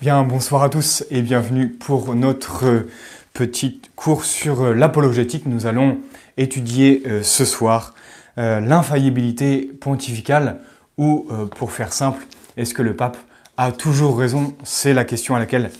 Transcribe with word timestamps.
Bien, 0.00 0.22
bonsoir 0.22 0.62
à 0.62 0.70
tous 0.70 1.04
et 1.10 1.20
bienvenue 1.20 1.68
pour 1.68 2.14
notre 2.14 2.86
petit 3.34 3.82
cours 3.96 4.24
sur 4.24 4.72
l'apologétique. 4.72 5.44
Nous 5.44 5.66
allons 5.66 5.98
étudier 6.38 7.02
euh, 7.04 7.22
ce 7.22 7.44
soir 7.44 7.94
euh, 8.38 8.60
l'infaillibilité 8.60 9.70
pontificale 9.78 10.62
ou, 10.96 11.28
euh, 11.30 11.44
pour 11.44 11.70
faire 11.70 11.92
simple, 11.92 12.26
est-ce 12.56 12.72
que 12.72 12.80
le 12.80 12.96
pape 12.96 13.18
a 13.58 13.72
toujours 13.72 14.18
raison? 14.18 14.56
C'est 14.64 14.94
la 14.94 15.04
question 15.04 15.34
à 15.34 15.38
laquelle 15.38 15.70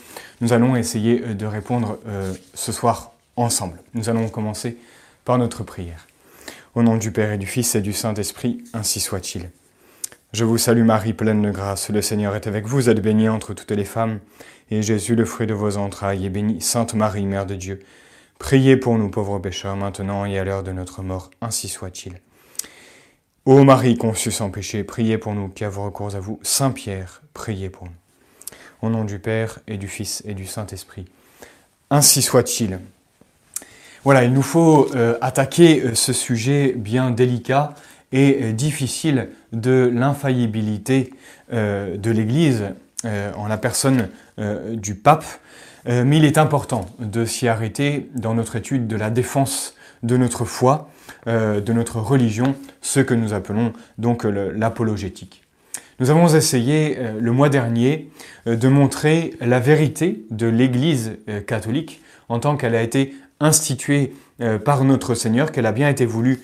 nous 0.42 0.52
allons 0.52 0.76
essayer 0.76 1.20
de 1.20 1.46
répondre 1.46 1.98
ce 2.52 2.72
soir 2.72 3.12
ensemble. 3.36 3.78
Nous 3.94 4.10
allons 4.10 4.28
commencer 4.28 4.76
par 5.24 5.38
notre 5.38 5.64
prière. 5.64 6.06
Au 6.74 6.82
nom 6.82 6.98
du 6.98 7.10
Père 7.10 7.32
et 7.32 7.38
du 7.38 7.46
Fils 7.46 7.74
et 7.74 7.80
du 7.80 7.94
Saint-Esprit, 7.94 8.64
ainsi 8.74 9.00
soit-il. 9.00 9.50
Je 10.32 10.44
vous 10.44 10.58
salue 10.58 10.84
Marie, 10.84 11.12
pleine 11.12 11.42
de 11.42 11.50
grâce, 11.50 11.90
le 11.90 12.00
Seigneur 12.00 12.36
est 12.36 12.46
avec 12.46 12.64
vous, 12.64 12.76
vous 12.76 12.88
êtes 12.88 13.02
bénie 13.02 13.28
entre 13.28 13.52
toutes 13.52 13.72
les 13.72 13.84
femmes, 13.84 14.20
et 14.70 14.80
Jésus, 14.80 15.16
le 15.16 15.24
fruit 15.24 15.48
de 15.48 15.54
vos 15.54 15.76
entrailles, 15.76 16.24
est 16.24 16.30
béni. 16.30 16.60
Sainte 16.60 16.94
Marie, 16.94 17.26
Mère 17.26 17.46
de 17.46 17.56
Dieu, 17.56 17.80
priez 18.38 18.76
pour 18.76 18.96
nous 18.96 19.10
pauvres 19.10 19.40
pécheurs, 19.40 19.74
maintenant 19.74 20.24
et 20.24 20.38
à 20.38 20.44
l'heure 20.44 20.62
de 20.62 20.70
notre 20.70 21.02
mort, 21.02 21.30
ainsi 21.40 21.66
soit-il. 21.66 22.20
Ô 23.44 23.64
Marie 23.64 23.96
conçue 23.96 24.30
sans 24.30 24.50
péché, 24.50 24.84
priez 24.84 25.18
pour 25.18 25.34
nous 25.34 25.48
qui 25.48 25.64
avons 25.64 25.86
recours 25.86 26.14
à 26.14 26.20
vous. 26.20 26.38
Saint 26.42 26.70
Pierre, 26.70 27.22
priez 27.34 27.68
pour 27.68 27.86
nous. 27.86 27.92
Au 28.82 28.88
nom 28.88 29.02
du 29.02 29.18
Père 29.18 29.58
et 29.66 29.78
du 29.78 29.88
Fils 29.88 30.22
et 30.24 30.34
du 30.34 30.46
Saint-Esprit, 30.46 31.06
ainsi 31.90 32.22
soit-il. 32.22 32.78
Voilà, 34.04 34.22
il 34.22 34.32
nous 34.32 34.42
faut 34.42 34.94
euh, 34.94 35.18
attaquer 35.20 35.82
euh, 35.82 35.94
ce 35.96 36.12
sujet 36.12 36.72
bien 36.76 37.10
délicat 37.10 37.74
et 38.12 38.38
euh, 38.42 38.52
difficile 38.52 39.28
de 39.52 39.90
l'infaillibilité 39.92 41.10
euh, 41.52 41.96
de 41.96 42.10
l'Église 42.10 42.64
euh, 43.04 43.32
en 43.36 43.46
la 43.46 43.56
personne 43.56 44.08
du 44.72 44.94
pape, 44.94 45.26
mais 45.86 46.16
il 46.16 46.24
est 46.24 46.38
important 46.38 46.86
de 46.98 47.26
s'y 47.26 47.46
arrêter 47.46 48.08
dans 48.14 48.32
notre 48.32 48.56
étude 48.56 48.86
de 48.86 48.96
la 48.96 49.10
défense 49.10 49.74
de 50.02 50.16
notre 50.16 50.46
foi, 50.46 50.88
de 51.26 51.72
notre 51.74 52.00
religion, 52.00 52.54
ce 52.80 53.00
que 53.00 53.12
nous 53.12 53.34
appelons 53.34 53.74
donc 53.98 54.24
l'apologétique. 54.24 55.42
Nous 55.98 56.08
avons 56.08 56.28
essayé 56.28 56.96
le 57.18 57.32
mois 57.32 57.50
dernier 57.50 58.10
de 58.46 58.68
montrer 58.68 59.34
la 59.42 59.60
vérité 59.60 60.24
de 60.30 60.46
l'Église 60.46 61.18
catholique 61.46 62.00
en 62.30 62.38
tant 62.38 62.56
qu'elle 62.56 62.74
a 62.74 62.82
été 62.82 63.14
instituée 63.40 64.14
par 64.64 64.84
notre 64.84 65.14
Seigneur, 65.14 65.52
qu'elle 65.52 65.66
a 65.66 65.72
bien 65.72 65.90
été 65.90 66.06
voulue 66.06 66.40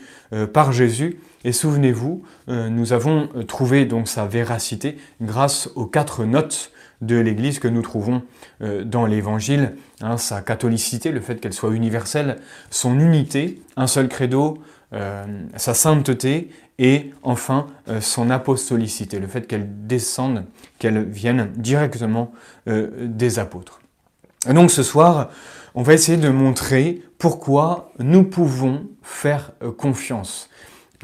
par 0.53 0.73
Jésus 0.73 1.19
et 1.47 1.53
souvenez-vous, 1.53 2.25
euh, 2.49 2.69
nous 2.69 2.93
avons 2.93 3.29
euh, 3.37 3.45
trouvé 3.45 3.85
donc 3.85 4.09
sa 4.09 4.27
véracité 4.27 4.99
grâce 5.23 5.71
aux 5.77 5.87
quatre 5.87 6.25
notes 6.25 6.73
de 7.03 7.15
l'Église 7.15 7.61
que 7.61 7.69
nous 7.69 7.83
trouvons 7.83 8.23
euh, 8.63 8.83
dans 8.83 9.07
l'Évangile, 9.07 9.77
hein, 10.01 10.17
sa 10.17 10.43
catholicité, 10.43 11.13
le 11.13 11.21
fait 11.21 11.41
qu'elle 11.41 11.53
soit 11.53 11.71
universelle, 11.71 12.39
son 12.71 12.99
unité, 12.99 13.63
un 13.77 13.87
seul 13.87 14.09
credo, 14.09 14.59
sa 15.57 15.75
sainteté 15.75 16.49
et 16.79 17.11
enfin 17.23 17.67
son 18.01 18.31
apostolicité, 18.31 19.19
le 19.19 19.27
fait 19.27 19.47
qu'elle 19.47 19.87
descende, 19.87 20.45
qu'elle 20.79 21.05
vienne 21.05 21.51
directement 21.57 22.33
des 22.67 23.39
apôtres. 23.41 23.81
Et 24.49 24.55
donc 24.55 24.71
ce 24.71 24.85
soir, 24.85 25.29
on 25.75 25.83
va 25.83 25.93
essayer 25.93 26.17
de 26.17 26.29
montrer 26.29 27.03
pourquoi 27.19 27.92
nous 27.98 28.25
pouvons 28.25 28.86
faire 29.03 29.53
confiance 29.77 30.48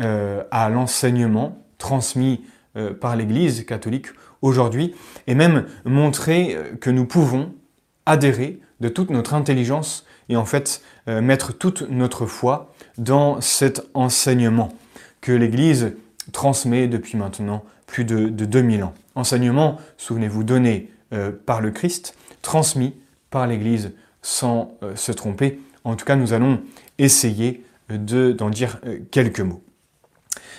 euh, 0.00 0.42
à 0.50 0.70
l'enseignement 0.70 1.66
transmis 1.76 2.42
euh, 2.76 2.94
par 2.94 3.14
l'Église 3.14 3.66
catholique 3.66 4.06
aujourd'hui, 4.40 4.94
et 5.26 5.34
même 5.34 5.66
montrer 5.84 6.56
euh, 6.56 6.74
que 6.76 6.88
nous 6.88 7.04
pouvons 7.04 7.52
adhérer 8.06 8.58
de 8.80 8.88
toute 8.88 9.10
notre 9.10 9.34
intelligence 9.34 10.06
et 10.30 10.36
en 10.36 10.46
fait 10.46 10.82
mettre 11.06 11.52
toute 11.52 11.82
notre 11.90 12.26
foi 12.26 12.72
dans 12.96 13.40
cet 13.40 13.86
enseignement 13.92 14.70
que 15.20 15.30
l'Église 15.30 15.94
transmet 16.32 16.88
depuis 16.88 17.16
maintenant 17.16 17.64
plus 17.86 18.04
de, 18.04 18.28
2000 18.28 18.82
ans. 18.82 18.94
Enseignement, 19.14 19.78
souvenez-vous, 19.98 20.42
donné 20.42 20.90
par 21.44 21.60
le 21.60 21.70
Christ, 21.70 22.16
transmis 22.40 22.94
par 23.30 23.46
l'Église 23.46 23.92
sans 24.22 24.76
se 24.94 25.12
tromper. 25.12 25.60
En 25.84 25.96
tout 25.96 26.04
cas, 26.04 26.16
nous 26.16 26.32
allons 26.32 26.60
essayer 26.98 27.64
d'en 27.88 28.50
dire 28.50 28.80
quelques 29.10 29.40
mots. 29.40 29.62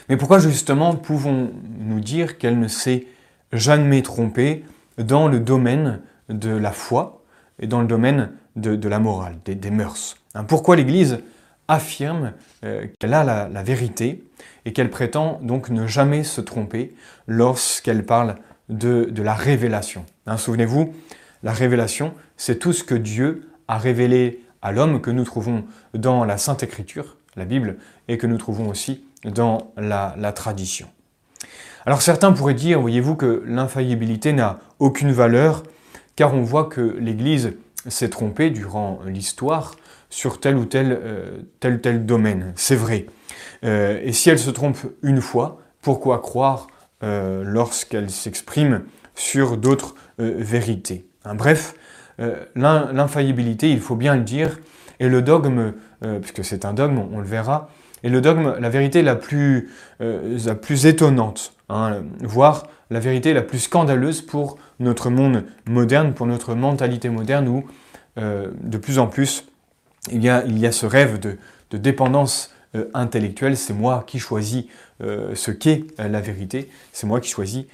Mais 0.10 0.18
pourquoi 0.18 0.40
justement 0.40 0.96
pouvons-nous 0.96 2.00
dire 2.00 2.38
qu'elle 2.38 2.60
ne 2.60 2.68
s'est 2.68 3.08
jamais 3.52 4.02
trompée 4.02 4.66
dans 4.98 5.28
le 5.28 5.40
domaine 5.40 6.02
de 6.30 6.50
la 6.50 6.72
foi 6.72 7.24
et 7.60 7.68
dans 7.68 7.82
le 7.82 7.88
domaine 7.88 8.32
de, 8.56 8.88
la 8.88 9.00
morale, 9.00 9.38
des, 9.46 9.72
mœurs 9.72 10.18
hein, 10.36 10.44
Pourquoi 10.44 10.76
l'Église 10.76 11.20
affirme 11.68 12.34
euh, 12.64 12.86
qu'elle 13.00 13.14
a 13.14 13.24
la, 13.24 13.64
vérité 13.64 14.24
et 14.66 14.74
qu'elle 14.74 14.90
prétend 14.90 15.40
donc 15.42 15.70
ne 15.70 15.88
jamais 15.88 16.24
se 16.24 16.42
tromper 16.42 16.94
lorsqu'elle 17.28 18.06
parle 18.06 18.36
de, 18.70 19.10
la 19.18 19.34
révélation 19.34 20.06
hein, 20.28 20.38
Souvenez-vous, 20.38 20.94
la 21.42 21.54
révélation, 21.54 22.14
c'est 22.38 22.60
tout 22.60 22.74
ce 22.74 22.84
que 22.84 22.96
Dieu 22.96 23.50
a 23.68 23.78
révélé 23.78 24.43
à 24.64 24.72
l'homme 24.72 25.02
que 25.02 25.12
nous 25.12 25.26
trouvons 25.26 25.66
dans 25.94 26.24
la 26.24 26.38
Sainte 26.40 26.64
Écriture, 26.64 27.18
la 27.36 27.46
Bible, 27.46 27.78
et 28.08 28.18
que 28.18 28.26
nous 28.26 28.38
trouvons 28.38 28.70
aussi 28.70 29.04
dans 29.26 29.74
la, 29.78 30.32
tradition. 30.32 30.88
Alors 31.86 32.02
certains 32.02 32.32
pourraient 32.32 32.54
dire, 32.54 32.80
voyez-vous, 32.80 33.16
que 33.16 33.44
l'infaillibilité 33.46 34.32
n'a 34.32 34.60
aucune 34.80 35.12
valeur, 35.12 35.64
car 36.16 36.34
on 36.34 36.42
voit 36.42 36.66
que 36.66 36.82
l'Église 36.82 37.54
s'est 37.88 38.10
trompée 38.10 38.50
durant 38.50 39.02
l'histoire 39.06 39.76
sur 40.10 40.40
tel 40.40 40.56
ou 40.56 40.66
tel, 40.66 40.98
euh, 41.04 41.42
tel, 41.60 42.06
domaine. 42.06 42.54
C'est 42.56 42.76
vrai. 42.76 43.08
Euh, 43.66 44.00
et 44.02 44.14
si 44.14 44.30
elle 44.30 44.40
se 44.40 44.50
trompe 44.50 44.78
une 45.02 45.20
fois, 45.20 45.60
pourquoi 45.82 46.20
croire 46.20 46.68
euh, 47.04 47.44
lorsqu'elle 47.46 48.10
s'exprime 48.10 48.84
sur 49.16 49.58
d'autres 49.58 49.96
vérités? 50.18 51.06
Hein, 51.26 51.36
Bref, 51.36 51.76
l'infaillibilité, 52.56 53.72
il 53.72 53.80
faut 53.80 53.96
bien 53.96 54.16
le 54.16 54.24
dire, 54.24 54.60
et 55.00 55.10
le 55.10 55.22
dogme, 55.22 55.74
puisque 56.22 56.44
c'est 56.46 56.66
un 56.66 56.74
dogme, 56.74 57.00
on 57.12 57.20
le 57.20 57.26
verra, 57.26 57.70
et 58.04 58.10
le 58.10 58.22
dogme, 58.22 58.56
la 58.60 58.70
vérité 58.70 59.02
la 59.02 59.16
plus, 59.16 59.70
euh, 60.02 60.38
la 60.46 60.56
plus 60.56 60.86
étonnante, 60.86 61.54
hein, 61.70 62.04
voire 62.20 62.68
la 62.90 63.00
vérité 63.00 63.34
la 63.34 63.42
plus 63.42 63.60
scandaleuse 63.60 64.22
pour 64.22 64.58
notre 64.80 65.10
monde 65.10 65.46
moderne, 65.66 66.14
pour 66.14 66.28
notre 66.28 66.54
mentalité 66.54 67.10
moderne, 67.10 67.48
où 67.48 67.66
euh, 68.20 68.52
de 68.62 68.78
plus 68.78 69.00
en 69.00 69.08
plus 69.08 69.48
il 70.12 70.22
y 70.22 70.30
a, 70.30 70.72
ce 70.74 70.86
rêve 70.86 71.18
de, 71.20 71.38
de 71.72 71.78
dépendance 71.78 72.54
euh, 72.76 72.90
intellectuelle. 72.94 73.56
C'est 73.56 73.74
moi 73.74 74.04
qui 74.06 74.20
choisis 74.20 74.66
ce 75.34 75.52
qu'est 75.52 75.84
la 75.98 76.22
vérité, 76.22 76.70
c'est 76.94 77.08
moi 77.08 77.20
qui 77.20 77.30
choisis 77.30 77.66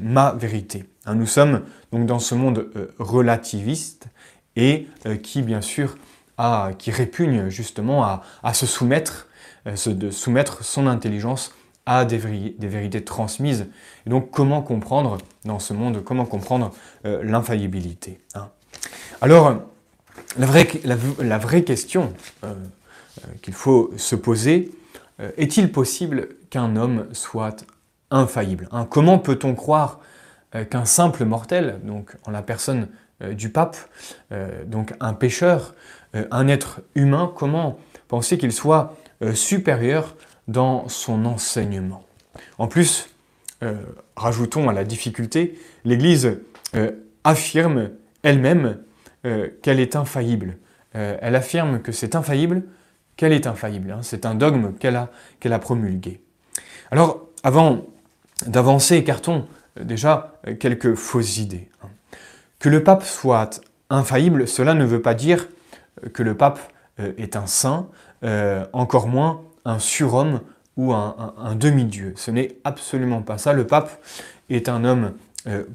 ma 0.00 0.32
vérité. 0.32 0.84
Hein, 1.06 1.14
nous 1.14 1.26
sommes 1.26 1.62
donc 1.92 2.06
dans 2.06 2.18
ce 2.18 2.34
monde 2.34 2.70
relativiste 2.98 4.06
et 4.56 4.86
qui, 5.22 5.42
bien 5.42 5.60
sûr, 5.60 5.96
qui 6.78 6.90
répugne 6.90 7.48
justement 7.48 8.04
à, 8.04 8.54
se 8.54 8.66
soumettre 8.66 9.28
euh, 9.68 9.92
de 9.92 10.10
soumettre 10.10 10.64
son 10.64 10.86
intelligence 10.86 11.54
à 11.86 12.04
des, 12.04 12.18
vérités 12.18 13.02
transmises. 13.02 13.66
Et 14.06 14.10
donc 14.10 14.30
comment 14.30 14.62
comprendre 14.62 15.18
dans 15.44 15.58
ce 15.58 15.72
monde, 15.72 16.04
comment 16.04 16.26
comprendre 16.26 16.72
euh, 17.06 17.22
l'infaillibilité 17.22 18.20
hein? 18.34 18.48
Alors, 19.20 19.62
la 20.38 20.46
vraie, 20.46 20.68
la, 20.84 21.38
vraie 21.38 21.64
question 21.64 22.12
euh, 22.44 22.54
qu'il 23.42 23.54
faut 23.54 23.90
se 23.96 24.14
poser, 24.14 24.70
est-il 25.36 25.72
possible 25.72 26.28
qu'un 26.50 26.76
homme 26.76 27.06
soit 27.12 27.64
infaillible 28.10 28.68
hein? 28.72 28.86
Comment 28.88 29.18
peut-on 29.18 29.54
croire 29.54 30.00
qu'un 30.70 30.86
simple 30.86 31.26
mortel, 31.26 31.78
donc 31.84 32.16
en 32.24 32.30
la 32.30 32.40
personne 32.40 32.88
du 33.32 33.50
pape, 33.50 33.76
donc 34.64 34.94
un 34.98 35.12
pécheur, 35.12 35.74
un 36.14 36.48
être 36.48 36.80
humain, 36.94 37.30
comment 37.36 37.78
penser 38.08 38.38
qu'il 38.38 38.52
soit 38.52 38.96
euh, 39.22 39.34
supérieur 39.34 40.16
dans 40.48 40.88
son 40.88 41.24
enseignement? 41.26 42.04
En 42.58 42.66
plus, 42.66 43.10
euh, 43.62 43.74
rajoutons 44.16 44.68
à 44.68 44.72
la 44.72 44.84
difficulté, 44.84 45.58
l'Église 45.84 46.38
euh, 46.74 46.92
affirme 47.24 47.90
elle-même 48.22 48.78
qu'elle 49.62 49.80
est 49.80 49.94
infaillible. 49.94 50.56
elle 50.92 51.34
affirme 51.34 51.82
que 51.82 51.92
c'est 51.92 52.14
infaillible, 52.14 52.62
qu'elle 53.16 53.32
est 53.32 53.46
infaillible. 53.46 53.90
Hein. 53.90 53.98
C'est 54.00 54.24
un 54.24 54.34
dogme 54.34 54.72
qu'elle 54.74 54.96
a, 54.96 55.10
qu'elle 55.38 55.52
a 55.52 55.58
promulgué. 55.58 56.22
Alors, 56.90 57.26
avant 57.42 57.84
d'avancer, 58.46 58.96
écartons 58.96 59.46
déjà 59.80 60.34
quelques 60.58 60.94
fausses 60.94 61.38
idées. 61.38 61.68
Hein. 61.82 61.88
Que 62.58 62.68
le 62.68 62.82
pape 62.82 63.04
soit 63.04 63.60
infaillible, 63.90 64.48
cela 64.48 64.74
ne 64.74 64.84
veut 64.84 65.02
pas 65.02 65.14
dire 65.14 65.48
que 66.12 66.22
le 66.22 66.36
pape 66.36 66.60
est 66.98 67.36
un 67.36 67.46
saint, 67.46 67.88
euh, 68.24 68.64
encore 68.72 69.06
moins 69.06 69.42
un 69.64 69.78
surhomme 69.78 70.40
ou 70.76 70.92
un, 70.92 71.54
demi-dieu. 71.54 72.14
Ce 72.16 72.30
n'est 72.30 72.56
absolument 72.64 73.22
pas 73.22 73.38
ça. 73.38 73.52
Le 73.52 73.66
pape 73.66 74.00
est 74.48 74.68
un 74.68 74.84
homme 74.84 75.12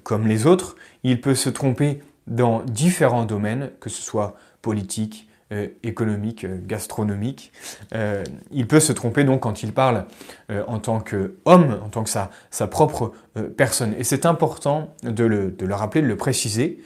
comme 0.04 0.28
les 0.28 0.46
autres, 0.46 0.76
il 1.04 1.20
peut 1.20 1.36
se 1.36 1.50
tromper 1.50 2.02
dans 2.28 2.62
différents 2.64 3.26
domaines, 3.26 3.72
que 3.80 3.90
ce 3.90 4.02
soit 4.02 4.36
politique, 4.62 5.28
euh, 5.54 5.68
économique, 5.84 6.46
euh, 6.46 6.58
gastronomique. 6.66 7.52
Euh, 7.94 8.24
il 8.52 8.68
peut 8.68 8.80
se 8.80 8.92
tromper 8.92 9.24
donc 9.24 9.42
quand 9.42 9.62
il 9.62 9.72
parle 9.72 10.06
en 10.68 10.80
tant 10.80 11.00
qu'homme, 11.00 11.80
en 11.84 11.90
tant 11.90 12.04
que 12.04 12.10
sa, 12.10 12.32
sa 12.52 12.68
propre 12.68 13.14
personne. 13.58 13.94
Et 13.98 14.04
c'est 14.04 14.26
important 14.26 14.94
de 15.04 15.24
le, 15.24 15.52
de 15.52 15.66
le, 15.66 15.74
rappeler, 15.74 16.02
de 16.02 16.08
le 16.08 16.18
préciser, 16.18 16.82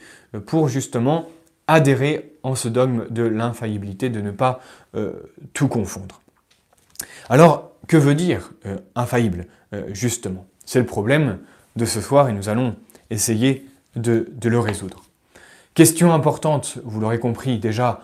pour 0.46 0.68
justement 0.68 1.28
adhérer 1.66 2.32
en 2.42 2.54
ce 2.54 2.68
dogme 2.68 3.06
de 3.10 3.22
l'infaillibilité, 3.22 4.08
de 4.08 4.20
ne 4.20 4.30
pas 4.30 4.60
tout 5.52 5.68
confondre. 5.68 6.22
Alors, 7.28 7.72
que 7.88 7.96
veut 7.96 8.14
dire 8.14 8.52
infaillible, 8.94 9.46
justement? 9.92 10.46
C'est 10.64 10.80
le 10.80 10.86
problème 10.86 11.38
de 11.76 11.84
ce 11.84 12.00
soir 12.00 12.28
et 12.28 12.32
nous 12.32 12.48
allons 12.48 12.76
essayer 13.10 13.66
de, 13.96 14.30
de 14.32 14.48
le 14.48 14.58
résoudre. 14.58 15.02
Question 15.74 16.12
importante, 16.12 16.78
vous 16.84 17.00
l'aurez 17.00 17.20
compris 17.20 17.58
déjà, 17.58 18.00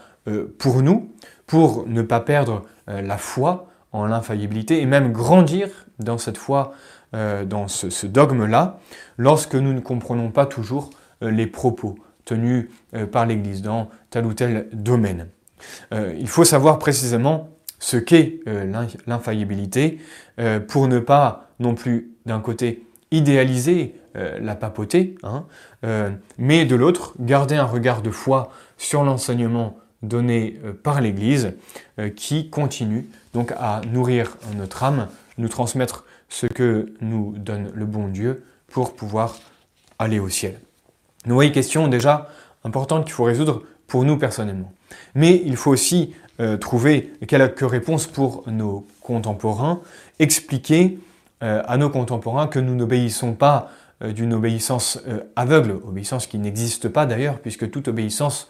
pour 0.59 0.83
nous, 0.83 1.11
pour 1.47 1.87
ne 1.87 2.03
pas 2.03 2.21
perdre 2.21 2.63
euh, 2.89 3.03
la 3.03 3.19
foi 3.19 3.69
en 3.93 4.07
l'infaillibilité 4.07 4.81
et 4.81 4.87
même 4.87 5.13
grandir 5.13 5.69
dans 5.99 6.19
cette 6.19 6.39
foi, 6.39 6.73
euh, 7.15 7.45
dans 7.45 7.69
ce, 7.69 8.07
dogme-là, 8.07 8.81
lorsque 9.19 9.55
nous 9.55 9.73
ne 9.73 9.81
comprenons 9.81 10.31
pas 10.31 10.47
toujours 10.47 10.91
les 11.21 11.47
propos 11.47 11.95
tenus 12.25 12.69
par 13.13 13.25
l'Église 13.25 13.63
dans 13.63 13.89
tel 14.11 14.27
ou 14.27 14.35
tel 14.35 14.69
domaine. 14.73 15.29
il 15.93 16.29
faut 16.29 16.45
savoir 16.45 16.79
précisément 16.79 17.51
ce 17.79 17.97
qu'est 17.97 18.41
l'infaillibilité 19.07 20.01
pour 20.69 20.89
ne 20.89 20.99
pas 20.99 21.49
non 21.61 21.75
plus 21.75 22.11
d'un 22.27 22.41
côté 22.41 22.85
idéaliser 23.11 23.95
la 24.15 24.55
papauté, 24.55 25.15
hein, 25.23 25.47
mais 26.37 26.67
de 26.67 26.77
l'autre 26.77 27.15
garder 27.21 27.55
un 27.55 27.65
regard 27.65 28.03
de 28.03 28.11
foi 28.11 28.51
sur 28.77 29.05
l'enseignement 29.05 29.79
donné 30.05 30.59
euh, 30.65 30.73
par 30.73 31.01
l'Église 31.01 31.55
euh, 31.99 32.11
qui 32.11 32.51
continue 32.51 33.09
donc 33.33 33.53
à 33.59 33.81
nourrir 33.91 34.37
notre 34.57 34.83
âme, 34.83 35.09
nous 35.39 35.49
transmettre 35.49 36.05
ce 36.29 36.47
que 36.47 36.93
nous 37.01 37.35
donne 37.37 37.71
le 37.75 37.85
bon 37.85 38.09
Dieu 38.09 38.45
pour 38.69 38.95
pouvoir 38.95 39.37
aller 39.99 40.19
au 40.19 40.29
ciel. 40.29 40.61
Nous 41.27 41.35
voyez, 41.35 41.53
question 41.53 41.89
déjà 41.89 42.31
importante 42.65 43.05
qu'il 43.05 43.15
faut 43.15 43.25
résoudre 43.25 43.63
pour 43.87 44.05
nous 44.05 44.19
personnellement. 44.19 44.73
Mais 45.15 45.43
il 45.45 45.57
faut 45.57 45.71
aussi 45.71 46.15
euh, 46.41 46.57
trouver 46.57 47.13
quelques 47.27 47.69
réponses 47.69 48.07
pour 48.07 48.45
nos 48.47 48.87
contemporains, 49.01 49.81
expliquer 50.19 50.99
à 51.41 51.77
nos 51.77 51.91
contemporains 51.91 52.47
que 52.47 52.59
nous 52.59 52.75
n'obéissons 52.75 53.35
pas 53.35 53.71
d'une 54.01 54.33
obéissance 54.33 54.99
aveugle, 55.37 55.79
obéissance 55.87 56.27
qui 56.27 56.39
n'existe 56.39 56.89
pas 56.89 57.05
d'ailleurs, 57.05 57.39
puisque 57.39 57.71
toute 57.71 57.89
obéissance 57.89 58.49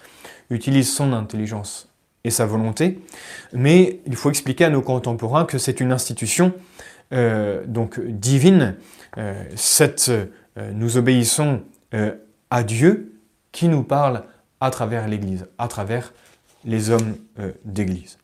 utilise 0.51 0.93
son 0.93 1.13
intelligence 1.13 1.89
et 2.25 2.31
sa 2.31 2.47
volonté, 2.47 3.01
mais 3.53 4.01
il 4.07 4.17
faut 4.17 4.31
expliquer 4.31 4.65
à 4.65 4.71
nos 4.71 4.83
contemporains 4.83 5.45
que 5.45 5.59
c'est 5.59 5.81
une 5.81 5.93
institution 5.93 6.55
euh, 7.13 7.63
donc 7.67 8.01
divine. 8.01 8.77
Euh, 9.19 9.45
cette, 9.57 10.09
euh, 10.09 10.27
nous 10.73 10.97
obéissons 10.97 11.63
à 12.51 12.65
Dieu 12.65 13.21
qui 13.53 13.69
nous 13.69 13.85
parle 13.85 14.25
à 14.61 14.71
travers 14.71 15.07
l'Église, 15.07 15.47
à 15.59 15.69
travers 15.69 16.13
les 16.65 16.91
hommes 16.91 17.15
d'Église. 17.65 18.19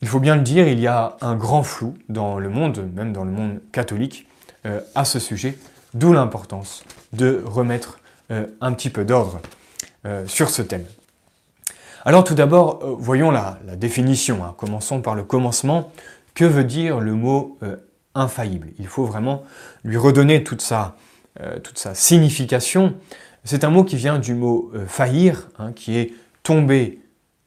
Il 0.00 0.08
faut 0.08 0.20
bien 0.20 0.36
le 0.36 0.40
dire, 0.40 0.66
il 0.66 0.80
y 0.80 0.86
a 0.86 1.18
un 1.20 1.36
grand 1.36 1.64
flou 1.64 1.98
dans 2.08 2.38
le 2.38 2.48
monde, 2.48 2.88
même 2.94 3.12
dans 3.12 3.24
le 3.24 3.30
monde 3.30 3.60
catholique, 3.72 4.26
à 4.94 5.04
ce 5.04 5.18
sujet, 5.18 5.58
d'où 5.92 6.14
l'importance 6.14 6.82
de 7.12 7.42
remettre 7.44 8.00
un 8.30 8.72
petit 8.72 8.88
peu 8.88 9.04
d'ordre 9.04 9.42
sur 10.26 10.48
ce 10.48 10.62
thème. 10.62 10.86
Alors 12.04 12.24
tout 12.24 12.34
d'abord, 12.34 12.80
euh, 12.82 12.94
voyons 12.98 13.30
la, 13.30 13.58
définition. 13.76 14.44
Hein. 14.44 14.54
Commençons 14.56 15.00
par 15.00 15.14
le 15.14 15.22
commencement. 15.22 15.92
Que 16.34 16.44
veut 16.44 16.64
dire 16.64 16.98
le 16.98 17.14
mot 17.14 17.58
euh, 17.62 17.76
infaillible? 18.14 18.68
Il 18.78 18.86
faut 18.86 19.04
vraiment 19.04 19.44
lui 19.84 19.96
redonner 19.96 20.42
toute 20.42 20.62
sa, 20.62 20.96
euh, 21.40 21.60
toute 21.60 21.78
sa 21.78 21.94
signification. 21.94 22.94
C'est 23.44 23.64
un 23.64 23.70
mot 23.70 23.84
qui 23.84 23.96
vient 23.96 24.18
du 24.18 24.34
mot 24.34 24.72
faillir, 24.86 25.48
hein, 25.58 25.72
qui 25.72 25.98
est 25.98 26.12
tomber 26.44 27.00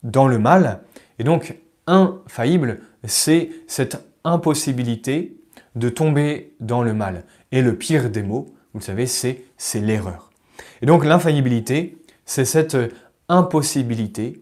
dans 0.03 0.27
le 0.27 0.39
mal. 0.39 0.81
Et 1.19 1.23
donc, 1.23 1.55
infaillible, 1.87 2.81
c'est 3.05 3.49
cette 3.67 4.05
impossibilité 4.25 5.37
de 5.75 5.87
tomber 5.87 6.53
dans 6.59 6.83
le 6.83 6.93
mal. 6.93 7.23
Et 7.53 7.61
le 7.61 7.77
pire 7.77 8.09
des 8.09 8.23
mots, 8.23 8.53
vous 8.73 8.79
le 8.79 8.83
savez, 8.83 9.07
c'est 9.07 9.45
l'erreur. 9.79 10.31
Et 10.81 10.85
donc 10.85 11.05
l'infaillibilité, 11.05 11.97
c'est 12.25 12.43
cette 12.43 12.77
impossibilité 13.29 14.41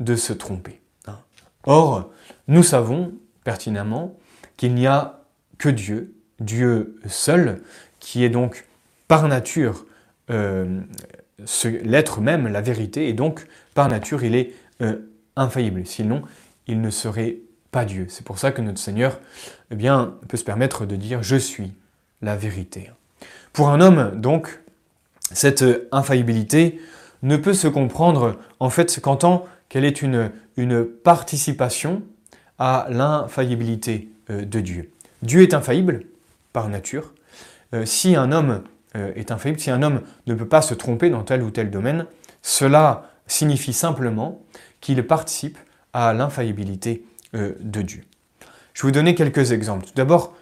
de 0.00 0.16
se 0.16 0.32
tromper. 0.32 0.80
Hein. 1.06 1.18
Or, 1.64 2.10
nous 2.48 2.62
savons 2.62 3.12
pertinemment 3.44 4.16
qu'il 4.56 4.74
n'y 4.74 4.86
a 4.86 5.20
que 5.58 5.68
Dieu, 5.68 6.14
Dieu 6.40 7.00
seul, 7.06 7.62
qui 8.00 8.24
est 8.24 8.30
donc 8.30 8.66
par 9.08 9.28
nature 9.28 9.86
euh, 10.30 10.80
l'être 11.82 12.20
même, 12.20 12.48
la 12.48 12.60
vérité, 12.60 13.08
et 13.08 13.12
donc 13.12 13.46
par 13.74 13.88
nature 13.88 14.24
il 14.24 14.34
est 14.34 14.52
euh, 14.82 14.96
infaillible. 15.36 15.86
Sinon, 15.86 16.22
il 16.66 16.80
ne 16.80 16.90
serait 16.90 17.38
pas 17.70 17.84
Dieu. 17.84 18.06
C'est 18.08 18.24
pour 18.24 18.38
ça 18.38 18.52
que 18.52 18.62
notre 18.62 18.78
Seigneur 18.78 19.20
eh 19.70 19.74
bien, 19.74 20.14
peut 20.28 20.36
se 20.36 20.44
permettre 20.44 20.86
de 20.86 20.96
dire 20.96 21.22
Je 21.22 21.36
suis 21.36 21.72
la 22.22 22.36
vérité. 22.36 22.90
Pour 23.52 23.68
un 23.68 23.80
homme, 23.80 24.12
donc, 24.20 24.60
cette 25.32 25.64
infaillibilité 25.92 26.80
ne 27.22 27.36
peut 27.36 27.54
se 27.54 27.68
comprendre 27.68 28.36
en 28.60 28.70
fait 28.70 29.00
qu'en 29.00 29.16
tant 29.16 29.46
quelle 29.74 29.84
est 29.84 30.02
une, 30.02 30.30
participation 31.02 32.02
à 32.60 32.86
l'infaillibilité 32.90 34.08
euh, 34.30 34.44
de 34.44 34.60
Dieu. 34.60 34.92
Dieu 35.22 35.42
est 35.42 35.52
infaillible 35.52 36.04
par 36.52 36.68
nature. 36.68 37.12
Euh, 37.74 37.84
si 37.84 38.14
un 38.14 38.30
homme 38.30 38.62
euh, 38.94 39.10
est 39.16 39.32
infaillible, 39.32 39.58
si 39.58 39.72
un 39.72 39.82
homme 39.82 40.02
ne 40.28 40.34
peut 40.34 40.46
pas 40.46 40.62
se 40.62 40.74
tromper 40.74 41.10
dans 41.10 41.24
tel 41.24 41.42
ou 41.42 41.50
tel 41.50 41.72
domaine, 41.72 42.06
cela 42.40 43.10
signifie 43.26 43.72
simplement 43.72 44.44
qu'il 44.80 45.04
participe 45.04 45.58
à 45.92 46.14
l'infaillibilité 46.14 47.04
de 47.32 47.82
Dieu. 47.82 48.04
Je 48.74 48.82
vais 48.82 48.88
vous 48.88 48.92
donner 48.92 49.16
quelques 49.16 49.50
exemples. 49.50 49.86
Tout 49.86 49.94
d'abord, 49.96 50.36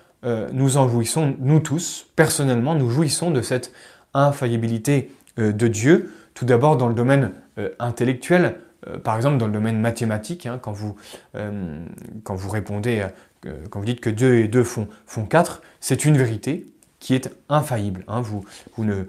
nous 0.53 0.77
en 0.77 0.89
jouissons, 0.89 1.37
nous 1.39 1.61
tous, 1.61 2.07
personnellement, 2.17 2.75
nous 2.75 2.91
jouissons 2.91 3.31
de 3.31 3.41
cette 3.41 3.73
infaillibilité 4.13 5.11
de 5.39 5.69
Dieu. 5.69 6.13
Tout 6.35 6.45
d'abord 6.45 6.77
dans 6.77 6.89
le 6.89 6.95
domaine 6.95 7.33
intellectuel, 7.79 8.57
euh, 8.89 8.99
par 8.99 9.17
exemple, 9.17 9.39
dans 9.39 9.47
le 9.47 9.53
domaine 9.53 9.81
mathématique, 9.81 10.47
hein, 10.47 10.59
quand, 10.61 10.73
vous, 10.73 10.97
euh, 11.35 11.85
quand 12.25 12.35
vous 12.35 12.51
répondez, 12.51 13.07
euh, 13.47 13.53
quand 13.71 13.81
vous 13.81 13.87
dites 13.87 14.01
que 14.01 14.11
2 14.11 14.35
et 14.35 14.49
2 14.49 14.65
font, 14.65 14.89
font 15.07 15.25
4, 15.25 15.63
c'est 15.81 16.05
une 16.05 16.17
vérité 16.17 16.67
qui 16.99 17.15
est 17.15 17.31
infaillible. 17.49 18.05
Hein. 18.09 18.21
Vous, 18.21 18.45
vous 18.77 18.85
ne, 18.85 19.05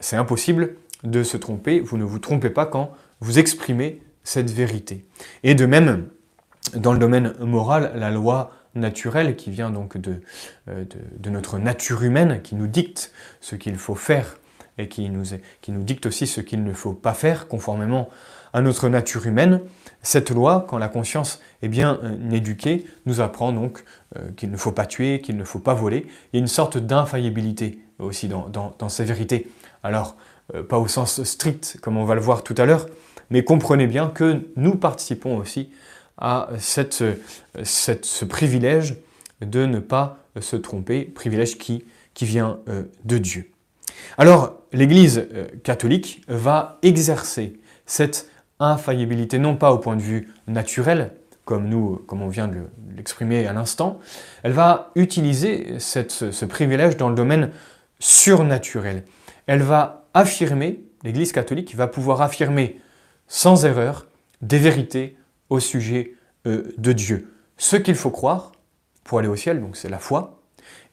c'est 0.00 0.16
impossible 0.16 0.76
de 1.02 1.22
se 1.22 1.36
tromper, 1.36 1.80
vous 1.80 1.98
ne 1.98 2.04
vous 2.04 2.18
trompez 2.18 2.50
pas 2.50 2.66
quand 2.66 2.92
vous 3.20 3.38
exprimez 3.38 4.00
cette 4.22 4.50
vérité. 4.50 5.04
Et 5.42 5.54
de 5.54 5.66
même, 5.66 6.08
dans 6.74 6.94
le 6.94 6.98
domaine 6.98 7.34
moral, 7.40 7.92
la 7.94 8.10
loi 8.10 8.52
naturelle 8.74 9.36
qui 9.36 9.50
vient 9.50 9.70
donc 9.70 9.98
de, 9.98 10.22
de, 10.66 10.86
de 11.18 11.30
notre 11.30 11.58
nature 11.58 12.02
humaine, 12.02 12.40
qui 12.42 12.54
nous 12.54 12.66
dicte 12.66 13.12
ce 13.40 13.54
qu'il 13.54 13.76
faut 13.76 13.94
faire 13.94 14.38
et 14.78 14.88
qui 14.88 15.08
nous, 15.10 15.24
qui 15.60 15.72
nous 15.72 15.82
dicte 15.82 16.06
aussi 16.06 16.26
ce 16.26 16.40
qu'il 16.40 16.64
ne 16.64 16.72
faut 16.72 16.94
pas 16.94 17.14
faire 17.14 17.48
conformément 17.48 18.08
à 18.54 18.62
notre 18.62 18.88
nature 18.88 19.26
humaine. 19.26 19.60
Cette 20.02 20.30
loi, 20.30 20.64
quand 20.68 20.78
la 20.78 20.88
conscience 20.88 21.40
est 21.62 21.68
bien 21.68 21.98
euh, 22.02 22.30
éduquée, 22.30 22.86
nous 23.04 23.20
apprend 23.20 23.52
donc 23.52 23.84
euh, 24.16 24.30
qu'il 24.36 24.50
ne 24.50 24.56
faut 24.56 24.72
pas 24.72 24.86
tuer, 24.86 25.20
qu'il 25.20 25.36
ne 25.36 25.44
faut 25.44 25.58
pas 25.58 25.74
voler. 25.74 26.06
Il 26.32 26.36
y 26.36 26.38
a 26.38 26.40
une 26.40 26.46
sorte 26.46 26.78
d'infaillibilité 26.78 27.80
aussi 27.98 28.28
dans, 28.28 28.88
ces 28.88 29.04
vérités. 29.04 29.50
Alors, 29.82 30.16
euh, 30.54 30.62
pas 30.62 30.78
au 30.78 30.88
sens 30.88 31.22
strict, 31.24 31.78
comme 31.82 31.96
on 31.96 32.04
va 32.04 32.14
le 32.14 32.20
voir 32.20 32.42
tout 32.42 32.54
à 32.56 32.64
l'heure, 32.64 32.86
mais 33.28 33.42
comprenez 33.42 33.86
bien 33.86 34.08
que 34.08 34.42
nous 34.56 34.76
participons 34.76 35.36
aussi 35.36 35.70
à 36.16 36.48
cette, 36.58 37.02
ce 37.64 38.24
privilège 38.24 38.96
de 39.40 39.66
ne 39.66 39.80
pas 39.80 40.18
se 40.40 40.54
tromper, 40.54 41.04
privilège 41.04 41.58
qui, 41.58 41.84
qui 42.12 42.24
vient 42.24 42.60
de 43.04 43.18
Dieu. 43.18 43.50
Alors, 44.16 44.60
l'Église 44.72 45.26
catholique 45.64 46.22
va 46.28 46.78
exercer 46.82 47.58
cette 47.86 48.28
infaillibilité, 48.60 49.38
non 49.38 49.56
pas 49.56 49.72
au 49.72 49.78
point 49.78 49.96
de 49.96 50.02
vue 50.02 50.32
naturel, 50.46 51.12
comme 51.44 51.68
nous, 51.68 51.96
comme 52.06 52.22
on 52.22 52.28
vient 52.28 52.48
de 52.48 52.62
l'exprimer 52.96 53.46
à 53.46 53.52
l'instant, 53.52 54.00
elle 54.42 54.52
va 54.52 54.90
utiliser 54.94 55.78
ce, 55.78 56.44
privilège 56.44 56.96
dans 56.96 57.08
le 57.08 57.14
domaine 57.14 57.50
surnaturel. 57.98 59.04
Elle 59.46 59.62
va 59.62 60.06
affirmer, 60.14 60.80
l'Église 61.02 61.32
catholique 61.32 61.74
va 61.74 61.86
pouvoir 61.86 62.22
affirmer 62.22 62.80
sans 63.28 63.64
erreur 63.64 64.06
des 64.40 64.58
vérités 64.58 65.16
au 65.50 65.60
sujet 65.60 66.14
euh, 66.46 66.72
de 66.78 66.92
Dieu. 66.92 67.32
Ce 67.56 67.76
qu'il 67.76 67.94
faut 67.94 68.10
croire 68.10 68.52
pour 69.02 69.18
aller 69.18 69.28
au 69.28 69.36
ciel, 69.36 69.60
donc 69.60 69.76
c'est 69.76 69.88
la 69.88 69.98
foi, 69.98 70.40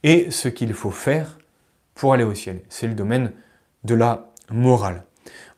et 0.03 0.32
ce 0.32 0.48
qu'il 0.48 0.74
faut 0.74 0.91
faire 0.91 1.38
pour 1.96 2.13
aller 2.13 2.24
au 2.24 2.34
ciel. 2.34 2.62
C'est 2.70 2.88
le 2.88 2.94
domaine 2.94 3.32
de 3.84 3.96
la 3.96 4.32
morale. 4.50 5.03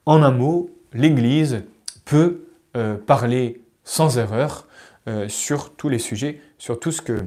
En 0.05 0.21
un 0.21 0.31
mot, 0.31 0.69
l'Église 0.93 1.63
peut 2.05 2.45
euh, 2.75 2.95
parler 2.95 3.61
sans 3.83 4.17
erreur 4.17 4.67
euh, 5.07 5.27
sur 5.29 5.75
tous 5.75 5.89
les 5.89 5.99
sujets, 5.99 6.41
sur 6.57 6.79
tout 6.79 6.91
ce 6.91 7.01
que, 7.01 7.25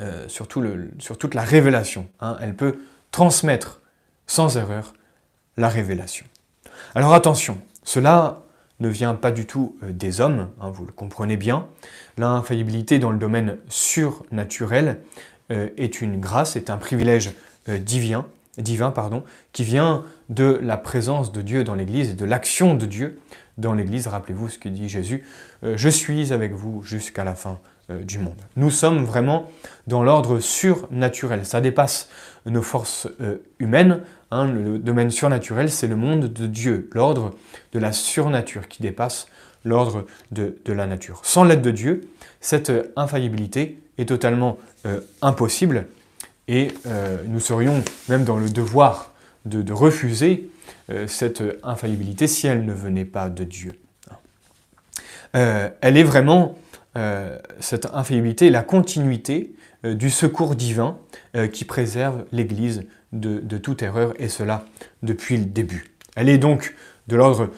euh, 0.00 0.28
sur, 0.28 0.46
toute 0.46 1.34
la 1.34 1.42
révélation. 1.42 2.08
Hein. 2.20 2.36
Elle 2.40 2.54
peut 2.54 2.78
transmettre 3.10 3.80
sans 4.26 4.56
erreur 4.56 4.92
la 5.56 5.68
révélation. 5.68 6.26
Alors 6.94 7.14
attention, 7.14 7.58
cela 7.84 8.42
ne 8.78 8.88
vient 8.88 9.14
pas 9.14 9.30
du 9.30 9.46
tout 9.46 9.76
des 9.82 10.20
hommes, 10.20 10.50
hein, 10.60 10.70
vous 10.70 10.86
le 10.86 10.92
comprenez 10.92 11.36
bien. 11.36 11.66
L'infaillibilité 12.16 12.98
dans 12.98 13.10
le 13.10 13.18
domaine 13.18 13.58
surnaturel 13.68 15.00
est 15.50 16.00
une 16.00 16.20
grâce, 16.20 16.56
est 16.56 16.70
un 16.70 16.78
privilège 16.78 17.32
divin, 17.68 18.24
divin 18.62 18.90
pardon, 18.90 19.24
qui 19.52 19.64
vient 19.64 20.04
de 20.28 20.58
la 20.62 20.76
présence 20.76 21.32
de 21.32 21.42
Dieu 21.42 21.64
dans 21.64 21.74
l'Église 21.74 22.10
et 22.10 22.14
de 22.14 22.24
l'action 22.24 22.74
de 22.74 22.86
Dieu 22.86 23.20
dans 23.58 23.74
l'Église. 23.74 24.06
Rappelez-vous 24.06 24.48
ce 24.48 24.58
que 24.58 24.68
dit 24.68 24.88
Jésus, 24.88 25.24
euh, 25.64 25.74
je 25.76 25.88
suis 25.88 26.32
avec 26.32 26.52
vous 26.52 26.82
jusqu'à 26.82 27.24
la 27.24 27.34
fin 27.34 27.58
euh, 27.90 28.02
du 28.02 28.18
monde. 28.18 28.38
Nous 28.56 28.70
sommes 28.70 29.04
vraiment 29.04 29.50
dans 29.86 30.02
l'ordre 30.02 30.40
surnaturel. 30.40 31.44
Ça 31.46 31.60
dépasse 31.60 32.08
nos 32.46 32.62
forces 32.62 33.08
euh, 33.20 33.38
humaines. 33.58 34.00
Hein. 34.32 34.46
le 34.46 34.78
domaine 34.78 35.10
surnaturel, 35.10 35.70
c'est 35.70 35.88
le 35.88 35.96
monde 35.96 36.32
de 36.32 36.46
Dieu, 36.46 36.88
l'ordre 36.92 37.34
de 37.72 37.78
la 37.80 37.92
surnature 37.92 38.68
qui 38.68 38.80
dépasse 38.82 39.26
l'ordre 39.64 40.06
de, 40.30 40.54
la 40.66 40.86
nature. 40.86 41.20
Sans 41.24 41.42
l'aide 41.42 41.62
de 41.62 41.72
Dieu, 41.72 42.08
cette 42.40 42.72
infaillibilité 42.94 43.82
est 43.98 44.06
totalement 44.06 44.56
impossible 45.20 45.86
et 46.50 46.68
nous 47.26 47.40
serions 47.40 47.82
même 48.08 48.24
dans 48.24 48.36
le 48.36 48.50
devoir 48.50 49.12
de 49.46 49.72
refuser 49.72 50.50
euh, 50.90 51.06
cette 51.06 51.42
infaillibilité 51.62 52.26
si 52.26 52.46
elle 52.46 52.64
ne 52.64 52.72
venait 52.72 53.04
pas 53.04 53.28
de 53.28 53.44
Dieu. 53.44 53.72
Euh, 55.36 55.68
elle 55.80 55.96
est 55.96 56.02
vraiment, 56.02 56.58
euh, 56.96 57.38
cette 57.60 57.86
infaillibilité, 57.92 58.50
la 58.50 58.62
continuité 58.62 59.54
du 59.82 60.10
secours 60.10 60.56
divin 60.56 60.98
qui 61.54 61.64
préserve 61.64 62.26
l'Église 62.32 62.82
de, 63.12 63.56
toute 63.56 63.82
erreur, 63.82 64.12
et 64.18 64.28
cela 64.28 64.66
depuis 65.02 65.38
le 65.38 65.46
début. 65.46 65.94
Elle 66.16 66.28
est 66.28 66.36
donc 66.36 66.74
de 67.08 67.16
l'ordre 67.16 67.48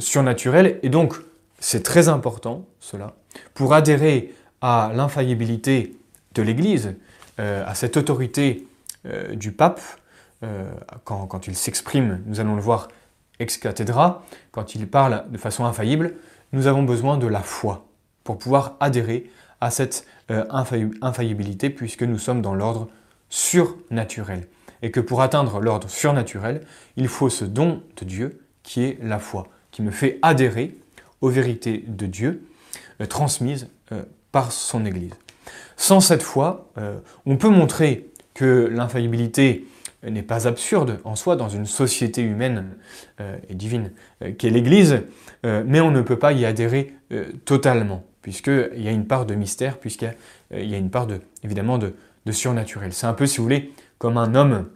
surnaturel, 0.00 0.80
et 0.82 0.88
donc 0.88 1.14
c'est 1.60 1.84
très 1.84 2.08
important, 2.08 2.66
cela, 2.80 3.14
pour 3.54 3.74
adhérer 3.74 4.34
à 4.60 4.90
l'infaillibilité 4.92 5.94
de 6.34 6.42
l'Église, 6.42 6.96
à 7.38 7.74
cette 7.74 7.96
autorité 7.96 8.66
du 9.34 9.52
pape, 9.52 9.80
euh, 10.44 10.70
quand, 11.04 11.46
il 11.48 11.56
s'exprime, 11.56 12.22
nous 12.26 12.38
allons 12.38 12.54
le 12.54 12.60
voir 12.60 12.88
ex 13.40 13.58
cathedra, 13.58 14.24
quand 14.52 14.74
il 14.74 14.88
parle 14.88 15.24
de 15.30 15.38
façon 15.38 15.64
infaillible, 15.64 16.14
nous 16.52 16.66
avons 16.66 16.82
besoin 16.82 17.18
de 17.18 17.26
la 17.26 17.40
foi 17.40 17.86
pour 18.24 18.38
pouvoir 18.38 18.76
adhérer 18.80 19.30
à 19.60 19.70
cette 19.70 20.06
euh, 20.30 20.44
infaillibilité 21.00 21.70
puisque 21.70 22.04
nous 22.04 22.18
sommes 22.18 22.42
dans 22.42 22.54
l'ordre 22.54 22.88
surnaturel. 23.30 24.46
Et 24.82 24.92
que 24.92 25.00
pour 25.00 25.22
atteindre 25.22 25.60
l'ordre 25.60 25.90
surnaturel, 25.90 26.62
il 26.96 27.08
faut 27.08 27.30
ce 27.30 27.44
don 27.44 27.82
de 27.96 28.04
Dieu 28.04 28.40
qui 28.62 28.84
est 28.84 28.98
la 29.02 29.18
foi, 29.18 29.48
qui 29.72 29.82
me 29.82 29.90
fait 29.90 30.20
adhérer 30.22 30.76
aux 31.20 31.30
vérités 31.30 31.84
de 31.86 32.06
Dieu 32.06 32.46
euh, 33.00 33.06
transmises 33.06 33.68
par 34.30 34.52
son 34.52 34.84
Église. 34.84 35.14
Sans 35.76 36.00
cette 36.00 36.22
foi, 36.22 36.70
on 37.26 37.36
peut 37.36 37.48
montrer 37.48 38.10
que 38.34 38.68
l'infaillibilité 38.72 39.66
n'est 40.04 40.22
pas 40.22 40.46
absurde 40.46 41.00
en 41.04 41.16
soi 41.16 41.36
dans 41.36 41.48
une 41.48 41.66
société 41.66 42.22
humaine 42.22 42.76
euh, 43.20 43.36
et 43.48 43.54
divine 43.54 43.90
euh, 44.22 44.32
qu'est 44.36 44.50
l'Église, 44.50 45.02
euh, 45.44 45.64
mais 45.66 45.80
on 45.80 45.90
ne 45.90 46.02
peut 46.02 46.18
pas 46.18 46.32
y 46.32 46.44
adhérer 46.44 46.94
totalement, 47.46 48.04
puisqu'il 48.20 48.82
y 48.82 48.86
a 48.86 48.90
une 48.90 49.06
part 49.06 49.24
de 49.24 49.34
mystère, 49.34 49.78
puisqu'il 49.78 50.14
y, 50.52 50.74
a 50.74 50.78
une 50.78 50.90
part 50.90 51.06
de, 51.06 51.20
évidemment 51.42 51.78
de, 51.78 51.94
surnaturel. 52.30 52.92
C'est 52.92 53.06
un 53.06 53.14
peu, 53.14 53.24
si 53.24 53.38
vous 53.38 53.44
voulez, 53.44 53.72
comme 53.96 54.18
un 54.18 54.34
homme 54.34 54.68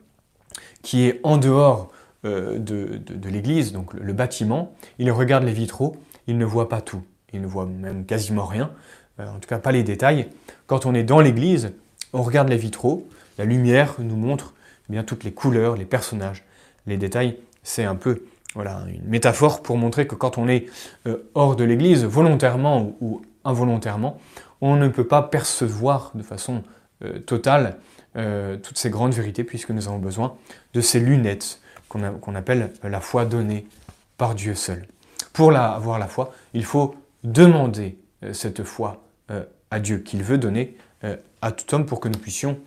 qui 0.81 1.07
est 1.07 1.21
en 1.25 1.37
dehors 1.37 1.93
de, 2.25 3.03
l'Église, 3.29 3.73
donc 3.73 3.93
le, 3.93 4.15
bâtiment, 4.15 4.75
il 4.99 5.13
regarde 5.13 5.45
les 5.45 5.53
vitraux, 5.53 5.95
il 6.27 6.39
ne 6.39 6.47
voit 6.47 6.71
pas 6.71 6.81
tout, 6.81 7.03
il 7.35 7.43
ne 7.43 7.47
voit 7.47 7.67
même 7.67 8.07
quasiment 8.07 8.47
rien, 8.47 8.71
en 9.19 9.39
tout 9.39 9.49
cas 9.49 9.59
pas 9.59 9.73
les 9.73 9.83
détails. 9.83 10.29
Quand 10.67 10.87
on 10.87 10.95
est 10.95 11.05
dans 11.05 11.21
l'Église, 11.21 11.73
on 12.13 12.23
regarde 12.23 12.49
les 12.49 12.57
vitraux, 12.57 13.09
la 13.39 13.45
lumière 13.45 13.95
nous 13.99 14.17
montre 14.17 14.55
bien 14.89 15.05
toutes 15.05 15.25
les 15.25 15.33
couleurs, 15.33 15.77
les 15.77 15.85
personnages, 15.85 16.45
les 16.87 16.97
détails. 16.97 17.39
C'est 17.63 17.85
un 17.85 17.95
peu 17.95 18.25
voilà, 18.55 18.83
une 18.89 19.09
métaphore 19.09 19.63
pour 19.63 19.77
montrer 19.79 20.07
que 20.07 20.15
quand 20.15 20.39
on 20.39 20.49
est 20.49 20.67
euh, 21.07 21.29
hors 21.35 21.57
de 21.57 21.65
l'Église, 21.65 22.05
volontairement 22.05 22.95
ou, 23.01 23.23
involontairement, 23.45 24.19
on 24.61 24.77
ne 24.77 24.89
peut 24.89 25.07
pas 25.07 25.23
percevoir 25.23 26.13
de 26.15 26.23
façon 26.23 26.63
euh, 27.05 27.19
totale 27.19 27.79
euh, 28.17 28.57
toutes 28.59 28.79
ces 28.79 28.91
grandes 28.91 29.15
vérités, 29.15 29.45
puisque 29.45 29.71
nous 29.71 29.89
avons 29.89 29.99
besoin 29.99 30.37
de 30.75 30.81
ces 30.81 31.01
lunettes 31.01 31.61
qu'on 31.89 32.35
appelle 32.35 32.73
la 32.83 33.01
foi 33.01 33.27
donnée 33.27 33.67
par 34.17 34.35
Dieu 34.35 34.55
seul. 34.55 34.87
Pour 35.35 35.55
avoir 35.55 35.99
la 35.99 36.07
foi, 36.07 36.33
il 36.55 36.65
faut 36.65 36.95
demander 37.23 37.99
cette 38.33 38.63
foi 38.63 39.05
à 39.71 39.81
Dieu 39.81 39.99
qu'il 39.99 40.23
veut 40.23 40.39
donner 40.39 40.77
à 41.41 41.53
tout 41.53 41.75
homme 41.75 41.87
pour 41.87 42.01
que 42.01 42.09
nous 42.09 42.19
puissions 42.19 42.59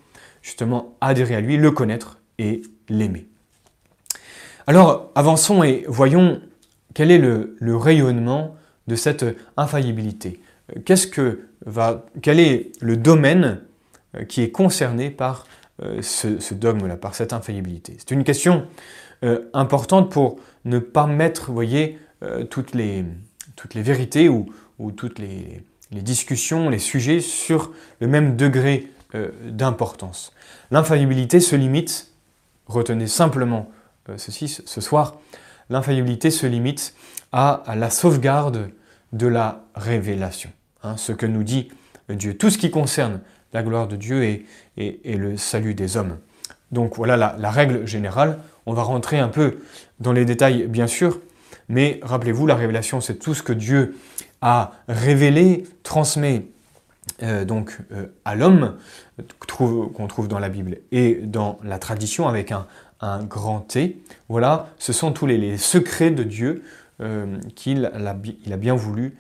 justement 0.42 0.96
adhérer 1.02 1.36
à 1.36 1.42
lui, 1.42 1.58
le 1.58 1.72
connaître 1.72 2.20
et 2.38 2.62
l'aimer. 2.90 3.28
Alors 4.68 5.12
avançons 5.16 5.64
et 5.64 5.86
voyons 5.88 6.42
quel 6.94 7.12
est 7.12 7.18
le, 7.18 7.76
rayonnement 7.76 8.56
de 8.88 8.96
cette 8.96 9.26
infaillibilité. 9.58 10.40
Qu'est-ce 10.86 11.08
que 11.08 11.48
va, 11.66 12.06
quel 12.22 12.40
est 12.40 12.72
le 12.80 12.98
domaine 12.98 13.62
euh, 14.16 14.24
qui 14.24 14.42
est 14.42 14.52
concerné 14.52 15.10
par 15.12 15.46
euh, 15.84 16.02
ce, 16.02 16.54
dogme-là, 16.54 16.96
par 16.96 17.16
cette 17.16 17.34
infaillibilité? 17.34 17.96
C'est 18.00 18.12
une 18.12 18.24
question 18.24 18.66
euh, 19.24 19.42
importante 19.54 20.12
pour 20.12 20.40
ne 20.64 20.80
pas 20.80 21.08
mettre, 21.08 21.52
voyez, 21.52 22.00
toutes, 22.50 22.74
les, 22.74 23.06
toutes 23.56 23.76
les 23.76 23.84
vérités 23.84 24.30
ou, 24.30 24.48
toutes 24.96 25.20
les, 25.20 25.64
discussions, 25.92 26.70
les 26.70 26.80
sujets 26.80 27.20
sur 27.20 27.72
le 28.00 28.08
même 28.08 28.36
degré 28.36 28.92
d'importance. 29.44 30.34
L'infaillibilité 30.72 31.40
se 31.40 31.56
limite, 31.56 32.12
retenez 32.68 33.08
simplement 33.08 33.72
euh, 34.10 34.18
ceci 34.18 34.48
ce 34.48 34.82
soir, 34.82 35.20
l'infaillibilité 35.70 36.32
se 36.32 36.46
limite 36.46 36.94
à, 37.32 37.64
la 37.76 37.90
sauvegarde 37.90 38.70
de 39.14 39.28
la 39.28 39.64
révélation. 39.76 40.52
Hein, 40.84 40.98
ce 40.98 41.12
que 41.12 41.26
nous 41.26 41.44
dit 41.44 41.70
Dieu, 42.10 42.38
tout 42.38 42.50
ce 42.50 42.58
qui 42.58 42.70
concerne 42.70 43.22
la 43.54 43.64
gloire 43.64 43.88
de 43.88 43.96
Dieu 43.96 44.24
et, 44.24 44.46
le 44.78 45.38
salut 45.38 45.74
des 45.74 45.98
hommes. 45.98 46.18
Donc 46.72 46.96
voilà 46.98 47.18
la, 47.18 47.36
la, 47.40 47.50
règle 47.50 47.88
générale. 47.88 48.40
On 48.66 48.74
va 48.74 48.84
rentrer 48.84 49.18
un 49.18 49.30
peu 49.30 49.60
dans 50.00 50.12
les 50.12 50.26
détails, 50.26 50.68
bien 50.68 50.88
sûr, 50.88 51.20
mais 51.68 52.00
rappelez-vous, 52.04 52.46
la 52.46 52.56
révélation, 52.56 53.02
c'est 53.02 53.16
tout 53.16 53.34
ce 53.34 53.42
que 53.42 53.54
Dieu 53.54 53.96
a 54.42 54.72
révélé, 54.88 55.64
transmet 55.84 56.46
euh, 57.24 57.46
donc 57.46 57.78
euh, 57.92 58.08
à 58.26 58.36
l'homme 58.36 58.78
qu'on 59.40 60.08
trouve 60.08 60.28
dans 60.28 60.40
la 60.40 60.50
Bible 60.50 60.80
et 60.92 61.16
dans 61.16 61.60
la 61.64 61.80
tradition 61.80 62.28
avec 62.28 62.52
un, 62.52 62.68
grand 63.24 63.60
T. 63.60 64.02
Voilà, 64.30 64.70
ce 64.80 64.92
sont 64.92 65.12
tous 65.12 65.28
les, 65.28 65.58
secrets 65.58 66.10
de 66.10 66.24
Dieu 66.24 66.64
euh, 67.02 67.38
qu'il 67.56 67.86
a, 67.86 68.58
bien 68.58 68.74
voulu 68.74 69.16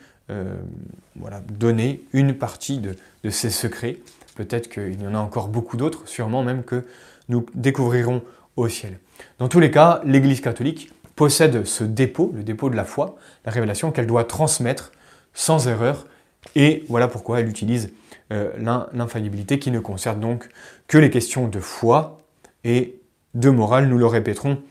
donner 1.50 2.03
une 2.13 2.34
partie 2.34 2.79
de, 2.79 2.95
de 3.24 3.29
ces 3.29 3.51
secrets. 3.51 4.00
Peut-être 4.36 4.69
qu'il 4.69 5.00
y 5.00 5.07
en 5.07 5.13
a 5.13 5.19
encore 5.19 5.50
beaucoup 5.50 5.77
d'autres, 5.77 6.07
sûrement 6.07 6.43
même 6.43 6.63
que 6.63 6.84
nous 7.29 7.45
découvrirons 7.53 8.24
au 8.55 8.67
ciel. 8.67 8.98
Dans 9.38 9.50
tous 9.50 9.60
les 9.60 9.69
cas, 9.69 10.01
l'Église 10.03 10.41
catholique 10.41 10.91
possède 11.15 11.65
ce 11.65 11.84
dépôt, 11.84 12.34
le 12.36 12.43
dépôt 12.43 12.72
de 12.72 12.75
la 12.75 12.86
foi, 12.86 13.17
la 13.45 13.51
révélation 13.51 13.91
qu'elle 13.91 14.07
doit 14.07 14.24
transmettre 14.24 14.91
sans 15.36 15.68
erreur 15.68 16.08
et 16.56 16.84
voilà 16.89 17.08
pourquoi 17.08 17.39
elle 17.39 17.48
utilise 17.48 17.92
euh, 18.32 18.51
l'infaillibilité 18.94 19.60
qui 19.60 19.70
ne 19.70 19.80
concerne 19.80 20.20
donc 20.20 20.50
que 20.88 20.98
les 20.98 21.12
questions 21.12 21.48
de 21.48 21.60
foi 21.60 22.22
et 22.63 23.00
de 23.36 23.50
morale, 23.51 23.88
nous 23.88 24.00
le 24.00 24.08
répéterons 24.08 24.63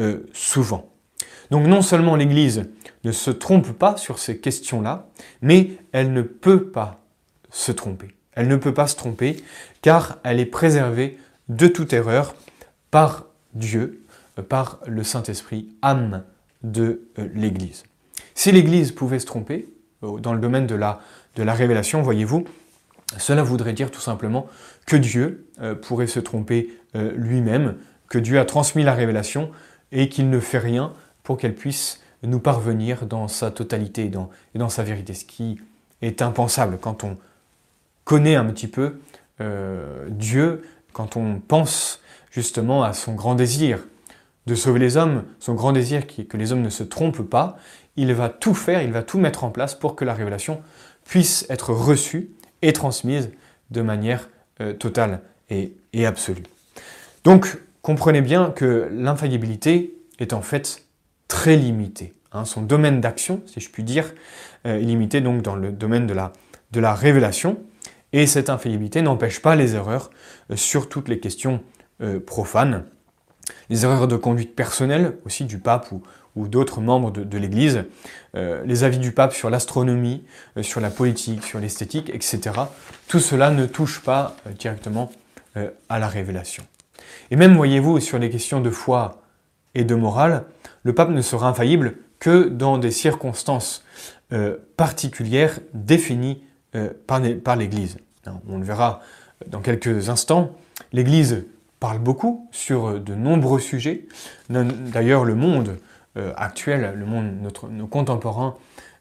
euh, 0.00 0.20
souvent. 0.32 0.88
Donc 1.50 1.66
non 1.66 1.82
seulement 1.82 2.16
l'Église 2.16 2.70
ne 3.04 3.12
se 3.12 3.30
trompe 3.30 3.72
pas 3.72 3.98
sur 3.98 4.18
ces 4.18 4.38
questions-là, 4.38 5.08
mais 5.42 5.72
elle 5.92 6.12
ne 6.14 6.22
peut 6.22 6.70
pas 6.70 7.00
se 7.50 7.72
tromper. 7.72 8.14
Elle 8.32 8.48
ne 8.48 8.56
peut 8.56 8.72
pas 8.72 8.86
se 8.86 8.96
tromper 8.96 9.36
car 9.82 10.18
elle 10.24 10.40
est 10.40 10.46
préservée 10.46 11.18
de 11.48 11.66
toute 11.66 11.92
erreur 11.92 12.34
par 12.90 13.26
Dieu, 13.52 14.06
euh, 14.38 14.42
par 14.42 14.78
le 14.86 15.04
Saint-Esprit, 15.04 15.68
âme 15.82 16.22
de 16.62 17.02
l'Église. 17.34 17.82
Si 18.34 18.52
l'Église 18.52 18.92
pouvait 18.92 19.18
se 19.18 19.26
tromper 19.26 19.68
dans 20.02 20.34
le 20.34 20.40
domaine 20.40 20.66
de 20.66 20.74
la 20.74 21.54
révélation, 21.54 22.02
voyez-vous, 22.02 22.44
cela 23.18 23.42
voudrait 23.42 23.72
dire 23.72 23.90
tout 23.90 24.00
simplement 24.00 24.46
que 24.86 24.96
Dieu 24.96 25.46
euh, 25.60 25.74
pourrait 25.74 26.06
se 26.06 26.20
tromper 26.20 26.76
euh, 26.96 27.12
lui-même, 27.16 27.76
que 28.08 28.18
Dieu 28.18 28.38
a 28.38 28.44
transmis 28.44 28.82
la 28.82 28.94
révélation 28.94 29.50
et 29.90 30.08
qu'il 30.08 30.30
ne 30.30 30.40
fait 30.40 30.58
rien 30.58 30.92
pour 31.22 31.36
qu'elle 31.36 31.54
puisse 31.54 32.00
nous 32.22 32.40
parvenir 32.40 33.06
dans 33.06 33.28
sa 33.28 33.50
totalité 33.50 34.04
et 34.04 34.58
dans, 34.58 34.68
sa 34.68 34.82
vérité, 34.82 35.14
ce 35.14 35.24
qui 35.24 35.60
est 36.02 36.22
impensable. 36.22 36.78
Quand 36.80 37.04
on 37.04 37.16
connaît 38.04 38.36
un 38.36 38.44
petit 38.44 38.68
peu 38.68 39.00
euh, 39.40 40.06
Dieu, 40.10 40.62
quand 40.92 41.16
on 41.16 41.40
pense 41.40 42.00
justement 42.30 42.84
à 42.84 42.92
son 42.92 43.14
grand 43.14 43.34
désir 43.34 43.78
de 44.46 44.54
sauver 44.54 44.78
les 44.78 44.96
hommes, 44.96 45.24
son 45.40 45.54
grand 45.54 45.72
désir 45.72 46.02
est 46.02 46.24
que 46.24 46.36
les 46.36 46.52
hommes 46.52 46.62
ne 46.62 46.70
se 46.70 46.82
trompent 46.82 47.28
pas, 47.28 47.56
il 47.96 48.12
va 48.14 48.28
tout 48.28 48.54
faire, 48.54 48.82
il 48.82 48.92
va 48.92 49.02
tout 49.02 49.18
mettre 49.18 49.44
en 49.44 49.50
place 49.50 49.74
pour 49.74 49.96
que 49.96 50.04
la 50.04 50.14
révélation 50.14 50.62
puisse 51.04 51.46
être 51.48 51.72
reçue 51.72 52.30
et 52.62 52.72
transmise 52.72 53.30
de 53.70 53.82
manière 53.82 54.28
euh, 54.60 54.72
totale 54.72 55.20
et, 55.50 55.72
absolue. 56.06 56.44
Donc, 57.24 57.58
comprenez 57.82 58.22
bien 58.22 58.50
que 58.50 58.88
l'infaillibilité 58.90 59.94
est 60.18 60.32
en 60.32 60.40
fait 60.40 60.86
très 61.28 61.56
limitée. 61.56 62.14
Hein. 62.32 62.46
son 62.46 62.62
domaine 62.62 63.02
d'action, 63.02 63.42
si 63.44 63.60
je 63.60 63.68
puis 63.68 63.82
dire, 63.82 64.14
euh, 64.66 64.78
est 64.78 64.82
limité 64.82 65.20
donc 65.20 65.42
dans 65.42 65.56
le 65.56 65.72
domaine 65.72 66.06
de 66.06 66.14
la, 66.80 66.94
révélation. 66.94 67.58
Et 68.14 68.26
cette 68.26 68.48
infaillibilité 68.48 69.02
n'empêche 69.02 69.40
pas 69.40 69.54
les 69.54 69.74
erreurs 69.74 70.10
euh, 70.50 70.56
sur 70.56 70.88
toutes 70.88 71.08
les 71.08 71.20
questions 71.20 71.62
profanes. 72.26 72.84
Les 73.70 73.84
erreurs 73.84 74.08
de 74.08 74.16
conduite 74.16 74.56
personnelle 74.56 75.18
aussi 75.24 75.44
du 75.44 75.58
pape 75.58 75.92
ou, 75.92 76.02
ou 76.34 76.48
d'autres 76.48 76.80
membres 76.80 77.10
de, 77.10 77.38
l'Église, 77.38 77.84
euh, 78.34 78.62
les 78.64 78.84
avis 78.84 78.98
du 78.98 79.12
pape 79.12 79.34
sur 79.34 79.50
l'astronomie, 79.50 80.24
euh, 80.56 80.62
sur 80.62 80.80
la 80.80 80.90
politique, 80.90 81.44
sur 81.44 81.58
l'esthétique, 81.58 82.10
etc. 82.10 82.40
Tout 83.08 83.20
cela 83.20 83.50
ne 83.50 83.66
touche 83.66 84.00
pas 84.00 84.36
euh, 84.46 84.52
directement 84.52 85.10
à 85.90 85.98
la 85.98 86.08
révélation. 86.08 86.64
Et 87.30 87.36
même, 87.36 87.56
voyez-vous, 87.56 88.00
sur 88.00 88.18
les 88.18 88.30
questions 88.30 88.62
de 88.62 88.70
foi 88.70 89.20
et 89.74 89.84
de 89.84 89.94
morale, 89.94 90.46
le 90.82 90.94
pape 90.94 91.10
ne 91.10 91.20
sera 91.20 91.46
infaillible 91.46 91.96
que 92.20 92.48
dans 92.48 92.78
des 92.78 92.90
circonstances 92.90 93.84
particulières 94.78 95.58
définies 95.74 96.42
par, 97.06 97.20
par 97.44 97.56
l'Église. 97.56 97.98
On 98.48 98.56
le 98.56 98.64
verra 98.64 99.00
dans 99.46 99.60
quelques 99.60 100.08
instants. 100.08 100.56
L'Église 100.94 101.44
parle 101.80 101.98
beaucoup 101.98 102.48
sur 102.50 102.98
de 102.98 103.14
nombreux 103.14 103.60
sujets. 103.60 104.06
D'ailleurs, 104.48 105.26
le 105.26 105.34
monde 105.34 105.76
actuel, 106.36 106.94
le 106.96 107.06
monde, 107.06 107.52
nos 107.70 107.86
contemporains, 107.86 108.56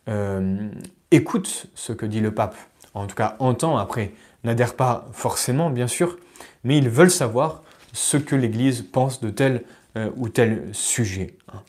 euh, 0.07 0.69
écoutent 1.11 1.67
ce 1.75 1.93
que 1.93 2.05
dit 2.07 2.21
le 2.21 2.33
pape, 2.33 2.55
en 2.95 3.05
tout 3.05 3.15
cas 3.15 3.35
entend, 3.39 3.77
après, 3.77 4.13
n'adhèrent 4.43 4.75
pas 4.75 5.07
forcément, 5.11 5.69
bien 5.69 5.87
sûr, 5.87 6.17
mais 6.63 6.77
ils 6.77 6.89
veulent 6.89 7.11
savoir 7.11 7.61
ce 7.93 8.17
que 8.17 8.35
l'Église 8.35 8.81
pense 8.81 9.21
de 9.21 9.29
tel 9.29 9.63
euh, 9.97 10.09
ou 10.15 10.29
tel 10.29 10.69
sujet. 10.71 11.35
Hein. 11.53 11.59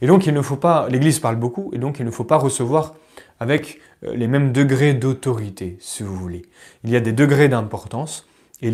Et 0.00 0.06
donc, 0.06 0.26
il 0.26 0.32
ne 0.32 0.40
faut 0.40 0.56
pas, 0.56 0.88
l'Église 0.88 1.18
parle 1.18 1.36
beaucoup, 1.36 1.70
et 1.74 1.78
donc 1.78 1.98
il 1.98 2.06
ne 2.06 2.10
faut 2.10 2.24
pas 2.24 2.36
recevoir 2.36 2.94
avec 3.38 3.80
les 4.02 4.28
mêmes 4.28 4.52
degrés 4.52 4.94
d'autorité, 4.94 5.76
si 5.80 6.02
vous 6.02 6.16
voulez. 6.16 6.42
Il 6.84 6.90
y 6.90 6.96
a 6.96 7.00
des 7.00 7.12
degrés 7.12 7.48
d'importance, 7.48 8.26
et, 8.62 8.70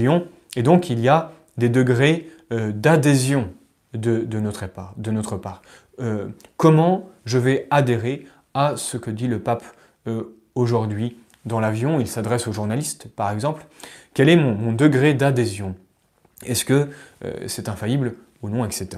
donc 0.62 0.90
il 0.90 1.00
y 1.00 1.08
a 1.08 1.32
des 1.56 1.68
degrés 1.68 2.28
d'adhésion 2.50 3.50
de 3.94 4.40
notre 4.40 4.66
part. 5.36 5.62
Euh, 6.00 6.28
comment 6.56 7.10
je 7.26 7.38
vais 7.38 7.66
adhérer 7.70 8.26
à 8.54 8.76
ce 8.76 8.96
que 8.96 9.10
dit 9.10 9.28
le 9.28 9.38
pape 9.38 9.64
euh, 10.06 10.36
aujourd'hui 10.54 11.16
dans 11.44 11.60
l'avion. 11.60 12.00
Il 12.00 12.08
s'adresse 12.08 12.46
aux 12.46 12.52
journalistes, 12.52 13.08
par 13.14 13.30
exemple. 13.30 13.66
Quel 14.14 14.28
est 14.28 14.36
mon, 14.36 14.72
degré 14.72 15.14
d'adhésion? 15.14 15.76
Est-ce 16.44 16.64
que 16.64 16.88
euh, 17.24 17.32
c'est 17.46 17.68
infaillible 17.68 18.14
ou 18.42 18.48
non, 18.48 18.64
etc. 18.64 18.88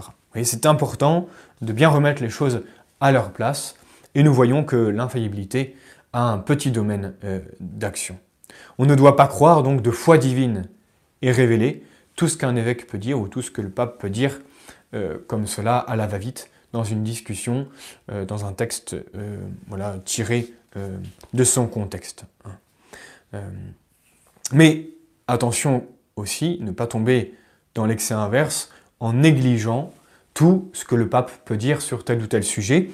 C'est 0.44 0.66
important 0.66 1.28
de 1.60 1.72
bien 1.72 1.88
remettre 1.88 2.22
les 2.22 2.30
choses 2.30 2.62
à 3.00 3.10
leur 3.12 3.32
place 3.32 3.74
et 4.14 4.22
nous 4.22 4.32
voyons 4.32 4.64
que 4.64 4.76
l'infaillibilité 4.76 5.76
a 6.12 6.30
un 6.30 6.38
petit 6.38 6.70
domaine 6.70 7.14
d'action. 7.60 8.18
On 8.78 8.86
ne 8.86 8.94
doit 8.94 9.16
pas 9.16 9.26
croire 9.26 9.62
donc 9.62 9.82
de 9.82 9.90
foi 9.90 10.16
divine 10.16 10.68
et 11.20 11.32
révéler 11.32 11.84
tout 12.16 12.28
ce 12.28 12.36
qu'un 12.36 12.54
évêque 12.54 12.86
peut 12.86 12.98
dire 12.98 13.18
ou 13.18 13.28
tout 13.28 13.42
ce 13.42 13.50
que 13.50 13.60
le 13.60 13.68
pape 13.68 13.98
peut 13.98 14.10
dire 14.10 14.40
comme 15.26 15.46
cela 15.46 15.78
à 15.78 15.96
la 15.96 16.06
va-vite 16.06 16.51
dans 16.72 16.84
une 16.84 17.02
discussion, 17.02 17.68
euh, 18.10 18.24
dans 18.24 18.44
un 18.44 18.52
texte 18.52 18.96
euh, 19.14 19.38
voilà, 19.68 19.96
tiré 20.04 20.52
euh, 20.76 20.96
de 21.32 21.44
son 21.44 21.66
contexte. 21.66 22.24
Hein. 22.44 23.40
mais 24.52 24.90
attention 25.26 25.86
aussi, 26.16 26.58
ne 26.60 26.70
pas 26.70 26.86
tomber 26.86 27.34
dans 27.74 27.86
l'excès 27.86 28.12
inverse 28.12 28.70
en 29.00 29.14
négligeant 29.14 29.94
tout 30.34 30.70
ce 30.74 30.84
que 30.84 30.94
le 30.94 31.08
pape 31.08 31.30
peut 31.46 31.56
dire 31.56 31.80
sur 31.80 32.04
tel 32.04 32.20
ou 32.20 32.26
tel 32.26 32.44
sujet. 32.44 32.90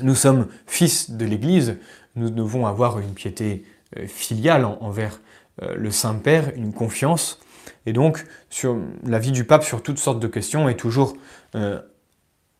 Nous 0.00 0.14
sommes 0.14 0.48
fils 0.66 1.10
de 1.10 1.24
l'Église, 1.26 1.76
nous 2.16 2.30
devons 2.30 2.66
avoir 2.66 2.98
une 2.98 3.12
piété 3.12 3.64
filiale 4.06 4.64
envers 4.64 5.20
le 5.60 5.90
Saint-Père, 5.90 6.52
une 6.56 6.72
confiance. 6.72 7.38
Et 7.84 7.92
donc, 7.92 8.24
sur 8.48 8.78
la 9.04 9.18
vie 9.18 9.32
du 9.32 9.44
pape 9.44 9.64
sur 9.64 9.82
toutes 9.82 9.98
sortes 9.98 10.20
de 10.20 10.26
questions 10.26 10.68
est 10.70 10.76
toujours 10.76 11.14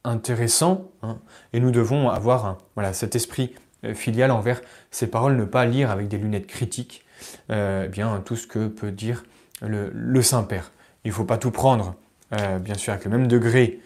intéressant, 0.04 0.90
hein, 1.02 1.18
et 1.52 1.60
nous 1.60 1.70
devons 1.70 2.10
avoir 2.10 2.58
voilà, 2.74 2.92
cet 2.92 3.16
esprit 3.16 3.54
euh, 3.84 3.94
filial 3.94 4.30
envers 4.30 4.60
ces 4.90 5.06
paroles, 5.06 5.36
ne 5.36 5.44
pas 5.44 5.64
lire 5.64 5.90
avec 5.90 6.08
des 6.08 6.18
lunettes 6.18 6.46
critiques 6.46 7.04
euh, 7.50 7.84
eh 7.86 7.88
bien, 7.88 8.20
tout 8.24 8.36
ce 8.36 8.46
que 8.46 8.68
peut 8.68 8.90
dire 8.90 9.24
le, 9.62 10.22
Saint-Père. 10.22 10.72
Il 11.04 11.08
ne 11.08 11.14
faut 11.14 11.24
pas 11.24 11.38
tout 11.38 11.50
prendre, 11.50 11.94
euh, 12.32 12.58
bien 12.58 12.74
sûr, 12.74 12.92
avec 12.92 13.04
le 13.04 13.10
même 13.10 13.26
degré 13.26 13.80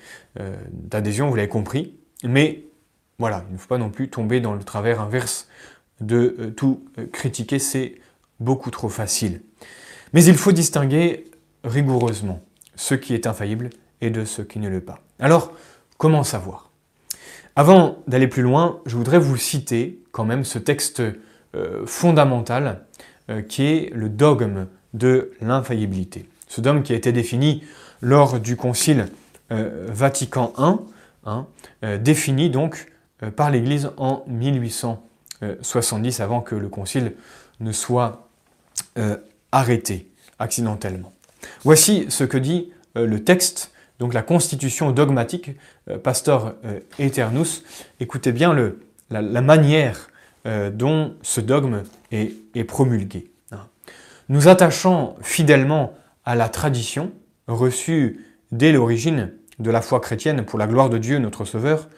d'adhésion, 0.71 1.29
vous 1.29 1.35
l'avez 1.35 1.49
compris, 1.49 1.95
mais 2.23 2.63
voilà, 3.19 3.45
il 3.49 3.55
ne 3.55 3.59
faut 3.59 3.67
pas 3.67 3.79
non 3.79 3.91
plus 3.91 4.09
tomber 4.09 4.41
dans 4.41 4.55
le 4.55 4.63
travers 4.63 5.01
inverse 5.01 5.49
de 6.01 6.53
tout 6.57 6.85
critiquer, 7.13 7.59
c'est 7.59 7.97
beaucoup 8.39 8.71
trop 8.71 8.89
facile. 8.89 9.43
Mais 10.13 10.25
il 10.25 10.37
faut 10.37 10.53
distinguer 10.53 11.29
rigoureusement 11.65 12.41
ce 12.77 12.95
qui 12.95 13.15
est 13.15 13.27
infaillible 13.27 13.71
et 14.01 14.11
de 14.11 14.25
ce 14.25 14.43
qui 14.43 14.61
ne 14.61 14.69
l'est 14.69 14.81
pas. 14.81 15.01
Alors, 15.19 15.53
Comment 15.99 16.23
savoir? 16.23 16.71
Avant 17.57 17.99
d'aller 18.07 18.29
plus 18.29 18.43
loin, 18.43 18.81
je 18.87 18.97
voudrais 18.97 19.19
vous 19.19 19.37
citer 19.37 20.01
quand 20.13 20.25
même 20.25 20.45
ce 20.45 20.61
texte 20.61 21.03
euh, 21.57 21.85
fondamental 21.87 22.85
euh, 23.31 23.43
qui 23.43 23.65
est 23.65 23.91
le 23.93 24.09
dogme 24.09 24.69
de 24.95 25.33
l'infaillibilité. 25.41 26.29
Ce 26.47 26.61
dogme 26.61 26.83
qui 26.83 26.93
a 26.93 26.97
été 26.97 27.11
défini 27.11 27.65
lors 28.01 28.39
du 28.39 28.55
Concile 28.55 29.09
euh, 29.51 29.89
Vatican 29.89 30.53
I, 30.57 30.77
hein, 31.25 31.47
défini 31.99 32.49
donc 32.49 32.93
par 33.35 33.51
l'Église 33.51 33.91
en 33.97 34.23
1870 34.29 36.21
avant 36.21 36.43
que 36.43 36.55
le 36.55 36.69
Concile 36.69 37.15
ne 37.59 37.73
soit 37.73 38.29
arrêté 39.51 40.09
accidentellement. 40.39 41.13
Voici 41.65 42.07
ce 42.09 42.23
que 42.23 42.39
dit 42.39 42.73
le 42.95 43.25
texte 43.25 43.73
donc 43.99 44.15
la 44.15 44.23
constitution 44.23 44.93
dogmatique, 44.93 45.51
euh, 45.91 45.99
Pastor 45.99 46.55
euh, 46.65 46.81
Eternus, 46.99 47.65
écoutez 48.01 48.33
bien 48.33 48.55
la, 49.11 49.41
manière 49.41 50.11
euh, 50.47 50.71
dont 50.71 51.15
ce 51.23 51.41
dogme 51.41 51.83
est, 52.13 52.65
promulgué. 52.65 53.31
Hein. 53.53 53.67
Nous 54.29 54.49
attachant 54.49 55.17
fidèlement 55.21 55.95
à 56.25 56.35
la 56.35 56.49
tradition 56.49 57.13
reçue 57.47 58.25
dès 58.53 58.73
l'origine 58.73 59.33
de 59.59 59.71
la 59.71 59.81
foi 59.81 60.01
chrétienne 60.01 60.45
pour 60.45 60.59
la 60.59 60.67
gloire 60.67 60.91
de 60.91 60.99
Dieu 60.99 61.19
notre 61.19 61.45
Sauveur, 61.45 61.89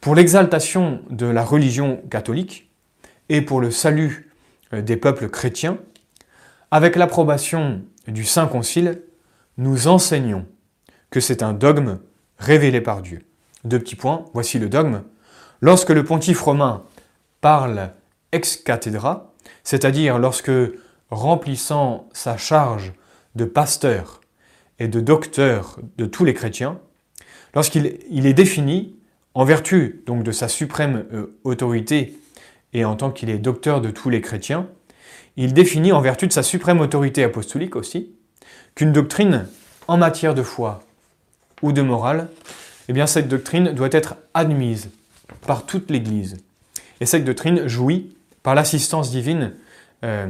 pour 0.00 0.14
l'exaltation 0.14 1.00
de 1.10 1.26
la 1.26 1.44
religion 1.44 2.02
catholique 2.10 2.70
et 3.28 3.40
pour 3.40 3.60
le 3.60 3.70
salut 3.70 4.30
des 4.72 4.96
peuples 4.96 5.28
chrétiens, 5.28 5.78
avec 6.70 6.96
l'approbation 6.96 7.82
du 8.08 8.24
Saint 8.24 8.46
Concile, 8.46 9.02
nous 9.58 9.86
enseignons 9.86 10.46
que 11.10 11.20
c'est 11.20 11.42
un 11.42 11.52
dogme 11.52 11.98
révélé 12.38 12.80
par 12.80 13.02
Dieu. 13.02 13.22
Deux 13.64 13.78
petits 13.78 13.96
points, 13.96 14.24
voici 14.34 14.58
le 14.58 14.68
dogme. 14.68 15.02
Lorsque 15.60 15.90
le 15.90 16.04
pontife 16.04 16.40
romain 16.40 16.84
parle 17.40 17.90
ex 18.32 18.56
cathedra, 18.56 19.32
c'est-à-dire 19.64 20.18
lorsque, 20.18 20.50
remplissant 21.10 22.08
sa 22.12 22.36
charge 22.36 22.92
de 23.34 23.44
pasteur 23.44 24.20
et 24.78 24.88
de 24.88 25.00
docteur 25.00 25.78
de 25.96 26.06
tous 26.06 26.24
les 26.24 26.34
chrétiens, 26.34 26.80
lorsqu'il 27.54 27.86
est 27.86 28.34
défini, 28.34 28.96
en 29.34 29.44
vertu 29.44 30.02
donc 30.06 30.22
de 30.22 30.32
sa 30.32 30.48
suprême 30.48 31.04
euh, 31.12 31.38
autorité 31.44 32.18
et 32.72 32.84
en 32.84 32.96
tant 32.96 33.10
qu'il 33.10 33.28
est 33.28 33.38
docteur 33.38 33.80
de 33.80 33.90
tous 33.90 34.08
les 34.08 34.20
chrétiens, 34.20 34.68
il 35.36 35.52
définit 35.52 35.92
en 35.92 36.00
vertu 36.00 36.26
de 36.26 36.32
sa 36.32 36.42
suprême 36.42 36.80
autorité 36.80 37.22
apostolique 37.22 37.76
aussi, 37.76 38.14
qu'une 38.74 38.92
doctrine 38.92 39.46
en 39.88 39.98
matière 39.98 40.34
de 40.34 40.42
foi 40.42 40.85
ou 41.62 41.72
de 41.72 41.82
morale, 41.82 42.28
eh 42.88 42.92
bien 42.92 43.06
cette 43.06 43.28
doctrine 43.28 43.72
doit 43.72 43.88
être 43.92 44.16
admise 44.34 44.90
par 45.46 45.66
toute 45.66 45.90
l'Église. 45.90 46.36
Et 47.00 47.06
cette 47.06 47.24
doctrine 47.24 47.66
jouit 47.66 48.14
par 48.42 48.54
l'assistance 48.54 49.10
divine, 49.10 49.52
euh, 50.04 50.28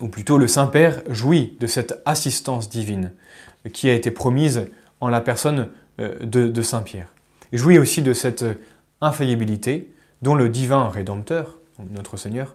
ou 0.00 0.08
plutôt 0.08 0.38
le 0.38 0.48
Saint-Père 0.48 1.02
jouit 1.08 1.56
de 1.60 1.66
cette 1.66 2.02
assistance 2.04 2.68
divine 2.68 3.12
qui 3.72 3.88
a 3.88 3.94
été 3.94 4.10
promise 4.10 4.68
en 5.00 5.08
la 5.08 5.20
personne 5.20 5.68
euh, 6.00 6.18
de, 6.20 6.62
Saint 6.62 6.82
Pierre. 6.82 7.08
Et 7.52 7.58
jouit 7.58 7.78
aussi 7.78 8.02
de 8.02 8.12
cette 8.12 8.44
infaillibilité 9.00 9.92
dont 10.22 10.34
le 10.34 10.48
divin 10.48 10.88
Rédempteur, 10.88 11.58
notre 11.90 12.16
Seigneur, 12.16 12.54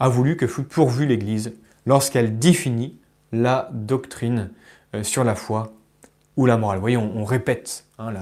a 0.00 0.08
voulu 0.08 0.36
que 0.36 0.46
fût 0.46 0.64
pourvue 0.64 1.06
l'Église 1.06 1.52
lorsqu'elle 1.86 2.38
définit 2.38 2.96
la 3.32 3.68
doctrine 3.72 4.50
euh, 4.94 5.02
sur 5.02 5.24
la 5.24 5.34
foi 5.34 5.72
ou 6.36 6.46
la 6.46 6.56
morale. 6.56 6.78
Vous 6.78 6.82
voyez, 6.82 6.96
on, 6.96 7.24
répète 7.24 7.84
hein, 7.98 8.12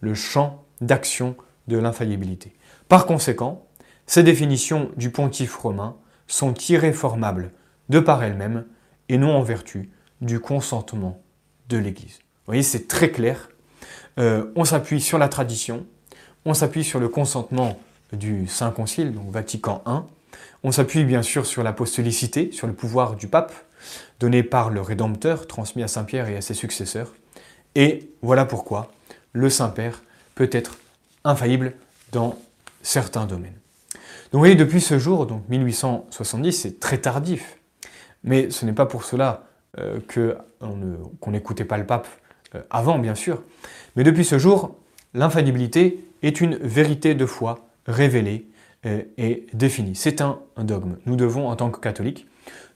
le 0.00 0.14
champ 0.14 0.64
d'action 0.80 1.36
de 1.68 1.78
l'infaillibilité. 1.78 2.54
Par 2.88 3.06
conséquent, 3.06 3.66
ces 4.06 4.22
définitions 4.22 4.90
du 4.96 5.10
pontife 5.10 5.56
romain 5.56 5.96
sont 6.26 6.54
irréformables 6.68 7.52
de 7.88 8.00
par 8.00 8.22
elles-mêmes 8.22 8.66
et 9.08 9.18
non 9.18 9.36
en 9.36 9.42
vertu 9.42 9.90
du 10.20 10.40
consentement 10.40 11.22
de 11.68 11.76
l'Église. 11.76 12.18
Vous 12.18 12.46
voyez, 12.46 12.62
c'est 12.62 12.88
très 12.88 13.10
clair. 13.10 13.48
Euh, 14.18 14.50
on 14.56 14.64
s'appuie 14.64 15.00
sur 15.00 15.18
la 15.18 15.28
tradition, 15.28 15.86
on 16.44 16.54
s'appuie 16.54 16.84
sur 16.84 16.98
le 16.98 17.08
consentement 17.08 17.78
du 18.12 18.46
Saint 18.46 18.70
Concile, 18.70 19.12
donc 19.12 19.30
Vatican 19.30 19.82
I, 19.86 20.00
on 20.62 20.72
s'appuie 20.72 21.04
bien 21.04 21.22
sûr 21.22 21.46
sur 21.46 21.62
l'apostolicité, 21.62 22.50
sur 22.52 22.66
le 22.66 22.72
pouvoir 22.72 23.16
du 23.16 23.28
pape, 23.28 23.52
donné 24.18 24.42
par 24.42 24.70
le 24.70 24.80
Rédempteur, 24.80 25.46
transmis 25.46 25.82
à 25.82 25.88
Saint 25.88 26.04
Pierre 26.04 26.28
et 26.28 26.36
à 26.36 26.40
ses 26.40 26.54
successeurs. 26.54 27.12
Et 27.74 28.10
voilà 28.22 28.44
pourquoi 28.44 28.92
le 29.32 29.48
Saint-Père 29.48 30.02
peut 30.34 30.50
être 30.52 30.78
infaillible 31.24 31.74
dans 32.12 32.38
certains 32.82 33.26
domaines. 33.26 33.54
Donc 34.32 34.38
vous 34.38 34.38
voyez, 34.40 34.54
depuis 34.54 34.80
ce 34.80 34.98
jour, 34.98 35.26
donc 35.26 35.48
1870, 35.48 36.52
c'est 36.52 36.80
très 36.80 36.98
tardif, 36.98 37.58
mais 38.22 38.50
ce 38.50 38.64
n'est 38.64 38.72
pas 38.72 38.86
pour 38.86 39.04
cela 39.04 39.44
euh, 39.78 39.98
qu'on 40.08 41.30
n'écoutait 41.30 41.64
pas 41.64 41.78
le 41.78 41.86
pape 41.86 42.08
euh, 42.54 42.62
avant, 42.70 42.98
bien 42.98 43.14
sûr. 43.14 43.42
Mais 43.96 44.04
depuis 44.04 44.24
ce 44.24 44.38
jour, 44.38 44.76
l'infaillibilité 45.14 46.04
est 46.22 46.40
une 46.40 46.56
vérité 46.56 47.14
de 47.14 47.26
foi 47.26 47.68
révélée 47.86 48.46
euh, 48.86 49.02
et 49.18 49.46
définie. 49.52 49.96
C'est 49.96 50.20
un, 50.20 50.38
un, 50.56 50.64
dogme. 50.64 50.96
Nous 51.06 51.16
devons, 51.16 51.48
en 51.48 51.56
tant 51.56 51.70
que 51.70 51.80
catholiques, 51.80 52.26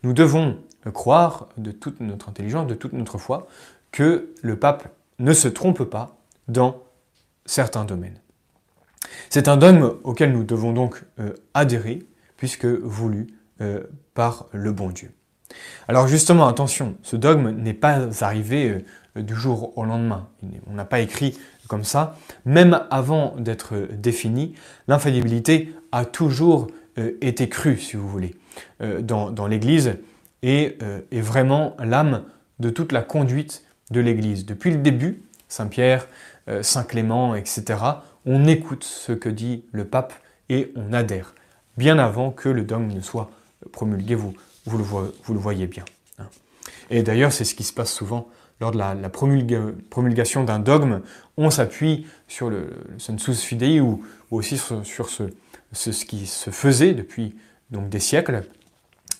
nous 0.02 0.12
devons 0.12 0.58
croire 0.92 1.48
de 1.56 1.70
toute 1.70 2.00
notre 2.00 2.28
intelligence, 2.28 2.66
de 2.66 2.74
toute 2.74 2.92
notre 2.92 3.18
foi, 3.18 3.48
que 3.94 4.34
le 4.42 4.58
pape 4.58 4.88
ne 5.20 5.32
se 5.32 5.46
trompe 5.46 5.84
pas 5.84 6.16
dans 6.48 6.82
certains 7.46 7.84
domaines. 7.84 8.18
C'est 9.30 9.46
un 9.46 9.56
dogme 9.56 9.92
auquel 10.02 10.32
nous 10.32 10.42
devons 10.42 10.72
donc 10.72 11.04
euh, 11.20 11.32
adhérer, 11.54 12.00
puisque 12.36 12.64
voulu 12.64 13.28
euh, 13.60 13.84
par 14.14 14.46
le 14.50 14.72
bon 14.72 14.88
Dieu. 14.88 15.12
Alors 15.86 16.08
justement, 16.08 16.48
attention, 16.48 16.96
ce 17.02 17.14
dogme 17.14 17.50
n'est 17.50 17.72
pas 17.72 18.24
arrivé 18.24 18.82
euh, 19.16 19.22
du 19.22 19.36
jour 19.36 19.78
au 19.78 19.84
lendemain. 19.84 20.28
On 20.66 20.72
n'a 20.72 20.84
pas 20.84 20.98
écrit 20.98 21.38
comme 21.68 21.84
ça. 21.84 22.16
Même 22.44 22.80
avant 22.90 23.36
d'être 23.38 23.76
défini, 23.92 24.54
l'infaillibilité 24.88 25.72
a 25.92 26.04
toujours 26.04 26.66
été 27.20 27.48
crue, 27.48 27.78
si 27.78 27.96
vous 27.96 28.08
voulez, 28.08 28.34
dans, 28.80 29.46
l'Église 29.46 29.98
et 30.42 30.78
est 31.10 31.20
vraiment 31.20 31.76
l'âme 31.78 32.24
de 32.58 32.70
toute 32.70 32.92
la 32.92 33.02
conduite 33.02 33.64
de 33.94 34.00
l'Église. 34.00 34.44
Depuis 34.44 34.70
le 34.70 34.78
début, 34.78 35.22
Saint 35.48 35.68
Pierre, 35.68 36.08
Saint 36.60 36.84
Clément, 36.84 37.34
etc., 37.34 37.78
on 38.26 38.46
écoute 38.46 38.84
ce 38.84 39.12
que 39.12 39.28
dit 39.28 39.64
le 39.72 39.86
pape 39.86 40.12
et 40.48 40.72
on 40.76 40.92
adhère, 40.92 41.34
bien 41.76 41.98
avant 41.98 42.30
que 42.30 42.48
le 42.48 42.62
dogme 42.62 42.92
ne 42.92 43.00
soit 43.00 43.30
promulgué, 43.72 44.14
vous, 44.14 44.34
vous, 44.66 44.78
le, 44.78 45.38
voyez 45.38 45.66
bien. 45.66 45.84
Hein. 46.18 46.26
Et 46.90 47.02
d'ailleurs, 47.02 47.32
c'est 47.32 47.44
ce 47.44 47.54
qui 47.54 47.64
se 47.64 47.72
passe 47.72 47.92
souvent 47.92 48.28
lors 48.60 48.70
de 48.70 48.78
la, 48.78 49.10
promulgation 49.10 50.44
d'un 50.44 50.58
dogme, 50.58 51.00
on 51.36 51.50
s'appuie 51.50 52.06
sur 52.28 52.50
le, 52.50 52.70
sensus 52.98 53.42
fidei 53.42 53.80
ou, 53.80 54.04
aussi 54.30 54.58
sur, 54.58 55.08
ce, 55.08 56.04
qui 56.04 56.26
se 56.26 56.50
faisait 56.50 56.94
depuis 56.94 57.34
donc, 57.70 57.88
des 57.88 58.00
siècles, 58.00 58.44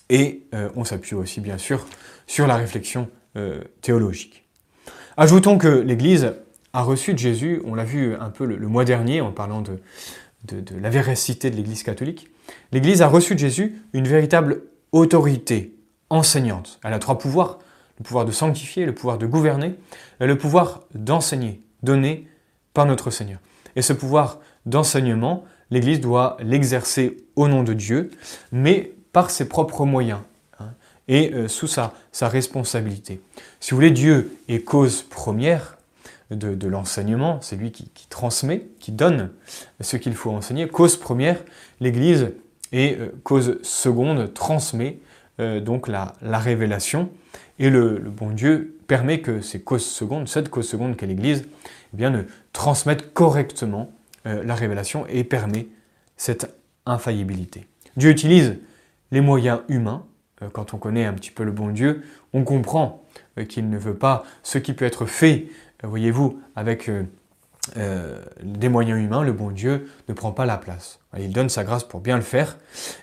et 0.09 0.43
euh, 0.53 0.69
on 0.75 0.83
s'appuie 0.83 1.15
aussi 1.15 1.41
bien 1.41 1.57
sûr 1.57 1.85
sur 2.27 2.47
la 2.47 2.55
réflexion 2.55 3.09
euh, 3.37 3.61
théologique. 3.81 4.44
Ajoutons 5.17 5.57
que 5.57 5.67
l'Église 5.69 6.33
a 6.73 6.81
reçu 6.81 7.13
de 7.13 7.19
Jésus, 7.19 7.61
on 7.65 7.73
l'a 7.73 7.85
vu 7.85 8.15
un 8.15 8.29
peu 8.29 8.45
le, 8.45 8.67
mois 8.67 8.83
dernier 8.83 9.21
en 9.21 9.31
parlant 9.31 9.61
de, 9.61 9.79
la 10.77 10.89
véracité 10.89 11.49
de 11.49 11.55
l'Église 11.55 11.83
catholique, 11.83 12.27
l'Église 12.73 13.01
a 13.01 13.07
reçu 13.07 13.33
de 13.33 13.39
Jésus 13.39 13.81
une 13.93 14.09
véritable 14.09 14.63
autorité 14.91 15.73
enseignante. 16.09 16.79
Elle 16.83 16.91
a 16.91 16.99
trois 16.99 17.17
pouvoirs, 17.17 17.59
le 17.97 18.03
pouvoir 18.03 18.25
de 18.25 18.31
sanctifier, 18.31 18.85
le 18.85 18.93
pouvoir 18.93 19.17
de 19.17 19.25
gouverner, 19.25 19.75
et 20.19 20.27
le 20.27 20.37
pouvoir 20.37 20.81
d'enseigner, 20.93 21.61
donné 21.81 22.27
par 22.73 22.85
notre 22.85 23.09
Seigneur. 23.09 23.39
Et 23.77 23.81
ce 23.81 23.93
pouvoir 23.93 24.39
d'enseignement, 24.65 25.45
l'Église 25.71 26.01
doit 26.01 26.35
l'exercer 26.41 27.15
au 27.37 27.47
nom 27.47 27.63
de 27.63 27.73
Dieu, 27.73 28.11
mais 28.51 28.91
par 29.13 29.29
ses 29.29 29.47
propres 29.47 29.85
moyens 29.85 30.19
et 31.07 31.33
euh, 31.33 31.47
sous 31.47 31.67
sa, 31.67 31.93
sa 32.11 32.27
responsabilité. 32.27 33.21
Si 33.59 33.71
vous 33.71 33.77
voulez, 33.77 33.91
Dieu 33.91 34.37
est 34.47 34.59
cause 34.59 35.03
première, 35.03 35.75
de, 36.31 36.67
l'enseignement, 36.67 37.39
c'est 37.41 37.55
lui 37.55 37.71
qui, 37.71 37.89
transmet, 38.09 38.67
qui 38.79 38.91
donne 38.91 39.31
ce 39.79 39.97
qu'il 39.97 40.15
faut 40.15 40.31
enseigner. 40.31 40.67
Cause 40.67 40.97
première, 40.97 41.43
l'Église, 41.79 42.31
et 42.71 42.97
euh, 42.99 43.09
cause 43.23 43.61
seconde, 43.61 44.33
transmet 44.33 44.99
euh, 45.39 45.59
donc 45.59 45.87
la, 45.87 46.15
révélation. 46.23 47.09
Et 47.59 47.69
le, 47.69 47.99
bon 47.99 48.31
Dieu 48.31 48.77
permet 48.87 49.21
que 49.21 49.41
ces 49.41 49.61
causes 49.61 49.85
secondes, 49.85 50.27
cette 50.27 50.49
cause 50.49 50.67
seconde 50.67 50.97
qu'est 50.97 51.05
l'Église, 51.05 51.45
eh 51.93 51.97
bien, 51.97 52.09
ne 52.09 52.23
transmettent 52.53 53.13
correctement 53.13 53.91
la 54.25 54.55
révélation 54.55 55.05
et 55.07 55.23
permet 55.23 55.67
cette 56.17 56.51
infaillibilité. 56.87 57.67
Dieu 57.95 58.09
utilise 58.09 58.57
les 59.11 59.21
moyens 59.21 59.59
humains. 59.67 60.03
Quand 60.53 60.73
on 60.73 60.77
connaît 60.77 61.05
un 61.05 61.13
petit 61.13 61.31
peu 61.31 61.43
le 61.43 61.51
bon 61.51 61.69
Dieu, 61.69 62.03
on 62.33 62.43
comprend 62.43 63.03
qu'il 63.49 63.69
ne 63.69 63.77
veut 63.77 63.95
pas 63.95 64.23
ce 64.43 64.57
qui 64.57 64.73
peut 64.73 64.85
être 64.85 65.05
fait 65.05 65.47
voyez-vous, 65.85 66.41
avec 66.55 66.89
euh, 66.89 67.03
euh, 67.77 68.21
des 68.43 68.69
moyens 68.69 68.99
humains, 68.99 69.23
le 69.23 69.33
bon 69.33 69.51
Dieu 69.51 69.89
ne 70.07 70.13
prend 70.13 70.31
pas 70.31 70.45
la 70.45 70.57
place. 70.57 70.99
Il 71.17 71.31
donne 71.31 71.49
sa 71.49 71.63
grâce 71.63 71.83
pour 71.83 72.01
bien 72.01 72.15
le 72.15 72.21
faire 72.21 72.57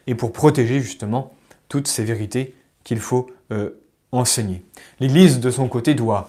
et 0.06 0.14
pour 0.14 0.32
protéger 0.32 0.80
justement 0.80 1.34
toutes 1.68 1.88
ces 1.88 2.04
vérités 2.04 2.54
qu'il 2.84 3.00
faut 3.00 3.30
euh, 3.52 3.70
enseigner. 4.12 4.64
L'Église, 5.00 5.40
de 5.40 5.50
son 5.50 5.68
côté, 5.68 5.94
doit 5.94 6.28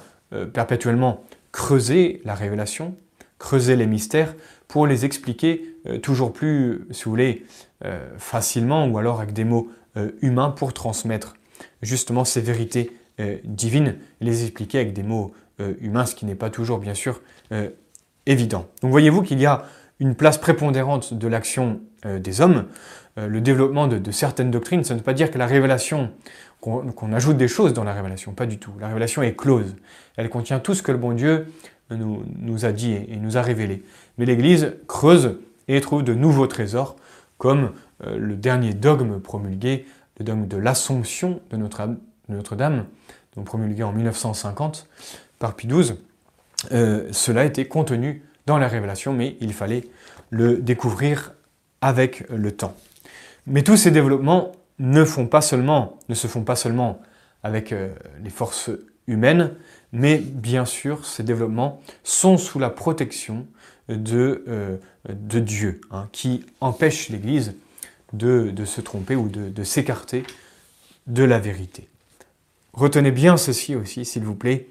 perpétuellement 0.52 1.26
creuser 1.52 2.20
la 2.26 2.34
révélation, 2.34 2.96
creuser 3.38 3.76
les 3.76 3.86
mystères 3.86 4.34
pour 4.68 4.88
les 4.88 5.06
expliquer 5.06 5.78
toujours 6.02 6.34
plus, 6.34 6.88
si 6.90 7.04
vous 7.04 7.12
voulez, 7.12 7.46
facilement 8.18 8.88
ou 8.88 8.98
alors 8.98 9.22
avec 9.22 9.34
des 9.34 9.44
mots 9.44 9.70
humains 10.22 10.50
pour 10.50 10.74
transmettre 10.74 11.36
justement 11.82 12.26
ces 12.26 12.42
vérités 12.42 12.98
divines, 13.44 13.98
les 14.22 14.44
expliquer 14.44 14.80
avec 14.80 14.94
des 14.94 15.04
mots 15.04 15.34
euh, 15.60 15.74
humain, 15.82 16.08
ce 16.08 16.16
qui 16.16 16.26
n'est 16.26 16.36
pas 16.36 16.50
toujours, 16.50 16.80
bien 16.80 16.96
sûr, 16.96 17.22
euh, 17.52 17.70
évident. 18.26 18.66
Donc 18.82 18.90
voyez-vous 18.90 19.22
qu'il 19.22 19.40
y 19.40 19.46
a 19.46 19.66
une 20.00 20.16
place 20.16 20.40
prépondérante 20.40 21.14
de 21.14 21.28
l'action 21.28 21.82
euh, 22.06 22.18
des 22.18 22.42
hommes. 22.42 22.66
le 23.16 23.42
développement 23.42 23.88
de, 23.88 24.12
certaines 24.12 24.50
doctrines, 24.50 24.84
ça 24.84 24.96
ne 24.96 25.00
veut 25.00 25.04
pas 25.04 25.14
dire 25.14 25.30
que 25.30 25.38
la 25.38 25.46
révélation, 25.46 26.10
qu'on 26.62 27.14
ajoute 27.14 27.38
des 27.38 27.48
choses 27.48 27.74
dans 27.74 27.84
la 27.84 27.94
révélation, 27.94 28.34
pas 28.34 28.48
du 28.48 28.58
tout. 28.58 28.72
La 28.80 28.88
révélation 28.88 29.22
est 29.22 29.36
close. 29.36 29.76
Elle 30.18 30.30
contient 30.30 30.60
tout 30.60 30.74
ce 30.74 30.82
que 30.82 30.92
le 30.92 30.98
bon 30.98 31.12
Dieu 31.12 31.46
nous, 31.92 32.66
a 32.66 32.72
dit 32.72 32.94
et, 32.94 33.18
nous 33.18 33.38
a 33.38 33.44
révélé. 33.44 33.84
Mais 34.18 34.26
l'Église 34.26 34.74
creuse 34.88 35.38
et 35.68 35.80
trouve 35.80 36.02
de 36.02 36.16
nouveaux 36.16 36.48
trésors, 36.48 36.96
comme 37.38 37.74
le 38.06 38.36
dernier 38.36 38.74
dogme 38.74 39.20
promulgué, 39.20 39.86
le 40.20 40.26
dogme 40.26 40.48
de 40.48 40.58
l'Assomption 40.58 41.42
de 41.50 41.58
Notre-Dame, 41.58 42.86
promulgué 43.46 43.84
en 43.84 43.92
1950, 43.92 44.88
par 45.40 45.56
Pie 45.56 45.68
XII, 45.68 45.96
euh, 46.72 47.08
cela 47.12 47.46
était 47.46 47.66
contenu 47.66 48.24
dans 48.46 48.58
la 48.58 48.68
révélation, 48.68 49.14
mais 49.14 49.38
il 49.42 49.54
fallait 49.54 49.88
le 50.30 50.58
découvrir 50.58 51.34
avec 51.82 52.28
le 52.30 52.52
temps. 52.52 52.76
Mais 53.48 53.64
tous 53.64 53.78
ces 53.78 53.92
développements 53.92 54.52
ne, 54.80 55.04
se 55.04 55.12
font 55.12 55.28
pas 55.28 55.42
seulement 55.42 56.00
avec 57.44 57.72
euh, 57.72 57.90
les 58.24 58.30
forces 58.30 58.70
humaines, 59.08 59.52
mais 59.92 60.18
bien 60.18 60.66
sûr, 60.66 61.06
ces 61.06 61.24
développements 61.24 61.82
sont 62.04 62.38
sous 62.38 62.60
la 62.60 62.70
protection 62.70 63.46
de, 63.90 64.46
euh, 64.48 64.78
de 65.10 65.40
Dieu, 65.40 65.82
hein, 65.92 66.08
qui 66.14 66.46
empêche 66.62 67.10
l'Église 67.10 67.56
de, 68.14 68.54
se 68.66 68.82
tromper 68.82 69.16
ou 69.16 69.28
de, 69.28 69.64
s'écarter 69.64 70.24
de 71.08 71.24
la 71.24 71.40
vérité. 71.40 71.90
Retenez 72.74 73.12
bien 73.12 73.38
ceci 73.38 73.76
aussi, 73.76 74.06
s'il 74.06 74.24
vous 74.24 74.36
plaît, 74.36 74.68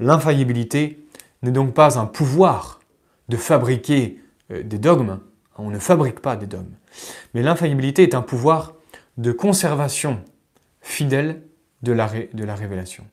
L'infaillibilité 0.00 1.04
n'est 1.42 1.50
donc 1.50 1.74
pas 1.74 1.98
un 1.98 2.06
pouvoir 2.06 2.80
de 3.28 3.36
fabriquer 3.36 4.20
euh, 4.50 4.62
des 4.62 4.78
dogmes, 4.78 5.20
on 5.56 5.70
ne 5.70 5.78
fabrique 5.78 6.20
pas 6.20 6.36
des 6.36 6.46
dogmes, 6.46 6.74
mais 7.34 7.42
l'infaillibilité 7.42 8.04
est 8.04 8.14
un 8.14 8.22
pouvoir 8.22 8.74
de 9.16 9.32
conservation 9.32 10.20
fidèle 10.80 11.42
de 11.82 11.92
la, 11.92 12.06
révélation. 12.06 13.04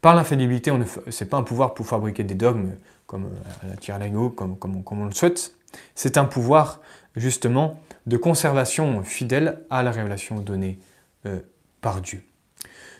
Par 0.00 0.14
l'infaillibilité, 0.14 0.72
ce 1.08 1.24
n'est 1.24 1.30
pas 1.30 1.36
un 1.36 1.42
pouvoir 1.42 1.74
pour 1.74 1.86
fabriquer 1.86 2.24
des 2.24 2.34
dogmes 2.34 2.72
comme 3.06 3.30
à 3.62 3.66
la 3.66 3.76
tire 3.76 3.98
comme 4.34 4.84
on 4.86 5.04
le 5.04 5.12
souhaite. 5.12 5.54
C'est 5.94 6.18
un 6.18 6.24
pouvoir 6.24 6.80
justement 7.20 7.80
de 8.06 8.16
conservation 8.16 9.02
fidèle 9.02 9.60
à 9.70 9.82
la 9.82 9.90
révélation 9.90 10.40
donnée 10.40 10.78
par 11.80 12.00
Dieu. 12.00 12.22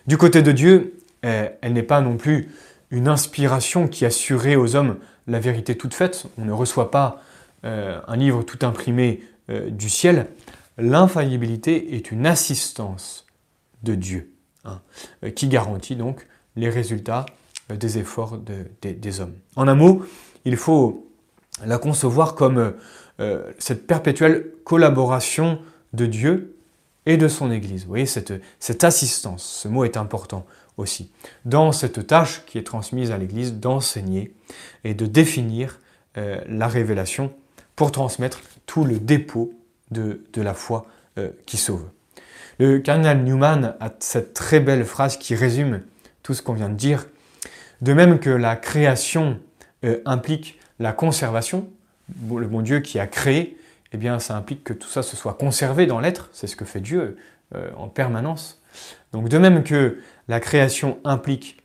Du 0.06 0.18
côté 0.18 0.42
de 0.42 0.52
Dieu, 0.52 0.98
elle 1.22 1.72
n'est 1.72 1.83
pas 1.83 2.00
non 2.00 2.16
plus 2.16 2.50
une 2.90 3.09
inspiration 3.09 3.88
qui 3.88 4.04
assurait 4.04 4.56
aux 4.56 4.76
hommes 4.76 4.98
la 5.26 5.40
vérité 5.40 5.76
toute 5.76 5.94
faite. 5.94 6.26
On 6.38 6.44
ne 6.44 6.52
reçoit 6.52 6.90
pas 6.90 7.22
euh, 7.64 8.00
un 8.06 8.16
livre 8.16 8.42
tout 8.42 8.59
imprimé 8.62 9.22
euh, 9.48 9.70
du 9.70 9.88
ciel. 9.88 10.26
L'infaillibilité 10.78 11.94
est 11.94 12.11
une 12.11 12.26
assistance 12.26 13.26
de 13.83 13.94
Dieu, 13.94 14.33
hein, 14.64 14.80
euh, 15.24 15.30
qui 15.30 15.48
garantit 15.48 15.96
donc 15.96 16.26
les 16.56 16.68
résultats 16.68 17.26
des 17.68 17.98
efforts 17.98 18.38
des 18.83 19.20
hommes. 19.20 19.35
En 19.54 19.68
un 19.68 19.76
mot, 19.76 20.04
il 20.44 20.56
faut 20.56 21.09
la 21.64 21.78
concevoir 21.78 22.35
comme 22.35 22.74
cette 23.59 23.87
perpétuelle 23.87 24.46
collaboration 24.64 25.61
de 25.92 26.06
Dieu 26.06 26.56
et 27.06 27.16
de 27.16 27.28
son 27.28 27.50
Église. 27.50 27.83
Vous 27.83 27.88
voyez, 27.88 28.06
cette, 28.06 28.33
cette 28.59 28.85
assistance, 28.85 29.44
ce 29.44 29.68
mot 29.68 29.85
est 29.85 29.96
important 29.96 30.46
aussi, 30.76 31.11
dans 31.44 31.72
cette 31.72 32.06
tâche 32.06 32.42
qui 32.46 32.59
est 32.59 32.62
transmise 32.62 33.11
à 33.11 33.18
l'Église 33.18 33.54
d'enseigner 33.54 34.35
et 34.85 34.94
de 34.94 35.06
définir 35.06 35.80
euh, 36.18 36.40
la 36.48 36.66
révélation 36.66 37.33
pour 37.76 37.92
transmettre 37.92 38.40
tout 38.66 38.85
le 38.85 38.98
dépôt 38.98 39.52
de, 39.90 40.20
la 40.37 40.54
foi 40.54 40.87
euh, 41.18 41.30
qui 41.46 41.56
sauve. 41.56 41.85
Le 42.59 42.78
cardinal 42.78 43.22
Newman 43.22 43.74
a 43.80 43.90
cette 44.00 44.35
très 44.35 44.61
belle 44.61 44.85
phrase 44.85 45.16
qui 45.16 45.35
résume 45.35 45.83
tout 46.22 46.35
ce 46.35 46.42
qu'on 46.42 46.54
vient 46.54 46.68
de 46.68 46.74
dire. 46.74 47.06
De 47.80 47.92
même 47.92 48.18
que 48.18 48.30
la 48.30 48.56
création 48.56 49.40
euh, 49.85 50.00
implique 50.04 50.59
la 50.78 50.92
conservation, 50.92 51.68
le 52.30 52.46
bon 52.46 52.62
Dieu 52.62 52.80
qui 52.80 52.98
a 52.98 53.06
créé, 53.06 53.56
eh 53.92 53.96
bien 53.96 54.18
ça 54.18 54.36
implique 54.36 54.64
que 54.64 54.72
tout 54.72 54.88
ça 54.88 55.02
se 55.02 55.16
soit 55.16 55.34
conservé 55.34 55.86
dans 55.86 56.00
l'être, 56.00 56.30
c'est 56.32 56.46
ce 56.46 56.56
que 56.56 56.64
fait 56.64 56.80
Dieu 56.80 57.16
en 57.76 57.88
permanence. 57.88 58.62
Donc 59.12 59.28
de 59.28 59.38
même 59.38 59.64
que 59.64 59.98
la 60.28 60.38
création 60.38 60.98
implique 61.04 61.60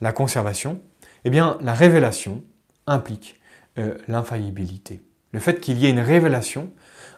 la 0.00 0.12
conservation, 0.12 0.80
eh 1.24 1.30
bien 1.30 1.58
la 1.60 1.74
révélation 1.74 2.42
implique 2.86 3.40
euh, 3.78 3.96
l'infaillibilité. 4.08 5.00
Le 5.32 5.40
fait 5.40 5.60
qu'il 5.60 5.78
y 5.78 5.86
ait 5.86 5.90
une 5.90 6.00
révélation, 6.00 6.72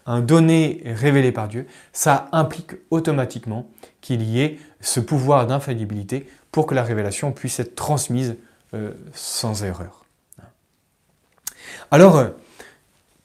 un 0.04 0.20
donné 0.20 0.82
révélé 0.84 1.32
par 1.32 1.48
Dieu, 1.48 1.66
ça 1.92 2.28
implique 2.32 2.72
automatiquement 2.90 3.70
qu'il 4.00 4.22
y 4.22 4.40
ait 4.40 4.58
ce 4.80 5.00
pouvoir 5.00 5.46
d'infaillibilité 5.46 6.28
pour 6.50 6.66
que 6.66 6.74
la 6.74 6.82
révélation 6.82 7.32
puisse 7.32 7.60
être 7.60 7.74
transmise 7.74 8.36
euh, 8.74 8.92
sans 9.14 9.64
erreur. 9.64 10.04
Alors, 11.90 12.16
euh, 12.16 12.30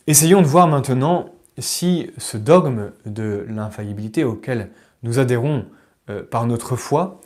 essayons 0.08 0.42
de 0.42 0.48
voir 0.48 0.68
maintenant 0.68 1.30
si 1.58 2.12
ce 2.18 2.38
dogme 2.38 2.92
de 3.06 3.46
l'infaillibilité 3.50 4.24
auquel 4.24 4.70
nous 5.04 5.20
adhérons 5.20 5.66
par 6.30 6.46
notre 6.46 6.76
foi, 6.76 7.22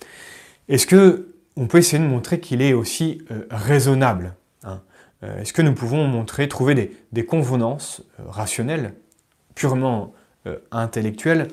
est-ce 0.68 0.86
que 0.86 1.30
on 1.60 1.68
peut 1.68 1.80
essayer 1.80 2.02
de 2.02 2.08
montrer 2.08 2.40
qu'il 2.40 2.62
est 2.62 2.74
aussi 2.74 3.22
euh, 3.32 3.46
raisonnable 3.52 4.34
hein 4.64 4.82
euh, 5.24 5.42
Est-ce 5.42 5.52
que 5.52 5.62
nous 5.62 5.74
pouvons 5.74 6.08
montrer, 6.08 6.48
trouver 6.48 6.98
des, 7.12 7.26
convenances 7.26 8.02
euh, 8.20 8.24
rationnelles, 8.30 8.94
purement 9.56 10.14
intellectuelles, 10.72 11.50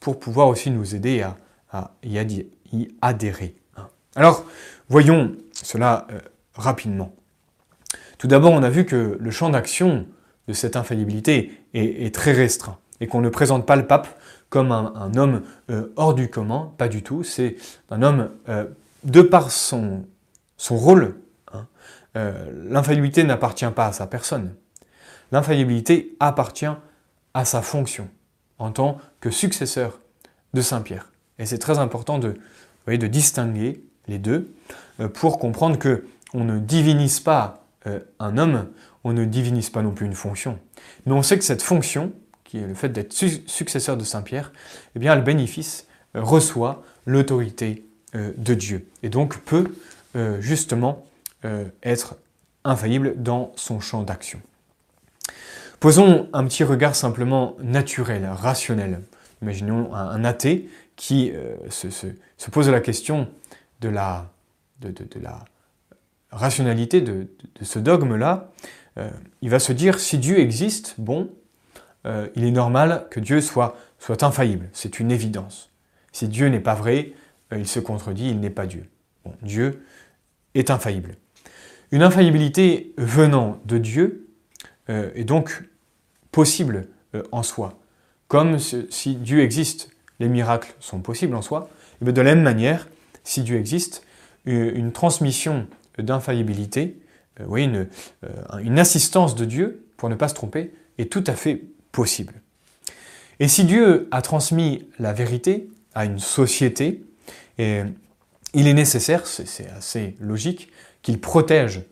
pour 0.00 0.20
pouvoir 0.20 0.46
aussi 0.46 0.70
nous 0.70 0.94
aider 0.94 1.26
à, 1.72 1.90
y, 2.04 2.88
adhérer 3.02 3.56
hein 3.76 3.88
Alors, 4.14 4.46
voyons 4.88 5.36
cela 5.52 6.06
rapidement. 6.54 7.12
Tout 8.18 8.28
d'abord, 8.28 8.52
on 8.52 8.62
a 8.62 8.70
vu 8.70 8.86
que 8.86 9.18
le 9.18 9.30
champ 9.32 9.50
d'action 9.50 10.06
cette 10.52 10.76
infaillibilité 10.76 11.52
est 11.74 12.14
très 12.14 12.32
restreint 12.32 12.78
et 13.00 13.06
qu'on 13.06 13.20
ne 13.20 13.28
présente 13.28 13.66
pas 13.66 13.76
le 13.76 13.86
pape 13.86 14.08
comme 14.50 14.72
un, 14.72 15.14
homme 15.14 15.42
euh, 15.70 15.92
hors 15.96 16.12
du 16.12 16.28
commun, 16.28 16.72
pas 16.76 16.88
du 16.88 17.02
tout. 17.02 17.22
C'est 17.22 17.56
un 17.88 18.02
homme, 18.02 18.30
euh, 18.48 18.66
de 19.04 19.22
par 19.22 19.50
son, 19.50 20.04
rôle, 20.68 21.14
hein, 21.54 21.66
euh, 22.16 22.50
l'infaillibilité 22.68 23.24
n'appartient 23.24 23.70
pas 23.74 23.86
à 23.86 23.92
sa 23.92 24.06
personne. 24.06 24.54
L'infaillibilité 25.32 26.16
appartient 26.18 26.66
à 27.32 27.44
sa 27.44 27.62
fonction 27.62 28.08
en 28.58 28.72
tant 28.72 28.98
que 29.20 29.30
successeur 29.30 30.00
de 30.52 30.60
Saint 30.60 30.82
Pierre. 30.82 31.12
Et 31.38 31.46
c'est 31.46 31.58
très 31.58 31.78
important 31.78 32.18
de, 32.18 32.34
voyez, 32.84 32.98
de 32.98 33.06
distinguer 33.06 33.82
les 34.08 34.18
deux 34.18 34.52
pour 35.14 35.38
comprendre 35.38 35.78
que 35.78 36.04
on 36.34 36.44
ne 36.44 36.58
divinise 36.58 37.20
pas 37.20 37.64
un 38.18 38.36
homme, 38.36 38.66
on 39.04 39.12
ne 39.12 39.24
divinise 39.24 39.70
pas 39.70 39.82
non 39.82 39.92
plus 39.92 40.06
une 40.06 40.14
fonction. 40.14 40.58
Mais 41.06 41.12
on 41.12 41.22
sait 41.22 41.38
que 41.38 41.44
cette 41.44 41.62
fonction, 41.62 42.12
qui 42.44 42.58
est 42.58 42.66
le 42.66 42.74
fait 42.74 42.88
d'être 42.88 43.12
successeur 43.12 43.96
de 43.96 44.04
Saint 44.04 44.22
Pierre, 44.22 44.52
eh 44.94 44.98
bien 44.98 45.14
le 45.14 45.22
bénéfice 45.22 45.86
euh, 46.16 46.22
reçoit 46.22 46.82
l'autorité 47.06 47.84
euh, 48.14 48.32
de 48.36 48.54
Dieu 48.54 48.86
et 49.02 49.08
donc 49.08 49.38
peut 49.38 49.74
euh, 50.16 50.40
justement 50.40 51.04
être 51.82 52.16
infaillible 52.64 53.14
dans 53.16 53.54
son 53.56 53.80
champ 53.80 54.02
d'action. 54.02 54.42
Posons 55.78 56.28
un 56.34 56.44
petit 56.44 56.64
regard 56.64 56.94
simplement 56.94 57.56
naturel, 57.62 58.28
rationnel. 58.30 59.00
Imaginons 59.40 59.94
un, 59.94 60.22
athée 60.24 60.68
qui 60.96 61.32
se, 61.70 61.86
pose 62.50 62.68
la 62.68 62.80
question 62.80 63.26
de 63.80 63.88
la, 63.88 64.30
de, 64.82 64.92
la 65.18 65.42
rationalité 66.30 67.00
de, 67.00 67.26
ce 67.62 67.78
dogme-là. 67.78 68.50
Il 69.40 69.50
va 69.50 69.58
se 69.58 69.72
dire, 69.72 69.98
si 69.98 70.18
Dieu 70.18 70.38
existe, 70.38 70.94
bon, 70.98 71.30
euh, 72.06 72.28
il 72.34 72.44
est 72.44 72.50
normal 72.50 73.06
que 73.10 73.20
Dieu 73.20 73.40
soit, 73.40 73.76
infaillible. 74.22 74.68
C'est 74.72 74.98
une 74.98 75.10
évidence. 75.10 75.70
Si 76.12 76.26
Dieu 76.26 76.48
n'est 76.48 76.60
pas 76.60 76.74
vrai, 76.74 77.12
euh, 77.52 77.58
il 77.58 77.66
se 77.66 77.80
contredit, 77.80 78.30
il 78.30 78.40
n'est 78.40 78.50
pas 78.50 78.66
Dieu. 78.66 78.86
Dieu 79.42 79.84
est 80.54 80.70
infaillible. 80.70 81.16
Une 81.92 82.02
infaillibilité 82.02 82.94
venant 82.96 83.60
de 83.66 83.78
Dieu 83.78 84.28
euh, 84.88 85.10
est 85.14 85.24
donc 85.24 85.64
possible 86.32 86.86
en 87.32 87.42
soi. 87.42 87.80
Comme 88.28 88.60
si 88.60 89.16
Dieu 89.16 89.40
existe, 89.40 89.90
les 90.20 90.28
miracles 90.28 90.72
sont 90.78 91.00
possibles 91.00 91.34
en 91.34 91.42
soi. 91.42 91.68
De 92.00 92.12
la 92.12 92.22
même 92.22 92.42
manière, 92.42 92.88
si 93.24 93.42
Dieu 93.42 93.58
existe, 93.58 94.06
une 94.46 94.92
transmission 94.92 95.66
d'infaillibilité, 95.98 96.96
une, 97.56 97.88
une 98.62 98.78
assistance 98.78 99.34
de 99.34 99.44
Dieu, 99.44 99.84
pour 99.96 100.08
ne 100.08 100.14
pas 100.14 100.28
se 100.28 100.34
tromper, 100.34 100.72
est 100.98 101.10
tout 101.10 101.24
à 101.26 101.34
fait 101.34 101.62
possible. 101.92 102.34
Et 103.38 103.48
si 103.48 103.64
Dieu 103.64 104.08
a 104.10 104.22
transmis 104.22 104.86
la 104.98 105.12
vérité 105.12 105.68
à 105.94 106.04
une 106.04 106.18
société, 106.18 107.02
il 107.58 108.66
est 108.66 108.74
nécessaire, 108.74 109.26
c'est 109.26 109.68
assez 109.76 110.16
logique, 110.20 110.70
qu'il 111.02 111.20
protège 111.20 111.82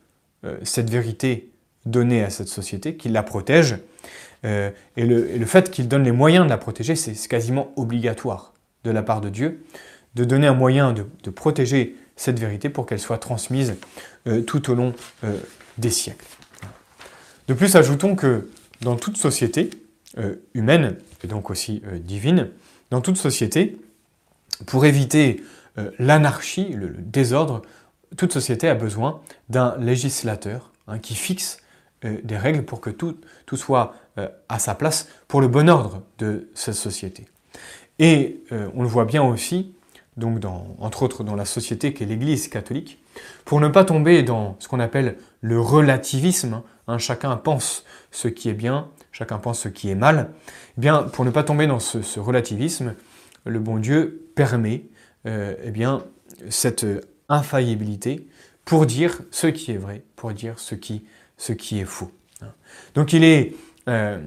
euh, 0.45 0.57
cette 0.63 0.91
vérité 0.91 1.51
donnée 1.87 2.23
à 2.23 2.31
cette 2.31 2.49
société, 2.49 2.97
qu'il 2.97 3.13
la 3.13 3.23
protège. 3.23 3.77
Euh, 4.45 4.71
et, 4.97 5.05
le, 5.05 5.47
fait 5.47 5.71
qu'il 5.71 5.89
donne 5.89 6.05
les 6.05 6.13
moyens 6.13 6.45
de 6.45 6.51
la 6.51 6.59
protéger, 6.59 6.95
c'est 6.95 7.15
quasiment 7.29 7.73
obligatoire 7.77 8.55
de 8.85 8.91
la 8.91 9.03
part 9.03 9.21
de 9.21 9.29
Dieu, 9.29 9.65
de 10.15 10.25
donner 10.25 10.47
un 10.47 10.55
moyen 10.55 10.93
de, 10.93 11.31
protéger 11.31 11.97
cette 12.19 12.39
vérité 12.39 12.69
pour 12.69 12.85
qu'elle 12.85 13.01
soit 13.01 13.19
transmise 13.19 13.77
euh, 14.27 14.43
tout 14.43 14.71
au 14.71 14.75
long 14.75 14.93
des 15.79 15.91
siècles. 15.91 16.27
De 17.49 17.55
plus, 17.55 17.77
ajoutons 17.77 18.15
que 18.15 18.51
dans 18.83 18.97
toute 18.97 19.17
société, 19.17 19.71
euh, 20.19 20.37
humaine, 20.55 20.97
et 21.23 21.27
donc 21.27 21.51
aussi 21.51 21.83
euh, 21.87 21.99
divine, 21.99 22.51
dans 22.91 23.01
toute 23.01 23.19
société, 23.19 23.79
pour 24.67 24.87
éviter 24.87 25.43
euh, 25.77 25.91
l'anarchie, 25.99 26.71
le, 26.71 26.89
désordre, 26.89 27.63
toute 28.17 28.33
société 28.33 28.69
a 28.69 28.75
besoin 28.75 29.21
d'un 29.49 29.77
législateur 29.79 30.73
hein, 30.87 30.99
qui 30.99 31.15
fixe 31.15 31.59
des 32.03 32.37
règles 32.37 32.65
pour 32.65 32.81
que 32.81 32.91
tout, 32.91 33.17
tout 33.45 33.57
soit 33.57 33.93
à 34.49 34.61
sa 34.61 34.77
place 34.77 35.09
pour 35.27 35.41
le 35.41 35.49
bon 35.49 35.69
ordre 35.69 36.03
de 36.19 36.49
cette 36.55 36.77
société. 36.77 37.27
Et 37.99 38.45
on 38.53 38.83
le 38.83 38.89
voit 38.89 39.05
bien 39.05 39.25
aussi, 39.25 39.75
donc 40.19 40.45
entre 40.79 41.03
autres 41.03 41.25
dans 41.25 41.37
la 41.37 41.45
société 41.45 41.95
qu'est 41.95 42.05
l'Église 42.05 42.49
catholique, 42.49 43.03
pour 43.45 43.61
ne 43.61 43.69
pas 43.69 43.85
tomber 43.85 44.23
dans 44.23 44.57
ce 44.59 44.69
qu'on 44.69 44.81
appelle 44.81 45.17
le 45.41 45.61
relativisme, 45.61 46.63
hein, 46.89 46.99
chacun 46.99 47.37
pense 47.37 47.85
ce 48.11 48.29
qui 48.29 48.49
est 48.49 48.55
bien, 48.55 48.89
chacun 49.13 49.39
pense 49.39 49.61
ce 49.61 49.69
qui 49.69 49.91
est 49.91 49.95
mal, 49.95 50.31
eh 50.77 50.81
bien, 50.81 51.05
pour 51.05 51.25
ne 51.25 51.31
pas 51.31 51.45
tomber 51.45 51.67
dans 51.67 51.81
ce, 51.81 52.21
relativisme, 52.21 52.95
le 53.45 53.61
bon 53.61 53.79
Dieu 53.79 54.29
permet 54.35 54.85
euh, 55.27 55.55
eh 55.63 55.71
bien, 55.71 56.05
cette 56.51 56.87
infaillibilité 57.29 58.27
pour 58.65 58.87
dire 58.87 59.21
ce 59.31 59.47
qui 59.47 59.73
est 59.73 59.79
vrai, 59.79 60.03
pour 60.17 60.33
dire 60.33 60.59
ce 60.59 60.75
qui, 60.75 61.05
est 61.39 61.85
faux. 61.85 62.11
Donc 62.95 63.13
il 63.13 63.25
est, 63.25 63.55
euh, 63.89 64.19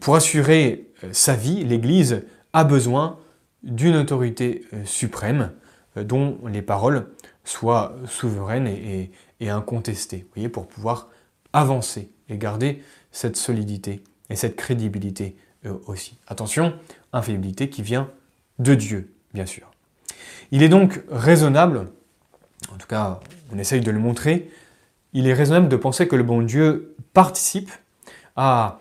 pour 0.00 0.16
assurer 0.16 0.88
euh, 1.04 1.10
sa 1.12 1.34
vie, 1.34 1.64
l'Église 1.64 2.22
a 2.52 2.64
besoin 2.64 3.18
d'une 3.62 3.96
autorité 3.96 4.64
suprême, 4.84 5.52
dont 5.96 6.38
les 6.46 6.62
paroles 6.62 7.08
soient 7.44 7.94
souveraines 8.06 8.66
et, 8.66 9.10
incontestées, 9.40 10.26
pour 10.52 10.66
pouvoir 10.66 11.08
avancer 11.52 12.10
et 12.28 12.38
garder 12.38 12.82
cette 13.12 13.36
solidité 13.36 14.02
et 14.30 14.36
cette 14.36 14.56
crédibilité 14.56 15.36
aussi. 15.86 16.18
Attention, 16.26 16.74
infaillibilité 17.12 17.68
qui 17.68 17.82
vient 17.82 18.10
de 18.58 18.74
Dieu, 18.74 19.12
bien 19.34 19.46
sûr. 19.46 19.70
Il 20.52 20.62
est 20.62 20.68
donc 20.68 21.02
raisonnable, 21.10 21.88
en 22.72 22.76
tout 22.76 22.86
cas 22.86 23.20
on 23.52 23.58
essaye 23.58 23.80
de 23.80 23.90
le 23.90 23.98
montrer, 23.98 24.50
il 25.12 25.26
est 25.26 25.34
raisonnable 25.34 25.68
de 25.68 25.76
penser 25.76 26.06
que 26.06 26.16
le 26.16 26.22
bon 26.22 26.42
Dieu 26.42 26.94
participe 27.12 27.70
à, 28.36 28.80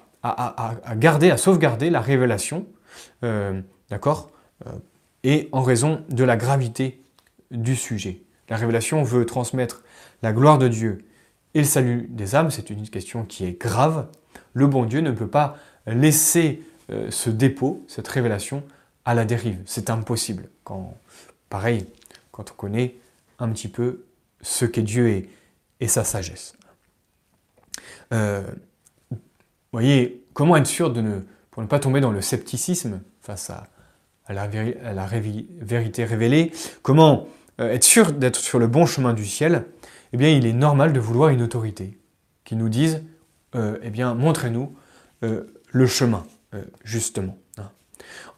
garder, 0.95 1.31
à 1.31 1.37
sauvegarder 1.37 1.89
la 1.89 2.01
révélation, 2.01 2.67
euh, 3.23 3.61
d'accord 3.89 4.31
euh, 4.33 4.38
Et 5.23 5.49
en 5.51 5.62
raison 5.62 6.03
de 6.10 6.23
la 6.23 6.38
gravité 6.38 7.01
du 7.51 7.75
sujet. 7.75 8.21
La 8.49 8.58
révélation 8.58 9.03
veut 9.03 9.25
transmettre 9.25 9.84
la 10.21 10.34
gloire 10.34 10.58
de 10.58 10.67
Dieu 10.67 11.05
et 11.53 11.60
le 11.60 11.65
salut 11.65 12.08
des 12.10 12.36
âmes, 12.36 12.51
c'est 12.51 12.69
une 12.69 12.88
question 12.88 13.25
qui 13.25 13.45
est 13.45 13.60
grave. 13.60 14.08
Le 14.53 14.67
bon 14.67 14.86
Dieu 14.86 15.01
ne 15.01 15.12
peut 15.12 15.27
pas 15.27 15.58
laisser 15.88 16.63
euh, 16.91 17.10
ce 17.10 17.29
dépôt, 17.29 17.84
cette 17.88 18.08
révélation, 18.08 18.63
à 19.05 19.15
la 19.15 19.25
dérive. 19.25 19.62
C'est 19.65 19.89
impossible. 19.89 20.49
Pareil, 21.49 21.88
quand 22.32 22.51
on 22.51 22.53
connaît 22.53 22.95
un 23.39 23.49
petit 23.49 23.67
peu 23.67 24.05
ce 24.41 24.65
qu'est 24.65 24.84
Dieu 24.84 25.27
et, 25.79 25.88
sa 25.88 26.03
sagesse. 26.03 26.53
Euh, 28.13 28.43
vous 29.10 29.17
voyez, 29.71 30.23
comment 30.34 30.58
être 30.58 30.67
sûr 30.67 30.91
de 30.91 31.23
pour 31.51 31.63
ne 31.63 31.67
pas 31.67 31.79
tomber 31.79 32.01
dans 32.01 32.12
le 32.12 32.21
scepticisme 32.21 33.01
face 33.21 33.49
à, 33.49 33.67
la, 34.33 34.47
la 34.47 35.05
vérité 35.61 36.05
révélée 36.05 36.51
Comment 36.81 37.27
euh, 37.59 37.71
être 37.71 37.83
sûr 37.83 38.11
d'être 38.11 38.37
sur 38.37 38.59
le 38.59 38.67
bon 38.67 38.85
chemin 38.85 39.13
du 39.13 39.25
ciel? 39.25 39.65
Eh 40.13 40.17
bien, 40.17 40.29
il 40.29 40.45
est 40.45 40.53
normal 40.53 40.93
de 40.93 40.99
vouloir 40.99 41.29
une 41.29 41.41
autorité 41.41 41.97
qui 42.43 42.55
nous 42.55 42.69
dise, 42.69 43.03
eh 43.53 43.89
bien, 43.91 44.15
montrez-nous 44.15 44.75
le 45.21 45.85
chemin, 45.85 46.25
justement. 46.83 47.37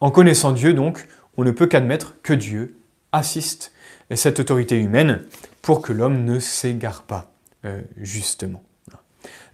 En 0.02 0.10
connaissant 0.10 0.52
Dieu, 0.52 0.74
donc, 0.74 1.06
on 1.38 1.44
ne 1.44 1.50
peut 1.50 1.66
qu'admettre 1.66 2.16
que 2.22 2.34
Dieu 2.34 2.76
assiste 3.12 3.72
cette 4.14 4.40
autorité 4.40 4.78
humaine 4.78 5.22
pour 5.60 5.80
que 5.80 5.92
l'homme 5.92 6.24
ne 6.24 6.38
s'égare 6.38 7.02
pas, 7.02 7.32
euh, 7.64 7.80
justement. 7.96 8.62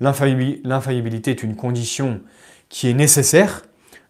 L'infaillibilité 0.01 1.33
est 1.33 1.43
une 1.43 1.57
condition 1.57 2.21
qui 2.69 2.89
est 2.89 2.95
nécessaire, 2.95 3.65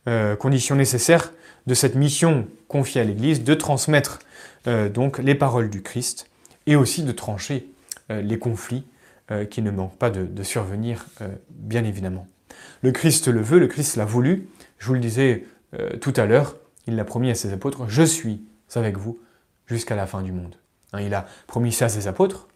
euh, 0.07 0.37
condition 0.37 0.77
nécessaire 0.77 1.33
de 1.69 1.75
cette 1.75 1.95
mission 1.95 2.49
confiée 2.67 3.01
à 3.01 3.05
l'Église 3.05 3.45
de 3.45 3.55
transmettre 3.55 4.19
euh, 4.67 4.89
donc 4.89 5.19
les 5.19 5.37
paroles 5.37 5.71
du 5.71 5.83
Christ 5.83 6.29
et 6.67 6.75
aussi 6.75 7.05
de 7.05 7.13
trancher 7.13 7.69
les 8.11 8.39
conflits 8.39 8.85
qui 9.51 9.61
ne 9.61 9.71
manquent 9.71 9.99
pas 9.99 10.09
de, 10.09 10.43
survenir, 10.43 11.07
bien 11.51 11.85
évidemment. 11.85 12.27
Le 12.83 12.91
Christ 12.91 13.29
le 13.29 13.43
veut, 13.43 13.59
le 13.59 13.67
Christ 13.67 13.97
l'a 13.97 14.07
voulu. 14.07 14.49
Je 14.79 14.87
vous 14.87 14.95
le 14.95 15.01
disais 15.01 15.45
euh, 15.75 15.97
tout 15.99 16.15
à 16.17 16.27
l'heure, 16.27 16.57
il 16.87 16.97
l'a 16.97 17.05
promis 17.05 17.31
à 17.31 17.35
ses 17.35 17.53
apôtres, 17.53 17.89
je 17.89 18.03
suis 18.03 18.43
avec 18.75 18.97
vous 18.97 19.21
jusqu'à 19.67 19.97
la 19.97 20.07
fin 20.07 20.23
du 20.23 20.33
monde. 20.33 20.57
Hein, 20.93 21.03
il 21.03 21.15
a 21.15 21.27
promis 21.47 21.73
ça 21.73 21.87
à 21.87 21.89
ses 21.89 22.09
apôtres, 22.09 22.49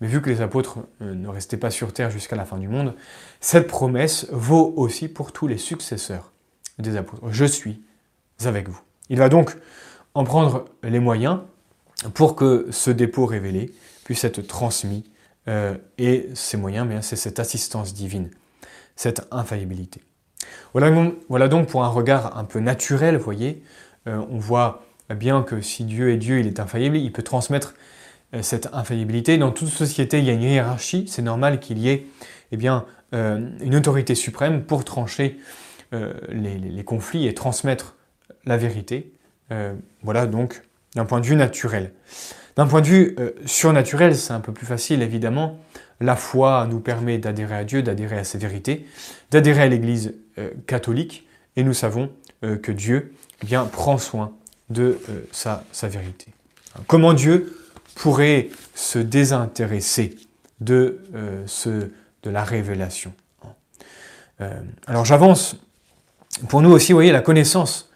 mais 0.00 0.06
vu 0.06 0.20
que 0.20 0.30
les 0.30 0.40
apôtres 0.40 0.78
euh, 1.00 1.14
ne 1.14 1.28
restaient 1.28 1.56
pas 1.56 1.70
sur 1.70 1.92
terre 1.92 2.10
jusqu'à 2.10 2.36
la 2.36 2.44
fin 2.44 2.58
du 2.58 2.68
monde, 2.68 2.94
cette 3.40 3.66
promesse 3.66 4.26
vaut 4.30 4.72
aussi 4.76 5.08
pour 5.08 5.32
tous 5.32 5.46
les 5.46 5.58
successeurs 5.58 6.32
des 6.78 6.96
apôtres. 6.96 7.30
Je 7.30 7.44
suis 7.44 7.82
avec 8.44 8.68
vous. 8.68 8.80
Il 9.08 9.18
va 9.18 9.28
donc 9.28 9.56
en 10.14 10.24
prendre 10.24 10.66
les 10.82 11.00
moyens 11.00 11.40
pour 12.14 12.36
que 12.36 12.66
ce 12.70 12.90
dépôt 12.90 13.26
révélé 13.26 13.72
puisse 14.04 14.24
être 14.24 14.40
transmis. 14.40 15.04
Euh, 15.48 15.76
et 15.98 16.28
ces 16.34 16.56
moyens, 16.56 16.88
c'est 17.02 17.16
cette 17.16 17.40
assistance 17.40 17.94
divine, 17.94 18.30
cette 18.96 19.26
infaillibilité. 19.30 20.02
Voilà, 20.74 21.48
donc 21.48 21.66
pour 21.66 21.84
un 21.84 21.88
regard 21.88 22.36
un 22.36 22.44
peu 22.44 22.60
naturel, 22.60 23.16
vous 23.16 23.24
voyez, 23.24 23.62
euh, 24.06 24.20
on 24.30 24.38
voit 24.38 24.84
bien 25.10 25.42
que 25.42 25.60
si 25.60 25.84
Dieu 25.84 26.10
est 26.10 26.16
Dieu, 26.16 26.40
il 26.40 26.46
est 26.46 26.60
infaillible, 26.60 26.96
il 26.96 27.12
peut 27.12 27.22
transmettre 27.22 27.74
euh, 28.34 28.42
cette 28.42 28.68
infaillibilité. 28.72 29.36
Dans 29.38 29.50
toute 29.50 29.68
société, 29.68 30.18
il 30.18 30.24
y 30.24 30.30
a 30.30 30.32
une 30.32 30.42
hiérarchie, 30.42 31.06
c'est 31.08 31.22
normal 31.22 31.60
qu'il 31.60 31.78
y 31.78 31.88
ait 31.88 32.06
eh 32.52 32.56
bien, 32.56 32.84
une 33.12 33.74
autorité 33.74 34.14
suprême 34.14 34.62
pour 34.62 34.86
trancher 34.86 35.38
les, 36.30 36.82
conflits 36.84 37.26
et 37.26 37.34
transmettre 37.34 37.94
la 38.44 38.56
vérité. 38.56 39.12
voilà 40.02 40.26
donc 40.26 40.62
d'un 40.94 41.04
point 41.04 41.20
de 41.20 41.26
vue 41.26 41.36
naturel. 41.36 41.92
D'un 42.56 42.66
point 42.66 42.80
de 42.80 42.86
vue 42.86 43.16
surnaturel, 43.46 44.16
c'est 44.16 44.32
un 44.32 44.40
peu 44.40 44.52
plus 44.52 44.66
facile 44.66 45.02
évidemment. 45.02 45.58
La 46.02 46.16
foi 46.16 46.66
nous 46.68 46.80
permet 46.80 47.18
d'adhérer 47.18 47.54
à 47.54 47.64
Dieu, 47.64 47.82
d'adhérer 47.82 48.18
à 48.18 48.24
ses 48.24 48.36
vérités, 48.36 48.86
d'adhérer 49.30 49.62
à 49.62 49.68
l'Église 49.68 50.14
euh, 50.38 50.50
catholique, 50.66 51.28
et 51.54 51.62
nous 51.62 51.74
savons 51.74 52.10
euh, 52.42 52.56
que 52.56 52.72
Dieu 52.72 53.14
eh 53.42 53.46
bien, 53.46 53.64
prend 53.66 53.98
soin 53.98 54.32
de 54.68 54.98
euh, 55.08 55.20
sa, 55.30 55.62
vérité. 55.82 56.26
Comment 56.88 57.12
Dieu 57.12 57.56
pourrait 57.94 58.48
se 58.74 58.98
désintéresser 58.98 60.16
de, 60.60 61.00
de 62.22 62.30
la 62.30 62.44
révélation? 62.44 63.12
Alors 64.86 65.04
j'avance. 65.04 65.56
Pour 66.48 66.62
nous 66.62 66.70
aussi, 66.70 66.92
vous 66.92 66.96
voyez, 66.96 67.12
la 67.12 67.20
connaissance 67.20 67.91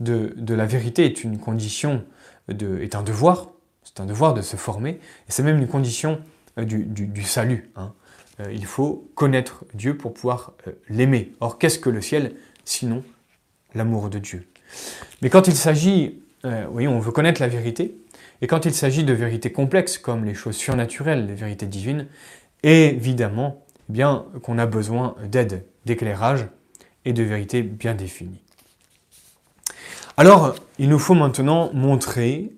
de, 0.00 0.54
la 0.54 0.66
vérité 0.66 1.04
est 1.04 1.24
une 1.24 1.38
condition, 1.38 2.04
est 2.48 2.94
un 2.94 3.02
devoir, 3.02 3.50
c'est 3.82 4.00
un 4.00 4.06
devoir 4.06 4.34
de 4.34 4.42
se 4.42 4.56
former, 4.56 4.90
et 4.90 5.30
c'est 5.30 5.42
même 5.42 5.58
une 5.58 5.68
condition 5.68 6.20
du, 6.56 7.22
salut. 7.22 7.70
Hein. 7.76 7.92
Euh, 8.40 8.52
il 8.52 8.64
faut 8.64 9.10
connaître 9.14 9.64
Dieu 9.74 9.96
pour 9.96 10.14
pouvoir 10.14 10.52
euh, 10.66 10.72
l'aimer. 10.88 11.34
Or, 11.40 11.58
qu'est-ce 11.58 11.78
que 11.78 11.90
le 11.90 12.00
ciel 12.00 12.34
sinon 12.64 13.02
l'amour 13.74 14.10
de 14.10 14.18
Dieu? 14.18 14.46
Mais 15.22 15.30
quand 15.30 15.48
il 15.48 15.56
s'agit, 15.56 16.22
euh, 16.44 16.66
oui, 16.70 16.86
on 16.86 16.98
veut 17.00 17.12
connaître 17.12 17.40
la 17.40 17.48
vérité, 17.48 17.96
et 18.40 18.46
quand 18.46 18.66
il 18.66 18.74
s'agit 18.74 19.04
de 19.04 19.12
vérités 19.12 19.50
complexes 19.50 19.98
comme 19.98 20.24
les 20.24 20.34
choses 20.34 20.56
surnaturelles, 20.56 21.26
les 21.26 21.34
vérités 21.34 21.66
divines, 21.66 22.06
évidemment, 22.62 23.64
eh 23.88 23.92
bien 23.92 24.26
qu'on 24.42 24.58
a 24.58 24.66
besoin 24.66 25.16
d'aide, 25.24 25.64
d'éclairage 25.86 26.46
et 27.04 27.12
de 27.12 27.22
vérités 27.22 27.62
bien 27.62 27.94
définies. 27.94 28.42
Alors, 30.18 30.56
il 30.80 30.88
nous 30.88 30.98
faut 30.98 31.14
maintenant 31.14 31.72
montrer 31.72 32.50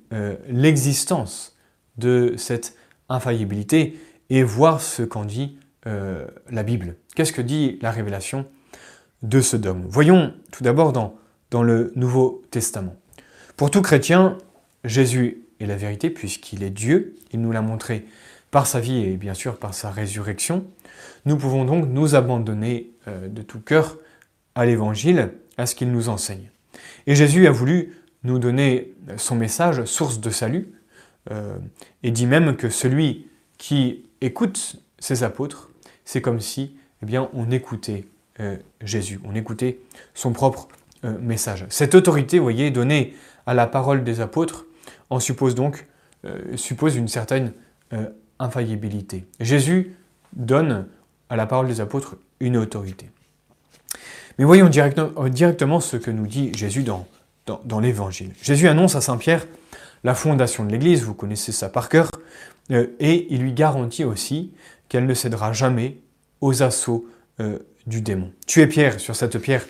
l'existence 0.49 1.59
de 1.99 2.33
cette 2.39 2.75
infaillibilité 3.11 4.01
et 4.31 4.43
voir 4.43 4.81
ce 4.81 5.03
qu'en 5.03 5.27
dit 5.27 5.59
euh, 5.87 6.27
la 6.51 6.63
Bible. 6.63 6.97
Qu'est-ce 7.15 7.35
que 7.35 7.43
dit 7.43 7.79
la 7.83 7.91
révélation 7.91 8.47
de 9.23 9.43
ce 9.43 9.59
dogme 9.59 9.85
Voyons 9.89 10.33
tout 10.53 10.65
d'abord 10.65 10.95
dans, 10.95 11.17
dans 11.51 11.63
le 11.63 11.93
Nouveau 11.97 12.43
Testament. 12.51 12.97
Pour 13.59 13.71
tout 13.71 13.83
chrétien, 13.83 14.39
Jésus 14.85 15.43
est 15.61 15.67
la 15.67 15.77
vérité 15.77 16.09
puisqu'il 16.09 16.63
est 16.63 16.71
Dieu. 16.71 17.17
Il 17.31 17.43
nous 17.43 17.53
l'a 17.53 17.61
montré 17.61 18.07
par 18.51 18.67
sa 18.67 18.81
vie 18.81 19.05
et 19.05 19.19
bien 19.19 19.35
sûr 19.35 19.59
par 19.59 19.75
sa 19.75 19.91
résurrection. 19.91 20.65
Nous 21.27 21.37
pouvons 21.37 21.67
donc 21.67 21.89
nous 21.91 22.15
abandonner 22.15 22.93
euh, 23.07 23.29
de 23.29 23.43
tout 23.43 23.61
cœur 23.61 23.99
à 24.55 24.65
l'Évangile, 24.65 25.35
à 25.59 25.67
ce 25.67 25.75
qu'il 25.75 25.93
nous 25.93 26.09
enseigne. 26.09 26.51
Et 27.11 27.17
Jésus 27.17 27.49
a 27.49 27.51
voulu 27.51 27.97
nous 28.23 28.39
donner 28.39 28.95
son 29.17 29.35
message, 29.35 29.85
source 29.85 30.21
de 30.21 30.31
salut, 30.31 30.69
euh, 31.33 31.57
et 32.05 32.13
dit 32.13 32.25
même 32.25 32.55
que 32.55 32.71
celui 32.71 33.27
qui 33.59 34.05
écoute 34.21 34.77
ses 35.01 35.25
apôtres 35.25 35.71
c'est 36.05 36.21
comme 36.21 36.39
si 36.39 36.77
eh 37.03 37.07
bien, 37.07 37.29
on 37.35 37.51
écoutait 37.51 38.05
euh, 38.39 38.57
Jésus, 38.81 39.19
on 39.25 39.35
écoutait 39.35 39.81
son 40.15 40.33
propre 40.33 40.69
euh, 41.05 41.19
message. 41.19 41.67
Cette 41.69 41.97
autorité, 41.97 42.39
vous 42.39 42.45
voyez, 42.45 42.71
donnée 42.71 43.17
à 43.45 43.55
la 43.55 43.67
parole 43.67 44.05
des 44.05 44.21
apôtres, 44.21 44.67
en 45.11 45.19
suppose 45.19 45.57
donc 45.57 45.89
suppose 46.55 46.95
une 46.95 47.09
certaine 47.09 47.55
infaillibilité. 48.39 49.25
Jésus 49.41 49.97
donne 50.35 50.87
à 51.29 51.35
la 51.35 51.47
parole 51.47 51.67
des 51.67 51.81
apôtres 51.81 52.19
une 52.39 52.57
autorité. 52.57 53.11
Mais 54.41 54.47
voyons 54.47 54.71
directement 54.71 55.81
ce 55.81 55.99
que 55.99 56.11
nous 56.11 56.27
dit 56.27 56.51
Jésus 56.57 56.83
dans, 56.83 57.07
l'Évangile. 57.79 58.33
Jésus 58.41 58.69
annonce 58.69 58.97
à 58.97 59.03
Saint 59.03 59.19
Pierre 59.19 59.47
la 60.03 60.15
fondation 60.15 60.65
de 60.65 60.73
l'Église, 60.73 61.03
vous 61.03 61.13
connaissez 61.13 61.53
ça 61.53 61.69
par 61.69 61.91
cœur, 61.91 62.11
et 62.71 63.27
il 63.29 63.43
lui 63.43 63.53
garantit 63.53 64.03
aussi 64.03 64.55
qu'elle 64.89 65.05
ne 65.05 65.13
cédera 65.13 65.53
jamais 65.53 65.99
aux 66.41 66.63
assauts 66.63 67.07
euh, 67.41 67.59
du 67.87 68.01
démon. 68.01 68.33
Tu 68.47 68.63
es 68.63 68.67
pierre, 68.67 68.99
sur 68.99 69.15
cette 69.15 69.37
pierre, 69.37 69.63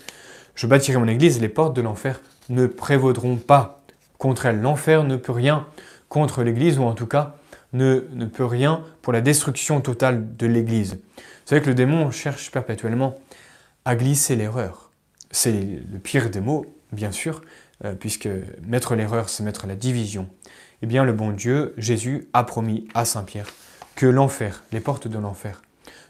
je 0.55 0.69
bâtirai 0.69 0.99
mon 0.99 1.09
église, 1.09 1.41
les 1.41 1.49
portes 1.49 1.75
de 1.75 1.83
l'enfer 1.83 2.21
ne 2.49 2.69
prévaudront 2.69 3.39
pas 3.39 3.83
contre 4.19 4.47
elle. 4.47 4.61
L'enfer 4.61 5.03
ne 5.03 5.17
peut 5.17 5.33
rien 5.33 5.67
contre 6.09 6.45
l'église, 6.45 6.79
ou 6.79 6.85
en 6.85 6.95
tout 6.95 7.07
cas 7.07 7.35
ne, 7.73 8.05
ne 8.13 8.25
peut 8.25 8.45
rien 8.45 8.85
pour 9.03 9.13
la 9.13 9.21
destruction 9.21 9.81
totale 9.81 10.37
de 10.37 10.47
l'église. 10.47 10.93
Vous 11.17 11.57
savez 11.57 11.61
que 11.61 11.71
le 11.71 11.75
démon 11.75 12.13
cherche 12.13 12.53
perpétuellement 12.53 13.19
à 13.85 13.97
glisser 13.97 14.37
l'erreur. 14.37 14.91
C'est 15.31 15.53
le 15.53 15.99
pire 15.99 16.31
des 16.31 16.41
mots, 16.41 16.67
bien 16.93 17.13
sûr, 17.13 17.43
puisque 17.99 18.29
mettre 18.63 18.95
l'erreur, 18.95 19.29
c'est 19.29 19.43
mettre 19.43 19.67
la 19.67 19.77
division. 19.77 20.29
Eh 20.83 20.87
bien, 20.87 21.05
le 21.05 21.13
bon 21.13 21.31
Dieu, 21.31 21.75
Jésus, 21.77 22.29
a 22.33 22.45
promis 22.45 22.89
à 22.95 23.05
Saint 23.05 23.23
Pierre 23.23 23.49
que 23.95 24.07
l'enfer, 24.07 24.65
les 24.73 24.81
portes 24.81 25.09
de 25.09 25.19
l'enfer, 25.19 25.63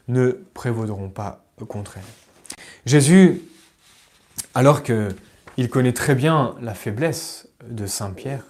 ne 0.07 0.31
prévaudront 0.53 1.09
pas 1.09 1.45
contre 1.67 1.97
elle. 1.97 2.57
Jésus, 2.85 3.41
alors 4.55 4.81
qu'il 4.83 5.69
connaît 5.69 5.93
très 5.93 6.15
bien 6.15 6.55
la 6.61 6.73
faiblesse 6.73 7.47
de 7.67 7.85
Saint 7.85 8.11
Pierre 8.11 8.43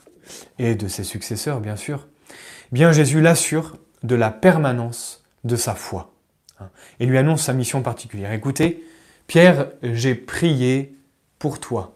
et 0.60 0.76
de 0.76 0.88
ses 0.88 1.04
successeurs, 1.04 1.60
bien 1.60 1.76
sûr, 1.76 2.08
eh 2.30 2.36
bien 2.72 2.92
Jésus 2.92 3.20
l'assure 3.20 3.78
de 4.04 4.16
la 4.16 4.32
permanence 4.32 5.24
de 5.44 5.56
sa 5.56 5.76
foi 5.76 6.14
hein, 6.60 6.70
et 7.00 7.06
lui 7.06 7.18
annonce 7.18 7.44
sa 7.44 7.54
mission 7.54 7.82
particulière. 7.82 8.32
Écoutez, 8.32 8.86
Pierre, 9.32 9.70
j'ai 9.82 10.14
prié 10.14 10.94
pour 11.40 11.62
toi. 11.62 11.94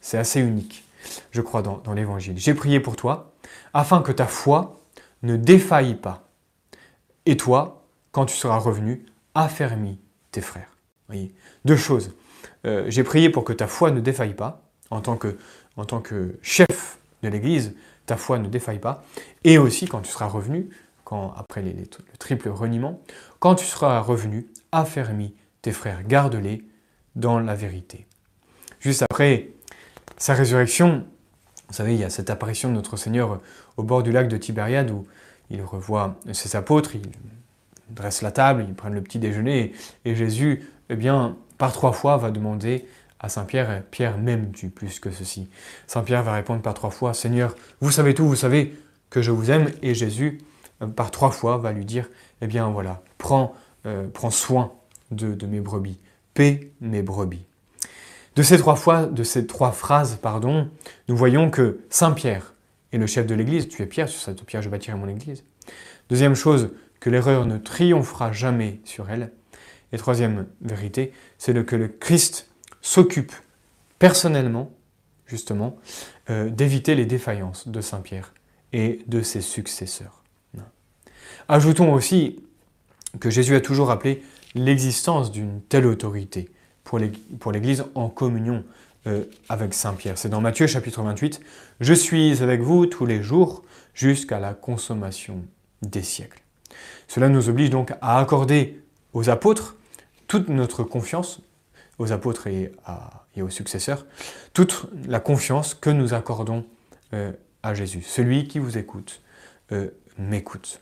C'est 0.00 0.16
assez 0.16 0.40
unique, 0.40 0.82
je 1.30 1.42
crois, 1.42 1.60
dans, 1.60 1.92
l'Évangile. 1.92 2.38
J'ai 2.38 2.54
prié 2.54 2.80
pour 2.80 2.96
toi 2.96 3.34
afin 3.74 4.00
que 4.00 4.12
ta 4.12 4.26
foi 4.26 4.80
ne 5.22 5.36
défaille 5.36 5.94
pas. 5.94 6.26
Et 7.26 7.36
toi, 7.36 7.84
quand 8.12 8.24
tu 8.24 8.34
seras 8.34 8.56
revenu, 8.56 9.04
affermis 9.34 9.98
tes 10.30 10.40
frères. 10.40 10.70
Voyez 11.06 11.34
Deux 11.66 11.76
choses. 11.76 12.14
Euh, 12.64 12.86
j'ai 12.88 13.04
prié 13.04 13.28
pour 13.28 13.44
que 13.44 13.52
ta 13.52 13.66
foi 13.66 13.90
ne 13.90 14.00
défaille 14.00 14.32
pas, 14.32 14.62
en 14.88 15.02
tant 15.02 15.18
que, 15.18 15.36
en 15.76 15.84
tant 15.84 16.00
que 16.00 16.38
chef 16.40 16.98
de 17.22 17.28
l'Église, 17.28 17.74
ta 18.06 18.16
foi 18.16 18.38
ne 18.38 18.48
défaille 18.48 18.78
pas. 18.78 19.04
Et 19.44 19.58
aussi, 19.58 19.86
quand 19.86 20.00
tu 20.00 20.10
seras 20.10 20.28
revenu, 20.28 20.70
quand, 21.04 21.34
après 21.36 21.60
le 21.60 21.74
triple 22.18 22.48
reniement, 22.48 23.02
quand 23.38 23.54
tu 23.54 23.66
seras 23.66 24.00
revenu, 24.00 24.46
affermis 24.72 25.34
tes 25.64 25.72
frères, 25.72 26.02
garde-les 26.06 26.62
dans 27.16 27.38
la 27.40 27.54
vérité. 27.54 28.06
Juste 28.80 29.02
après 29.02 29.48
sa 30.18 30.34
résurrection, 30.34 31.06
vous 31.68 31.74
savez, 31.74 31.94
il 31.94 32.00
y 32.00 32.04
a 32.04 32.10
cette 32.10 32.28
apparition 32.28 32.68
de 32.68 32.74
notre 32.74 32.98
Seigneur 32.98 33.40
au 33.78 33.82
bord 33.82 34.02
du 34.02 34.12
lac 34.12 34.28
de 34.28 34.36
Tibériade 34.36 34.90
où 34.90 35.06
il 35.48 35.62
revoit 35.62 36.16
ses 36.34 36.54
apôtres, 36.54 36.94
il 36.94 37.02
dresse 37.88 38.20
la 38.20 38.30
table, 38.30 38.66
ils 38.68 38.74
prennent 38.74 38.92
le 38.92 39.00
petit 39.00 39.18
déjeuner 39.18 39.72
et, 40.04 40.14
Jésus, 40.14 40.68
eh 40.90 40.96
bien, 40.96 41.38
par 41.56 41.72
trois 41.72 41.92
fois, 41.92 42.18
va 42.18 42.30
demander 42.30 42.86
à 43.18 43.30
Saint 43.30 43.44
Pierre, 43.44 43.84
Pierre, 43.90 44.18
m'aimes-tu 44.18 44.68
plus 44.68 45.00
que 45.00 45.10
ceci 45.10 45.48
Saint 45.86 46.02
Pierre 46.02 46.22
va 46.22 46.34
répondre 46.34 46.60
par 46.60 46.74
trois 46.74 46.90
fois, 46.90 47.14
Seigneur, 47.14 47.54
vous 47.80 47.90
savez 47.90 48.12
tout, 48.12 48.26
vous 48.26 48.36
savez 48.36 48.76
que 49.08 49.22
je 49.22 49.30
vous 49.30 49.50
aime. 49.50 49.70
Et 49.80 49.94
Jésus, 49.94 50.42
euh, 50.82 50.86
par 50.88 51.10
trois 51.10 51.30
fois, 51.30 51.56
va 51.56 51.72
lui 51.72 51.86
dire, 51.86 52.10
eh 52.42 52.46
bien 52.46 52.68
voilà, 52.68 53.02
prends, 53.16 53.54
euh, 53.86 54.06
prends 54.12 54.30
soin 54.30 54.74
de, 55.10 55.46
mes 55.46 55.60
brebis, 55.60 55.98
paie 56.34 56.70
mes 56.80 57.02
brebis. 57.02 57.44
De 58.36 58.42
ces 58.42 58.58
trois 58.58 58.76
fois, 58.76 59.06
de 59.06 59.22
ces 59.22 59.46
trois 59.46 59.72
phrases, 59.72 60.18
pardon, 60.20 60.68
nous 61.08 61.16
voyons 61.16 61.50
que 61.50 61.80
Saint 61.90 62.12
Pierre 62.12 62.54
est 62.92 62.98
le 62.98 63.06
chef 63.06 63.26
de 63.26 63.34
l'Église. 63.34 63.68
Tu 63.68 63.82
es 63.82 63.86
Pierre, 63.86 64.08
sur 64.08 64.20
cette 64.20 64.44
pierre 64.44 64.62
je 64.62 64.68
bâtirai 64.68 64.96
mon 64.96 65.08
Église. 65.08 65.44
Deuxième 66.08 66.34
chose, 66.34 66.70
que 67.00 67.10
l'erreur 67.10 67.46
ne 67.46 67.58
triomphera 67.58 68.32
jamais 68.32 68.80
sur 68.84 69.10
elle. 69.10 69.30
Et 69.92 69.98
troisième 69.98 70.46
vérité, 70.62 71.12
c'est 71.38 71.64
que 71.64 71.76
le 71.76 71.88
Christ 71.88 72.48
s'occupe 72.80 73.32
personnellement, 73.98 74.72
justement, 75.26 75.76
euh, 76.30 76.48
d'éviter 76.48 76.94
les 76.94 77.06
défaillances 77.06 77.68
de 77.68 77.80
Saint 77.80 78.00
Pierre 78.00 78.32
et 78.72 79.00
de 79.06 79.22
ses 79.22 79.40
successeurs. 79.40 80.24
Ajoutons 81.48 81.92
aussi 81.92 82.40
que 83.20 83.30
Jésus 83.30 83.54
a 83.54 83.60
toujours 83.60 83.88
rappelé 83.88 84.22
l'existence 84.54 85.32
d'une 85.32 85.60
telle 85.62 85.86
autorité 85.86 86.50
pour 86.84 86.98
l'Église 87.52 87.84
en 87.94 88.08
communion 88.08 88.64
euh, 89.06 89.24
avec 89.48 89.74
Saint 89.74 89.94
Pierre. 89.94 90.16
C'est 90.16 90.28
dans 90.28 90.40
Matthieu 90.40 90.66
chapitre 90.66 91.02
28, 91.02 91.40
Je 91.80 91.94
suis 91.94 92.42
avec 92.42 92.60
vous 92.60 92.86
tous 92.86 93.06
les 93.06 93.22
jours 93.22 93.62
jusqu'à 93.94 94.38
la 94.38 94.54
consommation 94.54 95.44
des 95.82 96.02
siècles. 96.02 96.42
Cela 97.08 97.28
nous 97.28 97.48
oblige 97.48 97.70
donc 97.70 97.92
à 98.00 98.18
accorder 98.18 98.82
aux 99.12 99.28
apôtres 99.28 99.76
toute 100.26 100.48
notre 100.48 100.84
confiance, 100.84 101.40
aux 101.98 102.12
apôtres 102.12 102.46
et, 102.46 102.72
aux 103.40 103.50
successeurs, 103.50 104.06
toute 104.52 104.86
la 105.06 105.20
confiance 105.20 105.74
que 105.74 105.90
nous 105.90 106.14
accordons 106.14 106.64
euh, 107.12 107.32
à 107.62 107.74
Jésus. 107.74 108.02
Celui 108.02 108.48
qui 108.48 108.58
vous 108.58 108.78
écoute 108.78 109.20
euh, 109.72 109.88
m'écoute. 110.18 110.80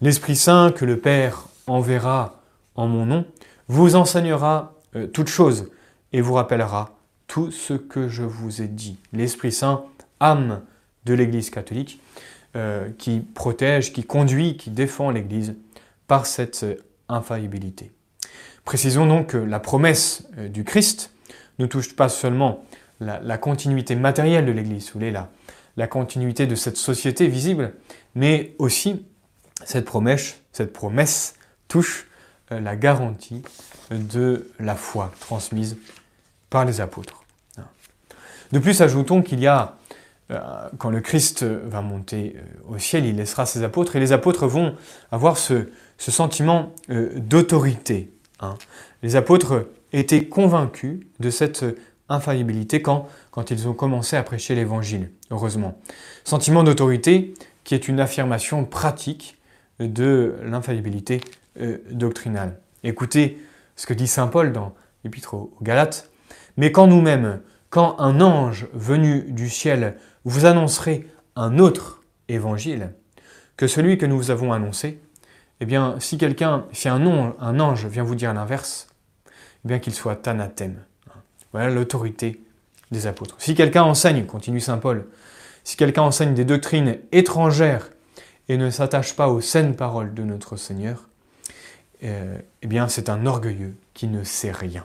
L'Esprit 0.00 0.36
Saint 0.36 0.72
que 0.72 0.84
le 0.84 0.98
Père 0.98 1.46
enverra 1.66 2.41
en 2.74 2.86
mon 2.86 3.06
nom 3.06 3.24
vous 3.68 3.94
enseignera 3.96 4.74
euh, 4.96 5.06
toute 5.06 5.28
chose 5.28 5.70
et 6.12 6.20
vous 6.20 6.34
rappellera 6.34 6.96
tout 7.26 7.50
ce 7.50 7.74
que 7.74 8.08
je 8.08 8.22
vous 8.22 8.60
ai 8.62 8.68
dit. 8.68 8.98
L'Esprit 9.12 9.52
Saint, 9.52 9.84
âme 10.20 10.62
de 11.04 11.14
l'Église 11.14 11.50
catholique, 11.50 12.00
euh, 12.54 12.90
qui 12.98 13.20
protège, 13.20 13.92
qui 13.92 14.04
conduit, 14.04 14.56
qui 14.56 14.70
défend 14.70 15.10
l'Église 15.10 15.54
par 16.06 16.26
cette 16.26 16.66
infaillibilité. 17.08 17.90
Précisons 18.64 19.06
donc 19.06 19.28
que 19.28 19.38
la 19.38 19.58
promesse 19.58 20.28
euh, 20.36 20.48
du 20.48 20.64
Christ 20.64 21.12
ne 21.58 21.66
touche 21.66 21.96
pas 21.96 22.08
seulement 22.08 22.64
la, 23.00 23.38
continuité 23.38 23.96
matérielle 23.96 24.46
de 24.46 24.52
l'Église, 24.52 24.92
vous 24.94 25.00
la, 25.00 25.30
la 25.76 25.86
continuité 25.88 26.46
de 26.46 26.54
cette 26.54 26.76
société 26.76 27.26
visible, 27.26 27.72
mais 28.14 28.54
aussi 28.58 29.06
cette 29.64 29.84
promesse, 29.84 30.40
cette 30.52 30.72
promesse 30.72 31.34
touche 31.66 32.06
euh, 32.06 32.11
la 32.50 32.76
garantie 32.76 33.42
de 33.90 34.50
la 34.58 34.74
foi 34.74 35.12
transmise 35.20 35.76
par 36.50 36.64
les 36.64 36.80
apôtres. 36.80 37.22
De 38.52 38.58
plus, 38.58 38.82
ajoutons 38.82 39.22
qu'il 39.22 39.40
y 39.40 39.46
a, 39.46 39.76
euh, 40.30 40.38
quand 40.76 40.90
le 40.90 41.00
Christ 41.00 41.42
va 41.42 41.80
monter 41.80 42.36
euh, 42.36 42.74
au 42.74 42.78
ciel, 42.78 43.06
il 43.06 43.16
laissera 43.16 43.46
ses 43.46 43.62
apôtres, 43.64 43.96
et 43.96 44.00
les 44.00 44.12
apôtres 44.12 44.46
vont 44.46 44.76
avoir 45.10 45.38
ce, 45.38 45.68
sentiment 45.96 46.74
d'autorité. 46.88 48.10
Hein. 48.40 48.56
Les 49.04 49.14
apôtres 49.14 49.68
étaient 49.92 50.24
convaincus 50.24 50.98
de 51.20 51.30
cette 51.30 51.64
infaillibilité 52.08 52.82
quand, 52.82 53.08
quand 53.30 53.52
ils 53.52 53.68
ont 53.68 53.72
commencé 53.72 54.16
à 54.16 54.24
prêcher 54.24 54.56
l'Évangile, 54.56 55.12
heureusement. 55.30 55.78
Sentiment 56.24 56.64
d'autorité 56.64 57.34
qui 57.62 57.76
est 57.76 57.86
une 57.86 58.00
affirmation 58.00 58.64
pratique 58.64 59.38
de 59.78 60.34
l'infaillibilité 60.44 61.20
euh, 61.60 61.78
doctrinale. 61.90 62.60
Écoutez 62.82 63.38
ce 63.76 63.86
que 63.86 63.94
dit 63.94 64.06
Saint 64.06 64.28
Paul 64.28 64.52
dans 64.52 64.74
l'Épître 65.04 65.34
aux 65.34 65.52
Galates. 65.62 66.10
Mais 66.56 66.72
quand 66.72 66.86
nous-mêmes, 66.86 67.40
quand 67.70 67.96
un 67.98 68.20
ange 68.20 68.66
venu 68.72 69.22
du 69.22 69.48
ciel 69.48 69.96
vous 70.24 70.46
annoncerait 70.46 71.06
un 71.36 71.58
autre 71.58 72.02
évangile 72.28 72.92
que 73.56 73.66
celui 73.66 73.98
que 73.98 74.06
nous 74.06 74.16
vous 74.16 74.30
avons 74.30 74.52
annoncé, 74.52 75.00
eh 75.60 75.66
bien, 75.66 75.96
si 76.00 76.18
quelqu'un, 76.18 76.66
si 76.72 76.88
un, 76.88 77.34
un 77.38 77.60
ange 77.60 77.86
vient 77.86 78.02
vous 78.02 78.14
dire 78.14 78.34
l'inverse, 78.34 78.88
eh 79.64 79.68
bien 79.68 79.78
qu'il 79.78 79.94
soit 79.94 80.26
anathème. 80.26 80.84
Voilà 81.52 81.70
l'autorité 81.70 82.42
des 82.90 83.06
apôtres. 83.06 83.36
Si 83.38 83.54
quelqu'un 83.54 83.84
enseigne, 83.84 84.26
continue 84.26 84.60
Saint 84.60 84.78
Paul, 84.78 85.06
si 85.64 85.76
quelqu'un 85.76 86.02
enseigne 86.02 86.34
des 86.34 86.44
doctrines 86.44 86.98
étrangères 87.12 87.90
et 88.48 88.56
ne 88.56 88.70
s'attache 88.70 89.14
pas 89.14 89.28
aux 89.28 89.40
saines 89.40 89.76
paroles 89.76 90.14
de 90.14 90.24
notre 90.24 90.56
Seigneur, 90.56 91.08
eh 92.02 92.66
bien 92.66 92.88
c'est 92.88 93.08
un 93.08 93.26
orgueilleux 93.26 93.76
qui 93.94 94.08
ne 94.08 94.24
sait 94.24 94.52
rien. 94.52 94.84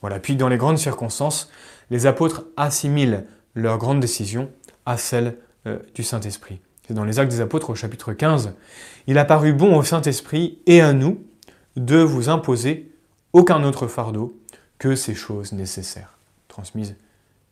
Voilà. 0.00 0.20
Puis 0.20 0.36
dans 0.36 0.48
les 0.48 0.56
grandes 0.56 0.78
circonstances, 0.78 1.50
les 1.90 2.06
apôtres 2.06 2.44
assimilent 2.56 3.24
leurs 3.54 3.78
grandes 3.78 4.00
décisions 4.00 4.50
à 4.86 4.96
celles 4.96 5.36
euh, 5.66 5.78
du 5.94 6.02
Saint-Esprit. 6.02 6.60
C'est 6.86 6.94
dans 6.94 7.04
les 7.04 7.18
Actes 7.18 7.32
des 7.32 7.40
Apôtres 7.40 7.70
au 7.70 7.74
chapitre 7.74 8.12
15. 8.12 8.54
Il 9.06 9.18
a 9.18 9.24
paru 9.24 9.52
bon 9.52 9.76
au 9.76 9.82
Saint-Esprit 9.82 10.58
et 10.66 10.80
à 10.80 10.92
nous 10.92 11.22
de 11.76 11.98
vous 11.98 12.28
imposer 12.28 12.90
aucun 13.32 13.62
autre 13.64 13.86
fardeau 13.86 14.38
que 14.78 14.94
ces 14.94 15.14
choses 15.14 15.52
nécessaires, 15.52 16.16
transmises 16.46 16.96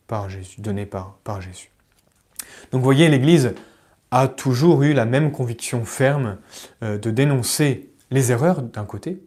par 0.07 0.29
Jésus, 0.29 0.61
données 0.61 0.85
par, 0.85 1.17
par 1.23 1.41
Jésus. 1.41 1.69
Donc 2.71 2.79
vous 2.79 2.85
voyez, 2.85 3.09
l'Église 3.09 3.53
a 4.11 4.27
toujours 4.27 4.83
eu 4.83 4.93
la 4.93 5.05
même 5.05 5.31
conviction 5.31 5.83
ferme 5.83 6.37
euh, 6.81 6.97
de 6.97 7.11
dénoncer 7.11 7.89
les 8.11 8.31
erreurs 8.31 8.61
d'un 8.61 8.85
côté, 8.85 9.21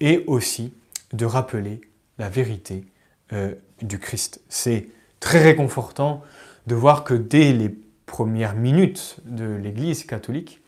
et 0.00 0.24
aussi 0.26 0.72
de 1.12 1.24
rappeler 1.24 1.80
la 2.18 2.28
vérité 2.28 2.84
euh, 3.32 3.54
du 3.82 3.98
Christ. 3.98 4.40
C'est 4.48 4.88
très 5.20 5.42
réconfortant 5.42 6.22
de 6.66 6.74
voir 6.74 7.04
que 7.04 7.14
dès 7.14 7.52
les 7.52 7.74
premières 8.06 8.54
minutes 8.54 9.16
de 9.24 9.44
l'Église 9.44 10.04
catholique, 10.04 10.60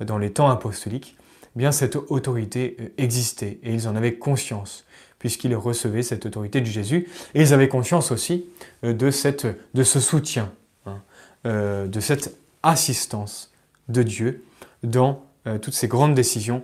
dans 0.00 0.18
les 0.18 0.32
temps 0.32 0.48
apostoliques, 0.48 1.16
eh 1.44 1.58
bien 1.58 1.72
cette 1.72 1.96
autorité 1.96 2.76
euh, 2.80 2.88
existait 2.98 3.58
et 3.62 3.74
ils 3.74 3.88
en 3.88 3.96
avaient 3.96 4.14
conscience 4.14 4.84
puisqu'ils 5.18 5.56
recevaient 5.56 6.04
cette 6.04 6.26
autorité 6.26 6.60
de 6.60 6.66
Jésus 6.66 7.08
et 7.34 7.42
ils 7.42 7.52
avaient 7.52 7.68
conscience 7.68 8.12
aussi 8.12 8.46
euh, 8.84 8.92
de, 8.92 9.10
cette, 9.10 9.46
de 9.74 9.82
ce 9.82 10.00
soutien, 10.00 10.52
hein, 10.86 11.02
de 11.44 12.00
cette 12.00 12.36
assistance 12.62 13.52
de 13.88 14.02
Dieu 14.02 14.44
dans 14.82 15.24
euh, 15.46 15.58
toutes 15.58 15.74
ces 15.74 15.88
grandes 15.88 16.14
décisions 16.14 16.60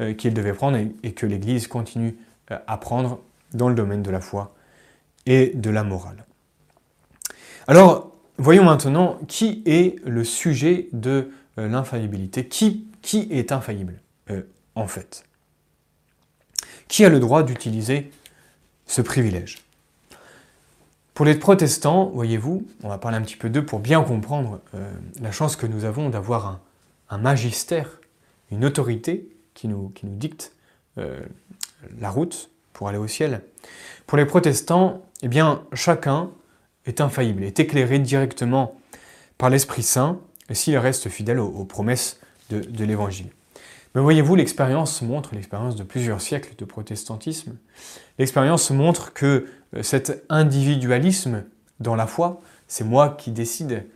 euh, 0.00 0.12
qu'il 0.12 0.34
devait 0.34 0.52
prendre 0.52 0.78
et, 1.02 1.12
que 1.12 1.26
l'Église 1.26 1.68
continue 1.68 2.16
euh, 2.50 2.58
à 2.66 2.76
prendre 2.76 3.20
dans 3.54 3.68
le 3.68 3.74
domaine 3.74 4.02
de 4.02 4.10
la 4.10 4.20
foi 4.20 4.54
et 5.26 5.52
de 5.54 5.70
la 5.70 5.84
morale. 5.84 6.24
Alors, 7.68 8.12
voyons 8.36 8.64
maintenant 8.64 9.18
qui 9.28 9.62
est 9.64 9.96
le 10.04 10.24
sujet 10.24 10.88
de 10.92 11.30
l'infaillibilité. 11.56 12.46
Qui, 12.46 12.88
est 13.30 13.50
infaillible, 13.50 14.00
en 14.74 14.86
fait? 14.86 15.24
Qui 16.86 17.04
a 17.04 17.08
le 17.08 17.18
droit 17.18 17.42
d'utiliser 17.42 18.10
ce 18.86 19.00
privilège? 19.00 19.64
Pour 21.14 21.24
les 21.24 21.34
protestants, 21.34 22.10
voyez-vous, 22.14 22.66
on 22.82 22.88
va 22.88 22.98
parler 22.98 23.16
un 23.16 23.22
petit 23.22 23.36
peu 23.36 23.48
d'eux 23.48 23.64
pour 23.64 23.80
bien 23.80 24.02
comprendre 24.02 24.60
la 25.20 25.32
chance 25.32 25.56
que 25.56 25.66
nous 25.66 25.84
avons 25.84 26.10
d'avoir 26.10 26.60
un, 27.08 27.18
magistère, 27.18 27.98
une 28.50 28.64
autorité 28.64 29.28
qui 29.54 29.68
nous, 29.68 29.88
qui 29.90 30.06
nous 30.06 30.16
dicte 30.16 30.52
euh, 30.98 31.20
la 31.98 32.10
route 32.10 32.50
pour 32.72 32.88
aller 32.88 32.98
au 32.98 33.08
ciel. 33.08 33.42
Pour 34.06 34.18
les 34.18 34.26
protestants, 34.26 35.02
eh 35.22 35.28
bien, 35.28 35.64
chacun 35.72 36.30
est 36.84 37.00
infaillible, 37.00 37.42
est 37.42 37.58
éclairé 37.58 37.98
directement 37.98 38.78
par 39.38 39.50
l'Esprit 39.50 39.82
Saint 39.82 40.20
s'il 40.52 40.76
reste 40.78 41.08
fidèle 41.08 41.40
aux, 41.40 41.64
promesses 41.64 42.20
de, 42.50 42.84
l'Évangile. 42.84 43.26
Mais 43.94 44.00
voyez-vous, 44.00 44.36
l'expérience 44.36 45.02
montre, 45.02 45.34
l'expérience 45.34 45.74
de 45.74 45.82
plusieurs 45.82 46.20
siècles 46.20 46.54
de 46.56 46.64
protestantisme, 46.64 47.56
l'expérience 48.18 48.70
montre 48.70 49.12
que 49.12 49.46
euh, 49.74 49.82
cet 49.82 50.24
individualisme 50.28 51.44
dans 51.80 51.96
la 51.96 52.06
foi, 52.06 52.40
c'est 52.68 52.84
moi 52.84 53.16
qui 53.18 53.32
décide. 53.32 53.86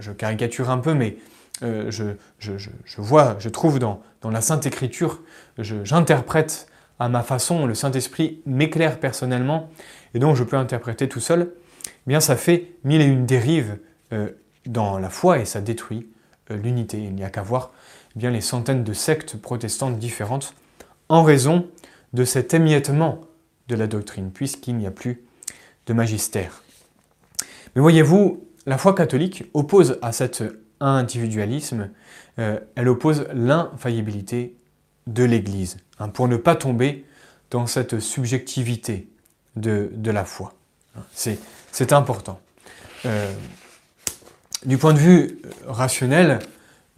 je 0.00 0.12
caricature 0.12 0.70
un 0.70 0.78
peu, 0.78 0.94
mais 0.94 1.18
euh, 1.62 1.90
je, 1.90 3.00
vois, 3.00 3.36
je 3.38 3.48
trouve 3.48 3.78
dans, 3.78 4.02
la 4.24 4.40
Sainte 4.40 4.66
Écriture, 4.66 5.22
j'interprète 5.58 6.66
à 6.98 7.08
ma 7.08 7.22
façon, 7.22 7.66
le 7.66 7.74
Saint-Esprit 7.74 8.40
m'éclaire 8.44 8.98
personnellement, 8.98 9.70
et 10.14 10.18
donc 10.18 10.34
je 10.34 10.44
peux 10.44 10.56
interpréter 10.56 11.08
tout 11.08 11.20
seul, 11.20 11.52
eh 11.86 11.90
bien 12.06 12.20
ça 12.20 12.36
fait 12.36 12.72
mille 12.84 13.00
et 13.00 13.06
une 13.06 13.26
dérives 13.26 13.78
euh, 14.12 14.30
dans 14.66 14.98
la 14.98 15.10
foi 15.10 15.38
et 15.38 15.44
ça 15.44 15.60
détruit 15.60 16.08
l'unité. 16.50 16.98
Il 16.98 17.14
n'y 17.14 17.24
a 17.24 17.30
qu'à 17.30 17.42
voir 17.42 17.72
eh 18.16 18.18
bien 18.18 18.30
les 18.30 18.40
centaines 18.40 18.82
de 18.82 18.92
sectes 18.92 19.36
protestantes 19.36 19.98
différentes 19.98 20.54
en 21.08 21.22
raison 21.22 21.68
de 22.12 22.24
cet 22.24 22.54
émiettement 22.54 23.20
de 23.68 23.76
la 23.76 23.86
doctrine, 23.86 24.30
puisqu'il 24.32 24.76
n'y 24.76 24.86
a 24.86 24.90
plus 24.90 25.22
de 25.86 25.92
magistère. 25.92 26.62
Mais 27.74 27.82
voyez-vous, 27.82 28.44
la 28.64 28.78
foi 28.78 28.94
catholique 28.94 29.44
oppose 29.54 29.98
à 30.02 30.12
cet 30.78 30.82
individualisme, 30.86 31.90
euh, 32.38 32.58
elle 32.74 32.88
oppose 32.88 33.26
l'infaillibilité 33.32 34.56
de 35.06 35.24
l'Église, 35.24 35.78
hein, 35.98 36.08
pour 36.08 36.28
ne 36.28 36.36
pas 36.36 36.56
tomber 36.56 37.04
dans 37.50 37.66
cette 37.66 38.00
subjectivité 38.00 39.08
de, 39.54 39.90
la 40.04 40.24
foi. 40.24 40.52
C'est 41.14 41.92
important. 41.92 42.40
Euh, 43.06 43.32
du 44.64 44.78
point 44.78 44.92
de 44.92 44.98
vue 44.98 45.38
rationnel, 45.66 46.40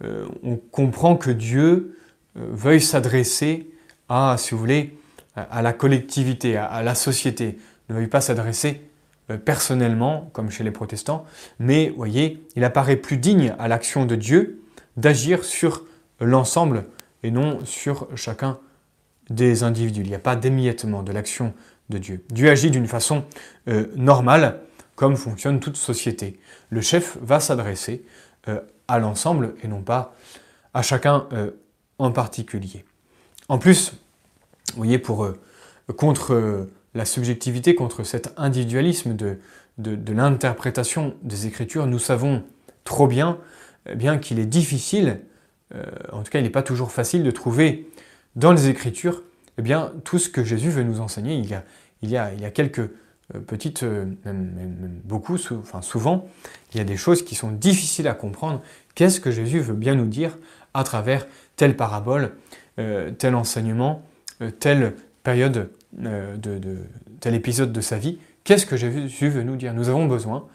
euh, 0.03 0.25
on 0.43 0.57
comprend 0.57 1.15
que 1.15 1.29
Dieu 1.29 1.97
veuille 2.35 2.81
s'adresser 2.81 3.69
à, 4.07 4.35
si 4.37 4.51
vous 4.51 4.57
voulez, 4.57 4.97
à 5.35 5.61
la 5.61 5.71
collectivité, 5.71 6.57
à, 6.57 6.81
la 6.81 6.95
société, 6.95 7.59
ne 7.89 7.95
veuille 7.95 8.07
pas 8.07 8.21
s'adresser 8.21 8.88
personnellement, 9.37 10.29
comme 10.33 10.49
chez 10.49 10.63
les 10.63 10.71
protestants, 10.71 11.25
mais, 11.59 11.93
voyez, 11.95 12.45
il 12.55 12.63
apparaît 12.63 12.95
plus 12.95 13.17
digne 13.17 13.53
à 13.59 13.67
l'action 13.67 14.05
de 14.05 14.15
Dieu 14.15 14.61
d'agir 14.97 15.43
sur 15.43 15.85
l'ensemble 16.19 16.85
et 17.23 17.31
non 17.31 17.63
sur 17.65 18.07
chacun 18.15 18.59
des 19.29 19.63
individus. 19.63 20.01
Il 20.01 20.07
n'y 20.07 20.15
a 20.15 20.19
pas 20.19 20.35
d'émiettement 20.35 21.03
de 21.03 21.11
l'action 21.11 21.53
de 21.89 21.97
Dieu. 21.97 22.23
Dieu 22.29 22.49
agit 22.49 22.71
d'une 22.71 22.87
façon 22.87 23.23
euh, 23.67 23.87
normale, 23.95 24.61
comme 24.95 25.15
fonctionne 25.15 25.59
toute 25.59 25.77
société. 25.77 26.39
Le 26.69 26.81
chef 26.81 27.17
va 27.21 27.39
s'adresser 27.39 28.03
euh, 28.47 28.59
à 28.87 28.99
l'ensemble 28.99 29.53
et 29.63 29.67
non 29.67 29.81
pas 29.81 30.15
à 30.73 30.81
chacun 30.81 31.27
en 31.97 32.11
particulier. 32.11 32.85
En 33.49 33.57
plus, 33.57 33.91
vous 34.71 34.77
voyez, 34.77 34.99
pour, 34.99 35.25
euh, 35.25 35.39
contre 35.97 36.33
euh, 36.33 36.71
la 36.93 37.05
subjectivité, 37.05 37.75
contre 37.75 38.03
cet 38.03 38.33
individualisme 38.37 39.15
de, 39.15 39.37
l'interprétation 40.11 41.15
des 41.23 41.47
Écritures, 41.47 41.85
nous 41.87 41.99
savons 41.99 42.43
trop 42.83 43.07
bien, 43.07 43.37
eh 43.87 43.95
bien 43.95 44.17
qu'il 44.17 44.39
est 44.39 44.45
difficile, 44.45 45.21
euh, 45.73 45.83
en 46.11 46.23
tout 46.23 46.31
cas 46.31 46.39
il 46.39 46.43
n'est 46.43 46.49
pas 46.49 46.63
toujours 46.63 46.91
facile 46.91 47.23
de 47.23 47.31
trouver 47.31 47.87
dans 48.35 48.51
les 48.51 48.67
Écritures 48.69 49.23
eh 49.57 49.61
bien, 49.61 49.93
tout 50.03 50.19
ce 50.19 50.29
que 50.29 50.43
Jésus 50.43 50.69
veut 50.69 50.83
nous 50.83 50.99
enseigner. 50.99 51.35
Il 51.35 51.49
y 51.49 51.53
a, 51.53 51.63
il 52.01 52.09
y 52.09 52.17
a, 52.17 52.33
il 52.33 52.45
y 52.45 52.51
quelques 52.51 52.89
petites, 53.45 53.83
même, 53.83 55.01
beaucoup, 55.03 55.37
souvent, 55.37 56.27
il 56.73 56.77
y 56.77 56.81
a 56.81 56.83
des 56.83 56.97
choses 56.97 57.23
qui 57.23 57.35
sont 57.35 57.51
difficiles 57.51 58.07
à 58.07 58.13
comprendre. 58.13 58.61
Qu'est-ce 58.95 59.19
que 59.19 59.31
Jésus 59.31 59.59
veut 59.59 59.75
bien 59.75 59.95
nous 59.95 60.07
dire 60.07 60.37
à 60.73 60.83
travers 60.83 61.27
telle 61.55 61.75
parabole, 61.75 62.31
tel 62.77 63.35
enseignement 63.35 64.03
euh, 64.41 64.51
telle 64.51 64.95
période, 65.23 65.69
euh, 66.05 66.37
de, 66.37 66.77
tel 67.19 67.33
épisode 67.33 67.71
de 67.71 67.81
sa 67.81 67.97
vie, 67.97 68.19
qu'est-ce 68.43 68.67
que 68.67 68.77
Jésus 68.77 69.29
veut 69.29 69.43
nous 69.43 69.55
dire? 69.55 69.73
Nous 69.73 69.89
avons 69.89 70.05
besoin 70.05 70.47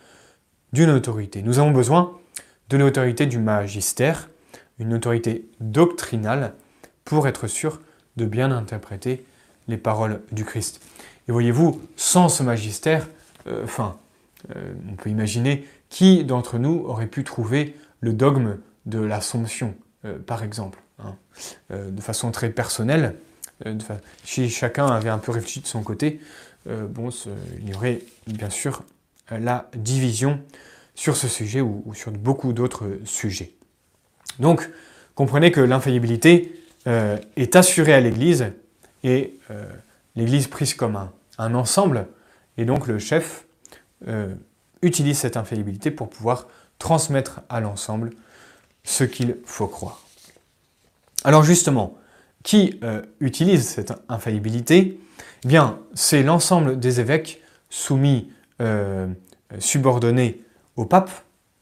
d'une 0.72 0.90
autorité. 0.90 1.42
Nous 1.42 1.58
avons 1.58 1.72
besoin 1.72 2.16
de 2.68 2.76
l'autorité 2.76 3.26
du 3.26 3.38
magistère, 3.38 4.30
une 4.78 4.94
autorité 4.94 5.48
doctrinale, 5.60 6.54
pour 7.04 7.26
être 7.26 7.48
sûr 7.48 7.80
de 8.16 8.24
bien 8.26 8.52
interpréter 8.52 9.24
les 9.66 9.76
paroles 9.76 10.22
du 10.30 10.44
Christ. 10.44 10.80
Et 11.28 11.32
voyez-vous, 11.32 11.82
sans 11.96 12.28
ce 12.28 12.42
magistère, 12.42 13.08
euh, 13.46 13.64
enfin, 13.64 13.98
on 14.90 14.94
peut 14.96 15.08
imaginer 15.08 15.66
qui 15.88 16.22
d'entre 16.22 16.58
nous 16.58 16.84
aurait 16.86 17.06
pu 17.06 17.24
trouver 17.24 17.74
le 18.00 18.12
dogme 18.12 18.58
de 18.84 18.98
l'Assomption, 18.98 19.74
par 20.26 20.44
exemple, 20.44 20.80
hein, 20.98 21.16
de 21.70 22.00
façon 22.02 22.30
très 22.30 22.50
personnelle. 22.50 23.16
Euh, 23.66 23.78
si 24.24 24.50
chacun 24.50 24.86
avait 24.86 25.10
un 25.10 25.18
peu 25.18 25.32
réfléchi 25.32 25.60
de 25.60 25.66
son 25.66 25.82
côté, 25.82 26.20
euh, 26.68 26.86
bon, 26.86 27.10
il 27.60 27.70
y 27.70 27.74
aurait 27.74 28.00
bien 28.26 28.50
sûr 28.50 28.82
la 29.30 29.68
division 29.74 30.40
sur 30.94 31.16
ce 31.16 31.28
sujet 31.28 31.60
ou, 31.60 31.92
sur 31.94 32.12
beaucoup 32.12 32.52
d'autres 32.52 32.98
sujets. 33.04 33.52
Donc, 34.38 34.68
comprenez 35.14 35.50
que 35.50 35.60
l'infaillibilité 35.60 36.60
euh, 36.86 37.18
est 37.36 37.56
assurée 37.56 37.94
à 37.94 38.00
l'Église 38.00 38.52
et 39.02 39.38
l'Église 40.16 40.46
prise 40.46 40.72
comme 40.72 40.96
un, 40.96 41.12
un, 41.36 41.54
ensemble, 41.54 42.06
et 42.56 42.64
donc 42.64 42.86
le 42.86 42.98
chef 42.98 43.44
utilise 44.80 45.18
cette 45.18 45.36
infaillibilité 45.36 45.90
pour 45.90 46.08
pouvoir 46.08 46.46
transmettre 46.78 47.42
à 47.50 47.60
l'ensemble 47.60 48.12
ce 48.82 49.04
qu'il 49.04 49.36
faut 49.44 49.66
croire. 49.66 50.06
Alors 51.22 51.42
justement, 51.42 51.98
qui 52.44 52.78
euh, 52.84 53.02
utilise 53.18 53.66
cette 53.66 53.92
infaillibilité 54.08 55.00
eh 55.44 55.48
Bien, 55.48 55.80
c'est 55.94 56.22
l'ensemble 56.22 56.78
des 56.78 57.00
évêques 57.00 57.42
soumis, 57.68 58.30
euh, 58.60 59.08
subordonnés 59.58 60.42
au 60.76 60.84
pape, 60.84 61.10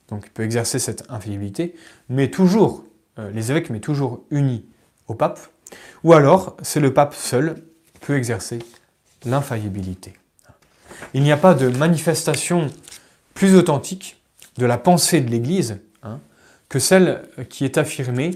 donc 0.09 0.25
il 0.27 0.31
peut 0.31 0.43
exercer 0.43 0.79
cette 0.79 1.05
infaillibilité, 1.09 1.75
mais 2.11 2.31
toujours, 2.31 2.85
euh, 3.19 3.31
les 3.31 3.51
évêques, 3.51 3.71
mais 3.71 3.81
toujours 3.81 4.25
unis 4.31 4.67
au 5.07 5.15
pape, 5.15 5.41
ou 6.05 6.13
alors 6.13 6.57
c'est 6.63 6.81
le 6.81 6.93
pape 6.93 7.15
seul 7.15 7.55
qui 7.95 8.01
peut 8.01 8.17
exercer 8.17 8.59
l'infaillibilité. 9.25 10.13
Il 11.15 11.23
n'y 11.23 11.33
a 11.33 11.37
pas 11.37 11.55
de 11.55 11.69
manifestation 11.69 12.69
plus 13.35 13.55
authentique 13.55 14.21
de 14.59 14.67
la 14.67 14.79
pensée 14.79 15.21
de 15.21 15.31
l'Église 15.31 15.79
hein, 16.03 16.21
que 16.69 16.79
celle 16.79 17.23
qui 17.49 17.65
est 17.65 17.79
affirmée 17.79 18.33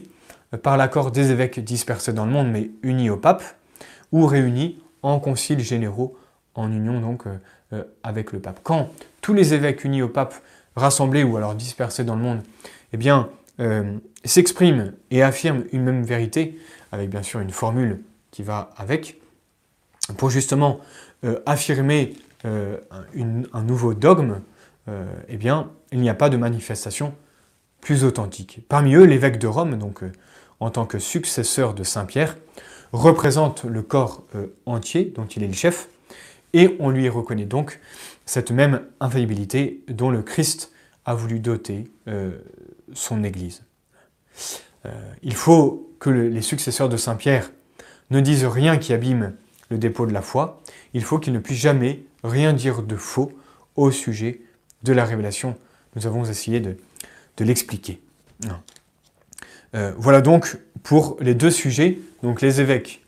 par 0.63 0.77
l'accord 0.77 1.11
des 1.11 1.31
évêques 1.31 1.61
dispersés 1.61 2.13
dans 2.13 2.25
le 2.25 2.33
monde, 2.33 2.51
mais 2.51 2.71
unis 2.83 3.11
au 3.11 3.17
pape, 3.17 3.43
ou 4.13 4.27
réunis 4.27 4.79
en 5.03 5.21
conciles 5.21 5.61
généraux, 5.61 6.17
en 6.55 6.73
union 6.73 7.01
donc 7.01 7.27
euh, 7.27 7.39
euh, 7.73 7.85
avec 8.03 8.33
le 8.33 8.41
pape. 8.41 8.61
Quand 8.63 8.91
tous 9.21 9.35
les 9.35 9.55
évêques 9.55 9.85
unis 9.85 10.03
au 10.03 10.09
pape, 10.09 10.35
rassemblés 10.75 11.23
ou 11.23 11.37
alors 11.37 11.55
dispersés 11.55 12.05
dans 12.05 12.17
le 12.17 12.23
monde, 12.23 12.43
eh 12.93 12.97
bien, 12.97 13.31
euh, 13.61 13.99
s'expriment 14.25 14.93
et 15.11 15.23
affirment 15.23 15.65
une 15.73 15.83
même 15.83 16.03
vérité, 16.03 16.59
avec 16.93 17.11
bien 17.11 17.23
sûr 17.23 17.41
une 17.41 17.51
formule 17.51 18.01
qui 18.31 18.43
va 18.43 18.71
avec, 18.77 19.21
pour 20.19 20.31
justement 20.31 20.79
affirmer 21.47 22.15
un 22.45 23.63
nouveau 23.63 23.95
dogme, 23.95 24.41
eh 25.29 25.37
bien, 25.37 25.71
il 25.91 26.01
n'y 26.01 26.11
a 26.11 26.15
pas 26.15 26.29
de 26.29 26.37
manifestation 26.37 27.15
plus 27.81 28.05
authentique. 28.05 28.61
Parmi 28.69 28.95
eux, 28.95 29.05
l'évêque 29.05 29.39
de 29.39 29.49
Rome, 29.49 29.77
donc 29.79 30.05
en 30.61 30.71
tant 30.71 30.87
que 30.87 30.99
successeur 30.99 31.75
de 31.75 31.85
Saint 31.85 32.05
Pierre, 32.05 32.37
représente 32.93 33.65
le 33.65 33.83
corps 33.83 34.25
euh, 34.35 34.47
entier 34.65 35.13
dont 35.15 35.27
il 35.27 35.43
est 35.43 35.49
le 35.49 35.53
chef, 35.53 35.89
et 36.53 36.77
on 36.79 36.91
lui 36.91 37.09
reconnaît 37.09 37.45
donc 37.45 37.81
cette 38.25 38.51
même 38.51 38.87
infaillibilité 39.01 39.83
dont 39.89 40.11
le 40.11 40.23
Christ 40.23 40.73
a 41.05 41.15
voulu 41.15 41.39
doter 41.39 41.85
euh, 42.09 42.39
son 42.95 43.23
Église. 43.25 43.63
Euh, 44.87 44.91
il 45.23 45.35
faut 45.35 45.91
que 46.01 46.11
les 46.11 46.43
successeurs 46.43 46.89
de 46.89 46.97
Saint 46.97 47.17
Pierre 47.17 47.51
ne 48.11 48.21
disent 48.21 48.45
rien 48.45 48.79
qui 48.79 48.93
abîme 48.93 49.35
le 49.71 49.79
dépôt 49.79 50.07
de 50.07 50.13
la 50.13 50.23
foi, 50.23 50.63
il 50.95 51.03
faut 51.03 51.19
qu'ils 51.19 51.33
ne 51.33 51.39
puissent 51.39 51.59
jamais 51.59 52.05
rien 52.23 52.53
dire 52.53 52.83
de 52.83 52.97
faux 52.97 53.33
au 53.75 53.91
sujet 53.91 54.41
de 54.83 54.93
la 54.93 55.05
révélation. 55.05 55.57
Nous 55.95 56.07
avons 56.07 56.25
essayé 56.25 56.61
de, 56.61 56.77
l'expliquer. 57.41 58.01
Euh, 59.75 59.93
voilà 59.97 60.21
donc 60.21 60.59
pour 60.83 61.17
les 61.21 61.35
deux 61.35 61.51
sujets, 61.51 61.99
donc 62.23 62.41
les 62.41 62.61
évêques 62.61 63.05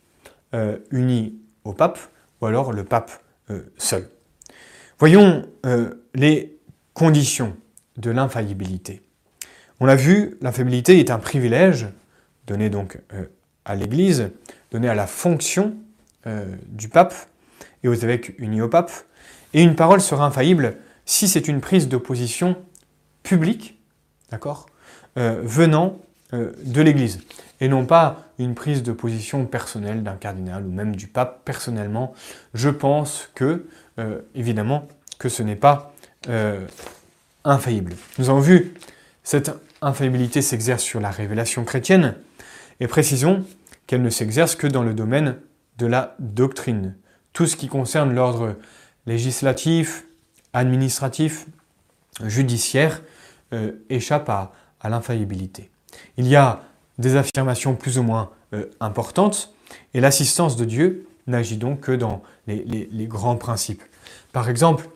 euh, 0.55 0.79
unis 0.91 1.39
au 1.65 1.73
pape, 1.73 1.99
ou 2.41 2.47
alors 2.47 2.73
le 2.73 2.85
pape 2.85 3.13
euh, 3.51 3.63
seul. 3.77 4.09
Voyons 4.99 5.49
les 6.13 6.59
conditions 6.93 7.57
de 7.99 8.11
l'infaillibilité. 8.11 9.01
On 9.79 9.87
l'a 9.87 9.95
vu, 9.95 10.37
l'infaillibilité 10.41 10.99
est 10.99 11.13
un 11.13 11.21
privilège 11.21 11.87
donné 12.49 12.69
donc 12.69 12.99
à 13.65 13.77
l'Église, 13.77 14.33
donné 14.73 14.89
à 14.89 14.97
la 14.97 15.07
fonction 15.07 15.77
du 16.67 16.89
pape 16.89 17.15
et 17.85 17.89
aux 17.89 17.95
évêques 17.95 18.35
unis 18.39 18.61
au 18.61 18.69
pape, 18.69 18.91
et 19.55 19.63
une 19.63 19.77
parole 19.77 20.01
sera 20.01 20.27
infaillible 20.27 20.79
si 21.05 21.29
c'est 21.29 21.47
une 21.47 21.61
prise 21.61 21.87
d'opposition 21.87 22.57
publique, 23.23 23.79
d'accord, 24.33 24.67
venant 25.15 26.01
de 26.33 26.83
l'Église, 26.83 27.20
et 27.61 27.68
non 27.68 27.87
pas 27.87 28.29
une 28.39 28.55
prise 28.55 28.83
de 28.83 28.93
position 28.93 29.47
personnelle 29.47 30.03
d'un 30.03 30.16
cardinal 30.16 30.64
ou 30.64 30.70
même 30.70 30.95
du 30.95 31.07
pape 31.07 31.43
personnellement. 31.45 32.14
Je 32.55 32.68
pense 32.68 33.31
que, 33.35 33.66
euh, 33.99 34.20
évidemment, 34.35 34.87
que 35.18 35.29
ce 35.29 35.43
n'est 35.43 35.57
pas 35.57 35.93
euh, 36.29 36.66
infaillible. 37.45 37.95
Nous 38.18 38.31
avons 38.31 38.41
vu 38.41 38.74
cette 39.24 39.53
infaillibilité 39.81 40.43
s'exerce 40.43 40.83
sur 40.83 41.01
la 41.01 41.11
révélation 41.11 41.64
chrétienne, 41.64 42.14
et 42.81 42.87
précisons 42.87 43.45
qu'elle 43.87 44.03
ne 44.03 44.11
s'exerce 44.11 44.55
que 44.55 44.66
dans 44.66 44.83
le 44.83 44.95
domaine 44.95 45.37
de 45.79 45.87
la 45.87 46.14
doctrine. 46.18 46.95
Tout 47.33 47.47
ce 47.47 47.57
qui 47.57 47.68
concerne 47.68 48.14
l'ordre 48.14 48.57
législatif, 49.07 50.05
administratif, 50.53 51.47
judiciaire, 52.24 53.03
échappe 53.89 54.29
à 54.29 54.53
l'infaillibilité. 54.85 55.70
Il 56.19 56.27
y 56.27 56.37
a 56.37 56.62
des 56.99 57.14
affirmations 57.16 57.77
plus 57.77 57.97
ou 57.99 58.03
moins 58.03 58.31
euh, 58.53 58.66
importantes, 58.81 59.55
et 59.95 60.01
l'assistance 60.01 60.57
de 60.57 60.64
Dieu 60.64 61.07
n'agit 61.29 61.57
donc 61.57 61.81
que 61.81 61.93
dans 61.93 62.23
les, 62.49 63.07
grands 63.07 63.37
principes. 63.37 63.83
Par 64.33 64.51
exemple, 64.51 64.89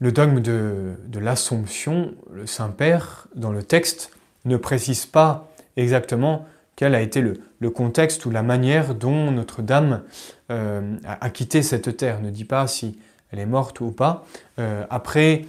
le 0.00 0.12
dogme 0.12 0.40
de, 0.40 0.96
l'Assomption, 1.18 2.14
le 2.32 2.46
Saint-Père, 2.46 3.26
dans 3.34 3.52
le 3.52 3.62
texte, 3.62 4.10
ne 4.44 4.56
précise 4.56 5.04
pas 5.04 5.52
exactement 5.76 6.46
quel 6.76 6.94
a 6.94 7.00
été 7.00 7.20
le, 7.20 7.70
contexte 7.70 8.26
ou 8.26 8.30
la 8.30 8.42
manière 8.42 8.94
dont 8.94 9.30
Notre-Dame 9.30 10.02
euh, 10.50 10.96
a, 11.04 11.30
quitté 11.30 11.62
cette 11.62 11.96
terre. 11.96 12.20
Ne 12.20 12.30
dit 12.30 12.44
pas 12.44 12.66
si 12.66 12.98
elle 13.32 13.38
est 13.38 13.46
morte 13.46 13.80
ou 13.80 13.90
pas. 13.90 14.26
Euh, 14.58 14.84
après 14.90 15.46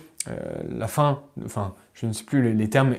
la 0.69 0.87
fin, 0.87 1.21
enfin, 1.45 1.75
je 1.93 2.07
ne 2.07 2.13
sais 2.13 2.23
plus 2.23 2.53
les, 2.53 2.69
termes 2.69 2.95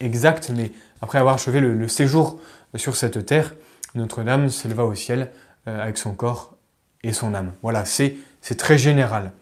exacts, 0.00 0.50
mais 0.54 0.72
après 1.00 1.18
avoir 1.18 1.34
achevé 1.34 1.60
le, 1.60 1.88
séjour 1.88 2.40
sur 2.74 2.96
cette 2.96 3.24
terre, 3.26 3.54
Notre-Dame 3.94 4.48
s'éleva 4.48 4.84
au 4.84 4.94
ciel 4.94 5.30
euh, 5.66 5.82
avec 5.82 5.98
son 5.98 6.14
corps 6.14 6.56
et 7.02 7.12
son 7.12 7.34
âme. 7.34 7.52
Voilà, 7.62 7.84
c'est 7.84 8.16
très 8.56 8.78
général, 8.78 9.32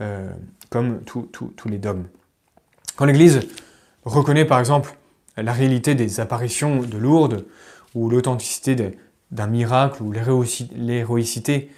euh, 0.00 0.30
comme 0.70 1.00
tous 1.02 1.68
les 1.68 1.78
dogmes. 1.78 2.06
Quand 2.96 3.04
l'Église 3.04 3.40
reconnaît 4.04 4.44
par 4.44 4.58
exemple 4.58 4.96
la 5.36 5.52
réalité 5.52 5.94
des 5.94 6.20
apparitions 6.20 6.80
de 6.80 6.96
Lourdes, 6.96 7.44
ou 7.94 8.10
l'authenticité 8.10 8.98
d'un 9.30 9.46
miracle, 9.46 10.02
ou 10.02 10.12
l'héroïcité 10.12 11.70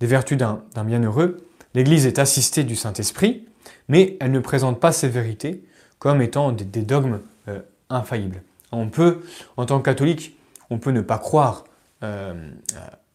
des 0.00 0.06
vertus 0.06 0.38
d'un 0.38 0.84
bienheureux, 0.84 1.46
l'Église 1.74 2.06
est 2.06 2.18
assistée 2.18 2.64
du 2.64 2.76
Saint-Esprit, 2.76 3.46
mais 3.88 4.16
elle 4.20 4.32
ne 4.32 4.40
présente 4.40 4.80
pas 4.80 4.92
ces 4.92 5.08
vérités 5.08 5.62
comme 5.98 6.22
étant 6.22 6.52
des, 6.52 6.82
dogmes 6.82 7.20
euh, 7.48 7.60
infaillibles. 7.90 8.42
On 8.76 8.88
peut, 8.88 9.22
en 9.56 9.66
tant 9.66 9.78
que 9.78 9.84
catholique, 9.84 10.38
on 10.70 10.78
peut 10.78 10.90
ne 10.90 11.00
pas 11.00 11.18
croire 11.18 11.64
euh, 12.02 12.50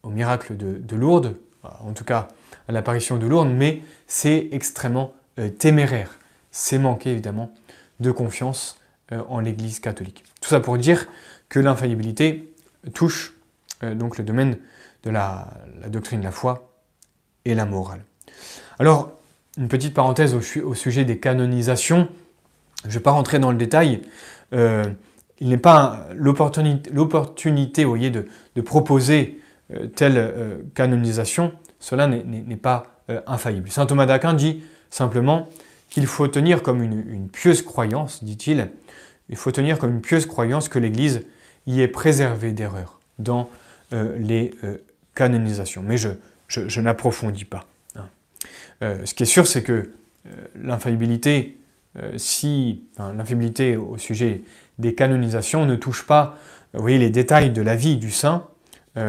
au 0.02 0.10
miracle 0.10 0.56
de, 0.56 0.96
Lourdes, 0.96 1.36
en 1.62 1.92
tout 1.92 2.04
cas 2.04 2.28
à 2.68 2.72
l'apparition 2.72 3.16
de 3.16 3.26
Lourdes, 3.26 3.50
mais 3.50 3.82
c'est 4.06 4.48
extrêmement 4.52 5.12
euh, 5.38 5.48
téméraire. 5.48 6.18
C'est 6.50 6.78
manquer 6.78 7.10
évidemment 7.10 7.52
de 8.00 8.10
confiance 8.10 8.78
en 9.28 9.40
l'Église 9.40 9.78
catholique. 9.78 10.24
Tout 10.40 10.48
ça 10.48 10.60
pour 10.60 10.78
dire 10.78 11.06
que 11.50 11.60
l'infaillibilité 11.60 12.50
touche 12.94 13.34
donc 13.82 14.16
le 14.16 14.24
domaine 14.24 14.56
de 15.02 15.10
la, 15.10 15.48
doctrine 15.88 16.20
de 16.20 16.24
la 16.24 16.30
foi 16.30 16.72
et 17.44 17.54
la 17.54 17.66
morale. 17.66 18.04
Alors, 18.78 19.12
une 19.58 19.68
petite 19.68 19.94
parenthèse 19.94 20.34
au, 20.34 20.74
sujet 20.74 21.04
des 21.04 21.18
canonisations. 21.18 22.08
Je 22.84 22.88
ne 22.88 22.92
vais 22.94 23.00
pas 23.00 23.10
rentrer 23.10 23.38
dans 23.38 23.50
le 23.50 23.58
détail. 23.58 24.02
Euh, 24.54 24.84
il 25.40 25.48
n'est 25.48 25.58
pas 25.58 26.06
l'opportunité 26.14 26.90
de, 26.90 28.60
proposer 28.60 29.40
euh, 29.72 29.86
telle 29.86 30.14
euh, 30.16 30.58
canonisation. 30.74 31.52
Cela 31.80 32.06
n'est 32.06 32.56
pas 32.56 32.86
infaillible. 33.26 33.68
Saint 33.70 33.86
Thomas 33.86 34.06
d'Aquin 34.06 34.34
dit 34.34 34.62
simplement 34.88 35.48
qu'il 35.90 36.06
faut 36.06 36.28
tenir 36.28 36.62
comme 36.62 36.80
une, 36.80 37.28
pieuse 37.28 37.60
croyance, 37.62 38.22
dit-il, 38.22 38.70
il 39.28 39.36
faut 39.36 39.50
tenir 39.50 39.78
comme 39.78 39.90
une 39.90 40.00
pieuse 40.00 40.26
croyance 40.26 40.68
que 40.68 40.78
l'Église 40.78 41.26
y 41.66 41.80
est 41.80 41.88
préservée 41.88 42.52
d'erreurs 42.52 43.00
dans 43.18 43.50
les 43.90 44.52
canonisations. 45.16 45.82
Mais 45.84 45.96
je, 45.96 46.80
n'approfondis 46.80 47.44
pas. 47.44 47.66
Euh, 48.82 49.04
ce 49.04 49.14
qui 49.14 49.22
est 49.22 49.26
sûr, 49.26 49.46
c'est 49.46 49.62
que 49.62 49.72
euh, 49.72 50.30
l'infaillibilité, 50.60 51.58
euh, 51.98 52.16
si 52.16 52.84
l'infaillibilité 52.98 53.76
au 53.76 53.96
sujet 53.98 54.42
des 54.82 54.94
canonisations 54.94 55.64
ne 55.64 55.76
touche 55.76 56.06
pas, 56.06 56.36
les 56.84 57.08
détails 57.08 57.50
de 57.50 57.62
la 57.62 57.76
vie 57.76 57.96
du 57.96 58.10
saint 58.10 58.48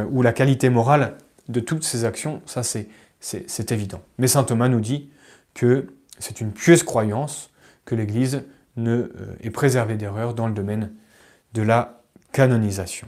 ou 0.09 0.21
la 0.21 0.32
qualité 0.32 0.69
morale 0.69 1.17
de 1.49 1.59
toutes 1.59 1.84
ses 1.84 2.05
actions, 2.05 2.41
ça 2.45 2.61
c'est 2.63 3.71
évident. 3.71 4.01
Mais 4.17 4.28
saint 4.28 4.43
Thomas 4.43 4.69
nous 4.69 4.80
dit 4.80 5.09
que 5.53 5.88
c'est 6.19 6.39
une 6.39 6.51
pieuse 6.51 6.84
croyance 6.84 7.49
que 7.86 7.95
l'Église 7.95 8.43
ne 8.78 9.11
est 9.41 9.49
préservée 9.49 9.95
d'erreurs 9.95 10.34
dans 10.34 10.47
le 10.47 10.53
domaine 10.53 10.91
de 11.53 11.61
la 11.61 12.01
canonisation. 12.32 13.07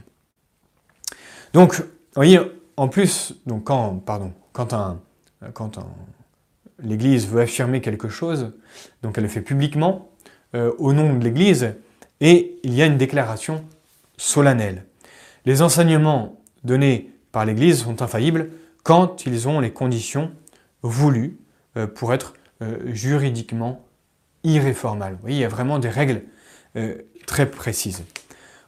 Donc, 1.52 1.80
vous 1.80 1.86
voyez, 2.14 2.40
en 2.76 2.88
plus, 2.88 3.34
quand, 3.64 4.02
l'Église 6.78 7.26
veut 7.26 7.40
affirmer 7.40 7.80
quelque 7.80 8.08
chose, 8.08 8.52
donc 9.02 9.16
elle 9.16 9.24
le 9.24 9.30
fait 9.30 9.40
publiquement, 9.40 10.10
euh, 10.54 10.72
au 10.78 10.92
nom 10.92 11.14
de 11.14 11.24
l'Église, 11.24 11.74
et 12.20 12.58
il 12.62 12.74
y 12.74 12.82
a 12.82 12.86
une 12.86 12.96
déclaration 12.96 13.64
solennelle. 14.16 14.84
Les 15.44 15.62
enseignements 15.62 16.40
donnés 16.64 17.10
par 17.32 17.44
l'Église 17.44 17.82
sont 17.82 18.02
infaillibles 18.02 18.50
quand 18.82 19.26
ils 19.26 19.48
ont 19.48 19.60
les 19.60 19.72
conditions 19.72 20.32
voulues 20.82 21.38
euh, 21.76 21.86
pour 21.86 22.14
être 22.14 22.34
euh, 22.62 22.78
juridiquement 22.92 23.84
irréformables. 24.44 25.16
Vous 25.16 25.22
voyez, 25.22 25.36
il 25.36 25.42
y 25.42 25.44
a 25.44 25.48
vraiment 25.48 25.78
des 25.78 25.88
règles 25.88 26.22
très 27.26 27.50
précises. 27.50 28.04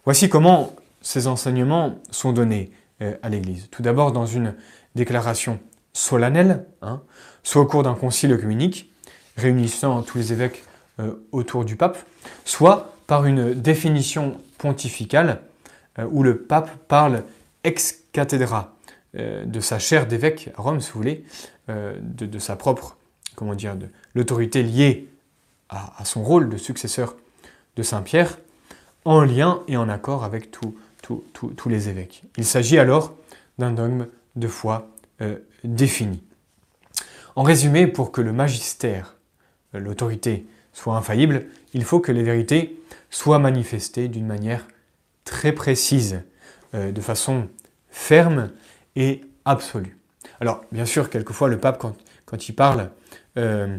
Voici 0.06 0.30
comment 0.30 0.74
ces 1.02 1.26
enseignements 1.26 1.96
sont 2.10 2.32
donnés 2.32 2.70
à 3.00 3.28
l'Église. 3.28 3.68
Tout 3.70 3.82
d'abord 3.82 4.12
dans 4.12 4.24
une 4.24 4.54
déclaration 4.94 5.60
solennelle, 5.92 6.64
hein, 6.82 7.02
soit 7.42 7.62
au 7.62 7.66
cours 7.66 7.82
d'un 7.82 7.94
concile 7.94 8.32
œcuménique, 8.32 8.90
réunissant 9.36 10.02
tous 10.02 10.18
les 10.18 10.32
évêques 10.32 10.64
euh, 11.00 11.14
autour 11.32 11.64
du 11.64 11.76
pape, 11.76 11.98
soit 12.44 12.94
par 13.08 13.26
une 13.26 13.52
définition 13.54 14.40
pontificale 14.58 15.40
euh, 15.98 16.06
où 16.12 16.22
le 16.22 16.38
pape 16.38 16.70
parle 16.86 17.24
ex 17.64 18.04
cathedra 18.12 18.76
euh, 19.16 19.44
de 19.44 19.58
sa 19.58 19.80
chaire 19.80 20.06
d'évêque 20.06 20.50
à 20.56 20.62
Rome, 20.62 20.80
si 20.80 20.92
vous 20.92 20.98
voulez, 20.98 21.24
de, 21.68 22.38
sa 22.38 22.56
propre, 22.56 22.96
comment 23.34 23.54
dire, 23.54 23.76
de 23.76 23.88
l'autorité 24.14 24.62
liée 24.62 25.10
à, 25.68 26.02
son 26.06 26.22
rôle 26.22 26.48
de 26.48 26.56
successeur 26.56 27.14
de 27.76 27.82
Saint 27.82 28.00
Pierre, 28.00 28.38
en 29.04 29.20
lien 29.20 29.62
et 29.68 29.76
en 29.76 29.90
accord 29.90 30.24
avec 30.24 30.50
tous 30.50 31.68
les 31.68 31.90
évêques. 31.90 32.22
Il 32.38 32.46
s'agit 32.46 32.78
alors 32.78 33.14
d'un 33.58 33.72
dogme 33.72 34.06
de 34.36 34.48
foi 34.48 34.88
défini. 35.62 36.22
En 37.38 37.44
résumé, 37.44 37.86
pour 37.86 38.10
que 38.10 38.20
le 38.20 38.32
magistère, 38.32 39.14
euh, 39.76 39.78
l'autorité, 39.78 40.44
soit 40.78 40.96
infaillible, 40.96 41.46
il 41.74 41.84
faut 41.84 41.98
que 41.98 42.12
les 42.12 42.22
vérités 42.22 42.80
soient 43.10 43.38
manifestées 43.38 44.08
d'une 44.08 44.26
manière 44.26 44.66
très 45.24 45.52
précise, 45.52 46.22
euh, 46.74 46.92
de 46.92 47.00
façon 47.00 47.48
ferme 47.90 48.52
et 48.94 49.22
absolue. 49.44 49.98
Alors, 50.40 50.64
bien 50.70 50.84
sûr, 50.84 51.10
quelquefois, 51.10 51.48
le 51.48 51.58
pape, 51.58 51.82
quand, 52.24 52.48
il 52.48 52.54
parle, 52.54 52.90
euh, 53.36 53.78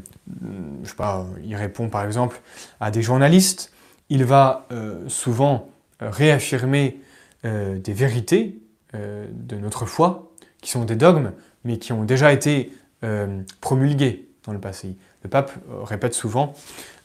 je 0.83 0.89
sais 0.89 0.95
pas, 0.95 1.25
il 1.43 1.55
répond 1.55 1.87
par 1.89 2.05
exemple 2.05 2.41
à 2.81 2.91
des 2.91 3.01
journalistes, 3.01 3.71
il 4.09 4.25
va 4.25 4.67
souvent 5.07 5.69
réaffirmer 5.99 6.99
des 7.43 7.93
vérités 7.93 8.59
de 8.93 9.55
notre 9.55 9.85
foi, 9.85 10.31
qui 10.61 10.71
sont 10.71 10.83
des 10.83 10.95
dogmes, 10.95 11.31
mais 11.63 11.77
qui 11.77 11.93
ont 11.93 12.03
déjà 12.03 12.33
été 12.33 12.73
euh, 13.03 13.43
promulgués 13.61 14.27
dans 14.45 14.51
le 14.51 14.59
passé. 14.59 14.95
Le 15.23 15.29
pape 15.29 15.51
répète 15.83 16.13
souvent 16.13 16.53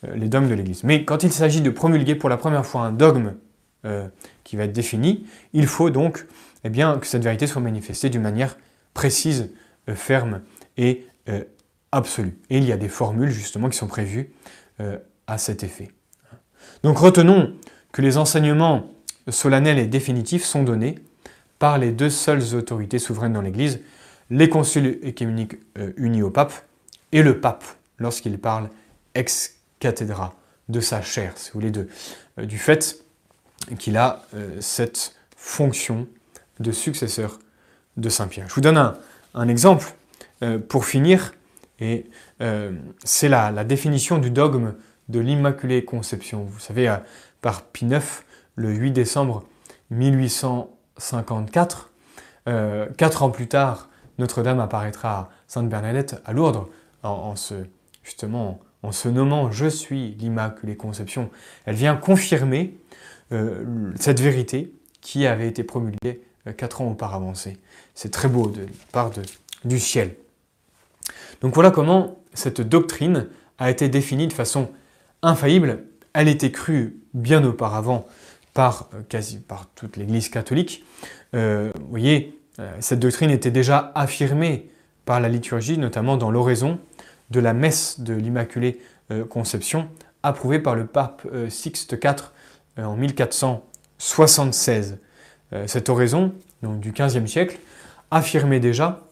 les 0.03 0.29
dogmes 0.29 0.49
de 0.49 0.55
l'Église. 0.55 0.85
Mais 0.85 1.05
quand 1.05 1.23
il 1.25 1.33
s'agit 1.33 1.61
de 1.61 1.71
promulguer 1.71 2.15
pour 2.15 2.29
la 2.29 2.37
première 2.37 2.65
fois 2.65 2.83
un 2.83 2.93
dogme 2.93 3.35
qui 4.45 4.57
va 4.57 4.65
être 4.65 4.73
défini, 4.73 5.27
il 5.53 5.67
faut 5.67 5.91
donc 5.91 6.27
eh 6.63 6.69
bien, 6.69 6.99
que 6.99 7.07
cette 7.07 7.25
vérité 7.25 7.47
soit 7.49 7.61
manifestée 7.61 8.11
d'une 8.11 8.23
manière 8.23 8.57
précise, 8.95 9.51
ferme 9.95 10.43
et 10.77 11.09
absolue. 11.91 12.39
Et 12.51 12.59
il 12.59 12.65
y 12.65 12.71
a 12.71 12.77
des 12.77 12.89
formules 12.89 13.31
justement 13.31 13.69
qui 13.69 13.77
sont 13.77 13.89
prévues 13.89 14.31
à 15.27 15.39
cet 15.39 15.65
effet. 15.65 15.91
Donc 16.83 16.99
retenons 16.99 17.55
que 17.93 18.03
les 18.03 18.17
enseignements 18.17 18.91
solennels 19.29 19.79
et 19.79 19.87
définitifs 19.87 20.45
sont 20.45 20.63
donnés 20.63 20.97
par 21.59 21.79
les 21.79 21.93
deux 21.93 22.11
seules 22.11 22.55
autorités 22.55 22.99
souveraines 22.99 23.33
dans 23.33 23.41
l'Église, 23.41 23.81
les 24.31 24.49
conciles 24.49 24.99
écuméniques 25.03 25.57
euh, 25.79 25.93
unis 25.97 26.23
au 26.23 26.31
pape 26.31 26.53
et 27.13 27.23
le 27.23 27.41
pape 27.41 27.65
lorsqu'il 27.99 28.39
parle 28.39 28.71
ex 29.15 29.57
cathedra 29.79 30.35
de 30.69 30.81
sa 30.81 31.03
chair, 31.03 31.33
si 31.37 31.51
vous 31.53 31.61
voulez, 31.61 31.73
euh, 32.39 32.47
du 32.47 32.59
fait 32.59 33.05
qu'il 33.79 33.97
a 33.97 34.23
euh, 34.35 34.61
cette 34.61 35.15
fonction 35.37 36.09
de 36.61 36.73
successeur 36.73 37.39
de 37.97 38.09
Saint 38.09 38.29
Pierre. 38.29 38.49
Je 38.49 38.55
vous 38.55 38.61
donne 38.61 38.95
un, 39.35 39.49
exemple 39.49 39.95
pour 40.69 40.85
finir, 40.85 41.33
et 41.81 42.05
c'est 43.05 43.29
la, 43.29 43.65
définition 43.65 44.19
du 44.19 44.31
dogme 44.31 44.75
de 45.09 45.19
l'Immaculée 45.21 45.85
Conception. 45.85 46.45
Vous 46.45 46.61
savez, 46.61 46.95
par 47.41 47.63
Pie 47.63 47.87
IX, 47.87 48.05
le 48.57 48.73
8 48.73 48.93
décembre 48.93 49.45
1854, 49.91 51.91
quatre 52.97 53.23
ans 53.23 53.31
plus 53.31 53.49
tard, 53.49 53.89
notre-Dame 54.19 54.61
apparaîtra 54.61 55.19
à 55.19 55.31
Sainte-Bernadette 55.49 56.23
à 56.25 56.33
Lourdes 56.33 56.67
en, 57.03 57.35
se, 57.37 57.55
justement, 58.05 58.61
en 58.85 58.93
se 58.93 59.09
nommant 59.09 59.51
Je 59.51 59.67
suis 59.67 60.15
l'Immaculée 60.19 60.77
Conception. 60.77 61.31
Elle 61.65 61.75
vient 61.75 61.97
confirmer 61.97 62.77
euh, 63.33 63.65
cette 63.97 64.21
vérité 64.21 64.73
qui 65.01 65.27
avait 65.27 65.49
été 65.49 65.65
promulguée 65.65 66.21
euh, 66.47 66.53
quatre 66.53 66.83
ans 66.83 66.91
auparavant. 66.91 67.33
C'est 67.95 68.11
très 68.11 68.29
beau 68.29 68.49
de 68.49 68.67
part 68.93 69.11
du 69.65 69.81
ciel. 69.81 70.15
Donc 71.41 71.55
voilà 71.55 71.71
comment 71.71 72.19
cette 72.35 72.61
doctrine 72.61 73.29
a 73.59 73.71
été 73.71 73.89
définie 73.89 74.29
de 74.29 74.33
façon 74.33 74.71
infaillible. 75.23 75.85
Elle 76.13 76.29
était 76.29 76.53
crue 76.53 76.99
bien 77.15 77.43
auparavant 77.45 78.07
par, 78.53 78.91
euh, 78.95 79.01
quasi, 79.09 79.39
par 79.39 79.67
toute 79.75 79.97
l'Église 79.97 80.29
catholique. 80.29 80.85
vous 81.33 81.89
voyez, 81.89 82.39
cette 82.79 83.01
doctrine 83.01 83.31
était 83.31 83.51
déjà 83.51 83.91
affirmée 83.97 84.71
par 85.05 85.19
la 85.19 85.29
liturgie, 85.29 85.77
notamment 85.77 86.17
dans 86.17 86.31
l'oraison 86.31 86.79
de 87.31 87.41
la 87.41 87.53
messe 87.53 88.01
de 88.01 88.15
l'Immaculée 88.15 88.81
euh, 89.11 89.25
Conception, 89.25 89.89
approuvée 90.23 90.59
par 90.59 90.75
le 90.75 90.87
pape 90.87 91.27
euh, 91.33 91.51
Sixte 91.51 91.99
IV 92.03 92.33
en 92.77 92.97
1476. 92.97 94.99
Cette 95.67 95.89
oraison, 95.89 96.35
donc 96.65 96.81
du 96.81 96.91
XVe 96.91 97.29
siècle, 97.29 97.61
affirmait 98.11 98.59
déjà, 98.59 99.07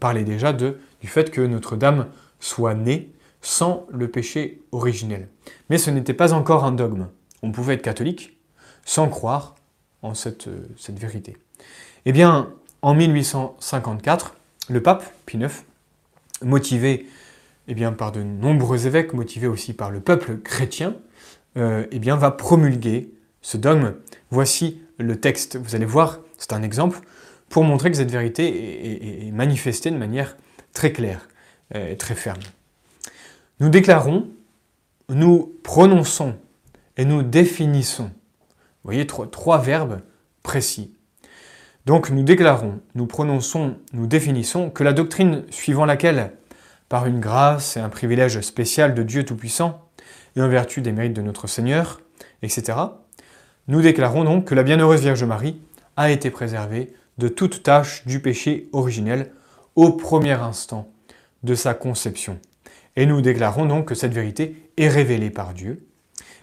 parlait 0.00 0.24
déjà 0.24 0.52
de, 0.52 0.80
du 1.00 1.06
fait 1.06 1.30
que 1.30 1.40
Notre-Dame 1.40 2.08
soit 2.40 2.74
née 2.74 3.12
sans 3.40 3.86
le 3.92 4.08
péché 4.08 4.60
originel. 4.72 5.28
Mais 5.68 5.78
ce 5.78 5.92
n'était 5.92 6.14
pas 6.14 6.32
encore 6.32 6.64
un 6.64 6.72
dogme. 6.72 7.06
On 7.44 7.52
pouvait 7.52 7.74
être 7.74 7.82
catholique 7.82 8.40
sans 8.84 9.08
croire 9.08 9.54
en 10.02 10.14
cette, 10.14 10.48
cette 10.76 10.98
vérité. 10.98 11.36
Eh 12.06 12.10
bien, 12.10 12.50
en 12.82 12.94
1854, 12.94 14.34
le 14.68 14.82
pape, 14.82 15.04
Pie 15.26 15.38
IX, 15.38 15.64
motivé 16.42 17.06
eh 17.68 17.74
bien, 17.74 17.92
par 17.92 18.12
de 18.12 18.22
nombreux 18.22 18.86
évêques, 18.86 19.12
motivé 19.12 19.46
aussi 19.46 19.72
par 19.72 19.90
le 19.90 20.00
peuple 20.00 20.38
chrétien, 20.38 20.96
euh, 21.56 21.86
eh 21.90 21.98
bien, 21.98 22.16
va 22.16 22.30
promulguer 22.30 23.12
ce 23.42 23.56
dogme. 23.56 23.94
Voici 24.30 24.80
le 24.98 25.20
texte. 25.20 25.56
Vous 25.56 25.74
allez 25.74 25.84
voir, 25.84 26.20
c'est 26.36 26.52
un 26.52 26.62
exemple 26.62 27.00
pour 27.48 27.64
montrer 27.64 27.90
que 27.90 27.96
cette 27.96 28.10
vérité 28.10 29.26
est, 29.26 29.30
manifestée 29.32 29.90
de 29.90 29.96
manière 29.96 30.36
très 30.72 30.92
claire 30.92 31.28
euh, 31.74 31.92
et 31.92 31.96
très 31.96 32.14
ferme. 32.14 32.40
Nous 33.60 33.68
déclarons, 33.68 34.30
nous 35.08 35.54
prononçons 35.62 36.36
et 36.96 37.04
nous 37.04 37.22
définissons. 37.22 38.04
Vous 38.04 38.90
voyez, 38.90 39.06
trois 39.06 39.58
verbes 39.58 40.00
précis. 40.42 40.94
Donc 41.86 42.10
nous 42.10 42.22
déclarons, 42.22 42.80
nous 42.94 43.06
prononçons, 43.06 43.76
nous 43.92 44.06
définissons 44.06 44.70
que 44.70 44.84
la 44.84 44.92
doctrine 44.92 45.44
suivant 45.50 45.86
laquelle, 45.86 46.32
par 46.88 47.06
une 47.06 47.20
grâce 47.20 47.76
et 47.76 47.80
un 47.80 47.88
privilège 47.88 48.40
spécial 48.40 48.94
de 48.94 49.02
Dieu 49.02 49.24
Tout-Puissant, 49.24 49.88
et 50.36 50.42
en 50.42 50.48
vertu 50.48 50.82
des 50.82 50.92
mérites 50.92 51.14
de 51.14 51.22
notre 51.22 51.46
Seigneur, 51.46 52.00
etc., 52.42 52.78
nous 53.68 53.80
déclarons 53.80 54.24
donc 54.24 54.46
que 54.46 54.54
la 54.54 54.62
bienheureuse 54.62 55.00
Vierge 55.00 55.24
Marie 55.24 55.60
a 55.96 56.10
été 56.10 56.30
préservée 56.30 56.92
de 57.18 57.28
toute 57.28 57.62
tâche 57.62 58.04
du 58.06 58.20
péché 58.20 58.68
originel 58.72 59.32
au 59.76 59.92
premier 59.92 60.32
instant 60.32 60.90
de 61.42 61.54
sa 61.54 61.74
conception. 61.74 62.38
Et 62.96 63.06
nous 63.06 63.20
déclarons 63.20 63.66
donc 63.66 63.86
que 63.86 63.94
cette 63.94 64.12
vérité 64.12 64.70
est 64.76 64.88
révélée 64.88 65.30
par 65.30 65.54
Dieu 65.54 65.86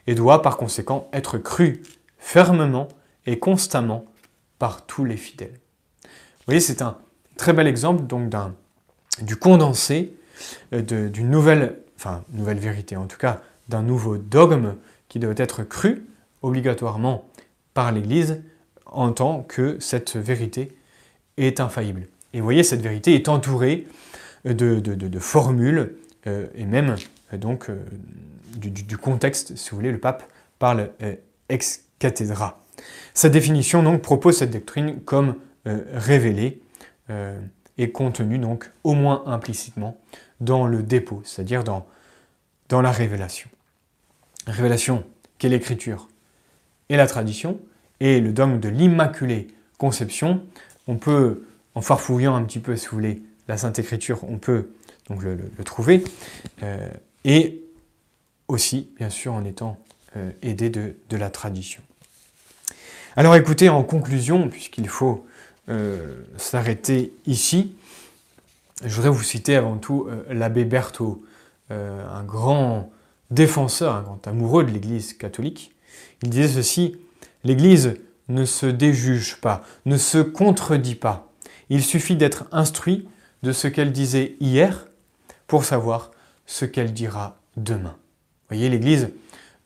et 0.08 0.16
doit 0.16 0.42
par 0.42 0.58
conséquent 0.58 1.10
être 1.12 1.38
crue 1.38 1.82
fermement 2.18 2.88
et 3.26 3.40
constamment 3.40 4.06
par 4.60 4.86
tous 4.86 5.06
les 5.06 5.18
fidèles. 5.18 5.60
Vous 6.04 6.46
voyez, 6.48 6.60
c'est 6.60 6.82
un 6.82 6.98
très 7.38 7.54
bel 7.54 7.68
exemple 7.68 8.06
donc 8.06 8.30
d'un, 8.30 8.56
du 9.22 9.36
condensé 9.36 10.14
euh, 10.74 11.10
d'une 11.10 11.30
nouvelle, 11.30 11.80
enfin, 11.98 12.24
nouvelle 12.32 12.60
vérité, 12.60 12.96
en 12.96 13.08
tout 13.08 13.18
cas 13.18 13.42
d'un 13.70 13.82
nouveau 13.82 14.18
dogme 14.18 14.76
qui 15.10 15.20
doit 15.20 15.34
être 15.38 15.64
cru 15.64 16.06
obligatoirement 16.42 17.30
par 17.74 17.92
l'Église 17.92 18.42
en 18.86 19.12
tant 19.12 19.44
que 19.44 19.78
cette 19.80 20.16
vérité 20.16 20.78
est 21.38 21.60
infaillible. 21.60 22.08
Et 22.34 22.40
vous 22.40 22.46
voyez, 22.46 22.64
cette 22.64 22.82
vérité 22.82 23.14
est 23.14 23.30
entourée 23.30 23.88
de, 24.46 25.20
formules 25.20 25.96
euh, 26.28 26.48
et 26.56 26.66
même 26.66 26.96
euh, 27.34 27.38
donc 27.38 27.70
du, 28.56 28.70
du, 28.72 28.98
contexte, 28.98 29.56
si 29.56 29.70
vous 29.72 29.78
voulez, 29.78 29.92
le 29.92 30.00
pape 30.00 30.24
parle 30.60 30.90
ex 31.50 31.84
cathedra. 32.00 32.64
Sa 33.14 33.30
définition 33.30 33.82
donc 33.84 34.02
propose 34.02 34.38
cette 34.38 34.52
doctrine 34.52 35.02
comme 35.02 35.36
euh, 35.66 35.84
révélée 35.94 36.62
euh, 37.10 37.40
et 37.78 37.92
contenue 37.92 38.38
donc 38.38 38.70
au 38.84 38.94
moins 38.94 39.24
implicitement 39.26 40.00
dans 40.40 40.68
le 40.68 40.84
dépôt, 40.84 41.22
c'est-à-dire 41.26 41.64
dans, 41.64 41.88
dans 42.70 42.82
la 42.82 42.92
révélation. 42.92 43.50
Révélation 44.46 45.04
qu'est 45.40 45.50
l'écriture 45.50 46.10
et 46.90 46.96
la 46.96 47.08
tradition, 47.08 47.60
et 48.00 48.22
le 48.22 48.32
dogme 48.32 48.60
de 48.60 48.70
l'Immaculée 48.70 49.48
Conception, 49.78 50.44
on 50.86 50.98
peut, 50.98 51.48
en 51.76 51.82
farfouillant 51.82 52.36
un 52.36 52.44
petit 52.44 52.60
peu, 52.60 52.76
si 52.76 52.88
vous 52.88 52.98
voulez, 52.98 53.24
la 53.48 53.58
Sainte 53.58 53.80
Écriture, 53.80 54.24
on 54.24 54.38
peut 54.38 54.70
donc 55.10 55.24
le, 55.24 55.40
trouver, 55.66 56.04
euh, 56.64 56.88
et 57.26 57.62
aussi, 58.48 58.90
bien 58.98 59.10
sûr, 59.10 59.34
en 59.34 59.44
étant 59.44 59.78
aidé 60.42 60.70
de 60.70 61.18
la 61.18 61.30
tradition. 61.30 61.82
Alors 63.20 63.36
écoutez, 63.36 63.68
en 63.68 63.82
conclusion, 63.82 64.48
puisqu'il 64.48 64.88
faut 64.88 65.26
euh, 65.70 66.22
s'arrêter 66.38 67.14
ici, 67.26 67.76
je 68.86 68.94
voudrais 68.94 69.10
vous 69.10 69.24
citer 69.24 69.56
avant 69.56 69.78
tout 69.78 70.06
euh, 70.08 70.22
l'abbé 70.32 70.66
Berthaud, 70.66 71.26
euh, 71.72 72.08
un 72.14 72.24
grand 72.24 72.92
défenseur, 73.32 73.96
un 73.96 74.04
grand 74.04 74.28
amoureux 74.28 74.64
de 74.66 74.70
l'Église 74.70 75.14
catholique. 75.14 75.74
Il 76.22 76.30
disait 76.30 76.48
ceci, 76.48 76.98
l'Église 77.44 77.96
ne 78.30 78.46
se 78.46 78.68
déjuge 78.68 79.38
pas, 79.38 79.64
ne 79.88 79.98
se 79.98 80.20
contredit 80.20 80.94
pas. 80.94 81.28
Il 81.72 81.84
suffit 81.84 82.18
d'être 82.18 82.46
instruit 82.52 83.10
de 83.42 83.52
ce 83.52 83.68
qu'elle 83.68 83.94
disait 83.94 84.36
hier 84.40 84.86
pour 85.48 85.66
savoir 85.66 86.12
ce 86.46 86.66
qu'elle 86.66 86.94
dira 86.94 87.40
demain. 87.56 87.96
Vous 87.98 88.56
voyez, 88.56 88.70
l'Église 88.70 89.10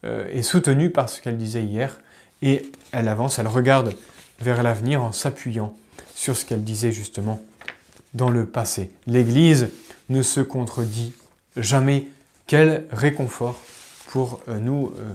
est 0.04 0.42
soutenue 0.42 0.90
par 0.90 1.10
ce 1.10 1.22
qu'elle 1.22 1.38
disait 1.38 1.64
hier 1.64 2.00
et 2.42 2.72
elle 2.92 3.08
avance, 3.08 3.40
elle 3.40 3.48
regarde 3.48 3.96
vers 4.40 4.64
l'avenir 4.64 5.04
en 5.04 5.12
s'appuyant 5.12 5.76
sur 6.16 6.36
ce 6.36 6.46
qu'elle 6.46 6.64
disait 6.64 6.92
justement 6.92 7.42
dans 8.14 8.30
le 8.30 8.46
passé. 8.46 8.92
L'Église 9.08 9.70
ne 10.10 10.22
se 10.22 10.42
contredit 10.42 11.14
jamais. 11.56 12.08
Quel 12.48 12.86
réconfort 12.92 13.62
pour 14.08 14.42
euh, 14.50 14.60
nous, 14.60 14.94
euh, 14.98 15.14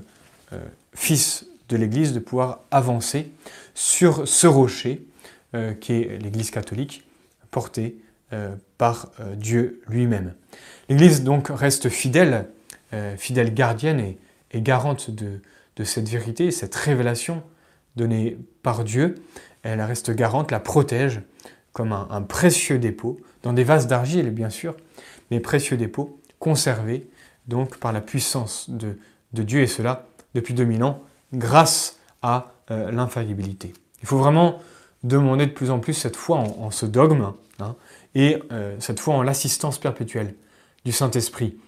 euh, 0.54 0.64
fils 0.94 1.46
de 1.68 1.76
l'Église, 1.76 2.12
de 2.12 2.18
pouvoir 2.18 2.60
avancer 2.70 3.30
sur 3.74 4.26
ce 4.26 4.46
rocher 4.46 5.02
qui 5.80 5.94
est 5.94 6.18
l'Église 6.18 6.50
catholique, 6.50 7.02
porté 7.50 7.96
par 8.76 9.10
Dieu 9.36 9.80
lui-même. 9.88 10.34
L'Église 10.90 11.22
donc 11.22 11.48
reste 11.48 11.88
fidèle, 11.88 12.46
fidèle 13.16 13.54
gardienne 13.54 14.14
et, 14.52 14.60
garante 14.60 15.10
de 15.10 15.84
cette 15.84 16.08
vérité, 16.08 16.50
cette 16.50 16.74
révélation 16.74 17.42
donnée 17.96 18.38
par 18.62 18.84
Dieu, 18.84 19.16
elle 19.62 19.80
reste 19.80 20.10
garante, 20.10 20.50
la 20.50 20.60
protège 20.60 21.22
comme 21.72 21.92
un, 21.92 22.22
précieux 22.22 22.78
dépôt, 22.78 23.20
dans 23.42 23.52
des 23.52 23.64
vases 23.64 23.86
d'argile 23.86 24.30
bien 24.30 24.48
sûr, 24.48 24.74
mes 25.30 25.40
précieux 25.40 25.76
dépôts 25.76 26.18
conservés 26.38 27.06
donc 27.48 27.76
par 27.76 27.92
la 27.92 28.00
puissance 28.00 28.70
de, 28.70 28.96
Dieu 29.32 29.60
et 29.60 29.66
cela 29.66 30.06
depuis 30.34 30.54
2000 30.54 30.82
ans 30.82 31.02
grâce 31.34 31.98
à 32.22 32.54
euh, 32.70 32.90
l'infaillibilité. 32.90 33.74
Il 34.00 34.08
faut 34.08 34.16
vraiment 34.16 34.60
demander 35.02 35.44
de 35.44 35.50
plus 35.50 35.70
en 35.70 35.78
plus 35.78 35.92
cette 35.92 36.16
foi 36.16 36.38
en, 36.38 36.70
ce 36.70 36.86
dogme 36.86 37.34
hein, 37.60 37.76
et 38.14 38.38
euh, 38.52 38.76
cette 38.78 38.98
foi 38.98 39.14
en 39.14 39.22
l'assistance 39.22 39.78
perpétuelle 39.78 40.34
du 40.86 40.92
Saint-Esprit 40.92 41.58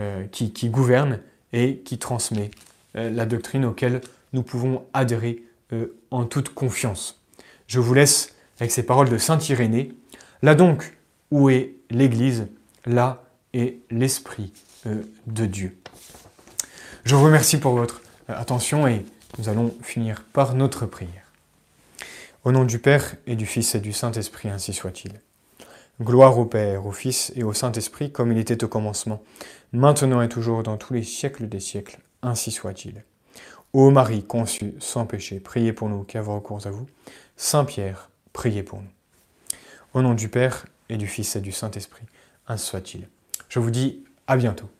euh, 0.00 0.24
qui, 0.32 0.70
gouverne 0.70 1.20
et 1.52 1.80
qui 1.80 1.98
transmet 1.98 2.50
la 2.94 3.26
doctrine 3.26 3.66
auquel 3.66 4.00
nous 4.32 4.42
pouvons 4.42 4.86
adhérer 4.94 5.42
en 6.10 6.24
toute 6.24 6.54
confiance. 6.54 7.22
Je 7.66 7.80
vous 7.80 7.94
laisse 7.94 8.34
avec 8.58 8.70
ces 8.70 8.82
paroles 8.82 9.10
de 9.10 9.18
Saint 9.18 9.38
Irénée. 9.38 9.92
Là 10.42 10.54
donc 10.54 10.96
où 11.30 11.50
est 11.50 11.74
l'Église, 11.90 12.48
là 12.86 13.24
est 13.52 13.78
l'Esprit 13.90 14.52
de 14.84 15.46
Dieu. 15.46 15.76
Je 17.04 17.14
vous 17.14 17.24
remercie 17.24 17.58
pour 17.58 17.72
votre 17.72 18.02
attention 18.28 18.86
et 18.86 19.04
nous 19.38 19.48
allons 19.48 19.74
finir 19.82 20.24
par 20.32 20.54
notre 20.54 20.86
prière. 20.86 21.24
Au 22.44 22.52
nom 22.52 22.64
du 22.64 22.78
Père 22.78 23.14
et 23.26 23.36
du 23.36 23.46
Fils 23.46 23.74
et 23.74 23.80
du 23.80 23.92
Saint-Esprit, 23.92 24.48
ainsi 24.48 24.72
soit-il. 24.72 25.12
Gloire 26.00 26.38
au 26.38 26.44
Père, 26.44 26.86
au 26.86 26.92
Fils 26.92 27.32
et 27.34 27.42
au 27.42 27.52
Saint-Esprit, 27.52 28.12
comme 28.12 28.32
il 28.32 28.38
était 28.38 28.62
au 28.62 28.68
commencement, 28.68 29.22
maintenant 29.72 30.22
et 30.22 30.28
toujours 30.28 30.62
dans 30.62 30.76
tous 30.76 30.94
les 30.94 31.02
siècles 31.02 31.48
des 31.48 31.60
siècles, 31.60 31.98
ainsi 32.22 32.50
soit-il. 32.50 33.04
Ô 33.74 33.90
Marie 33.90 34.24
conçue 34.24 34.74
sans 34.78 35.04
péché, 35.04 35.40
priez 35.40 35.74
pour 35.74 35.90
nous 35.90 36.02
qui 36.02 36.16
avons 36.16 36.36
recours 36.36 36.66
à 36.66 36.70
vous. 36.70 36.86
Saint 37.36 37.66
Pierre, 37.66 38.10
priez 38.32 38.62
pour 38.62 38.80
nous. 38.80 38.88
Au 39.92 40.00
nom 40.00 40.14
du 40.14 40.30
Père 40.30 40.64
et 40.88 40.96
du 40.96 41.06
Fils 41.06 41.36
et 41.36 41.40
du 41.42 41.52
Saint-Esprit, 41.52 42.04
ainsi 42.46 42.66
soit-il. 42.66 43.08
Je 43.50 43.58
vous 43.58 43.70
dis 43.70 44.04
à 44.26 44.38
bientôt. 44.38 44.70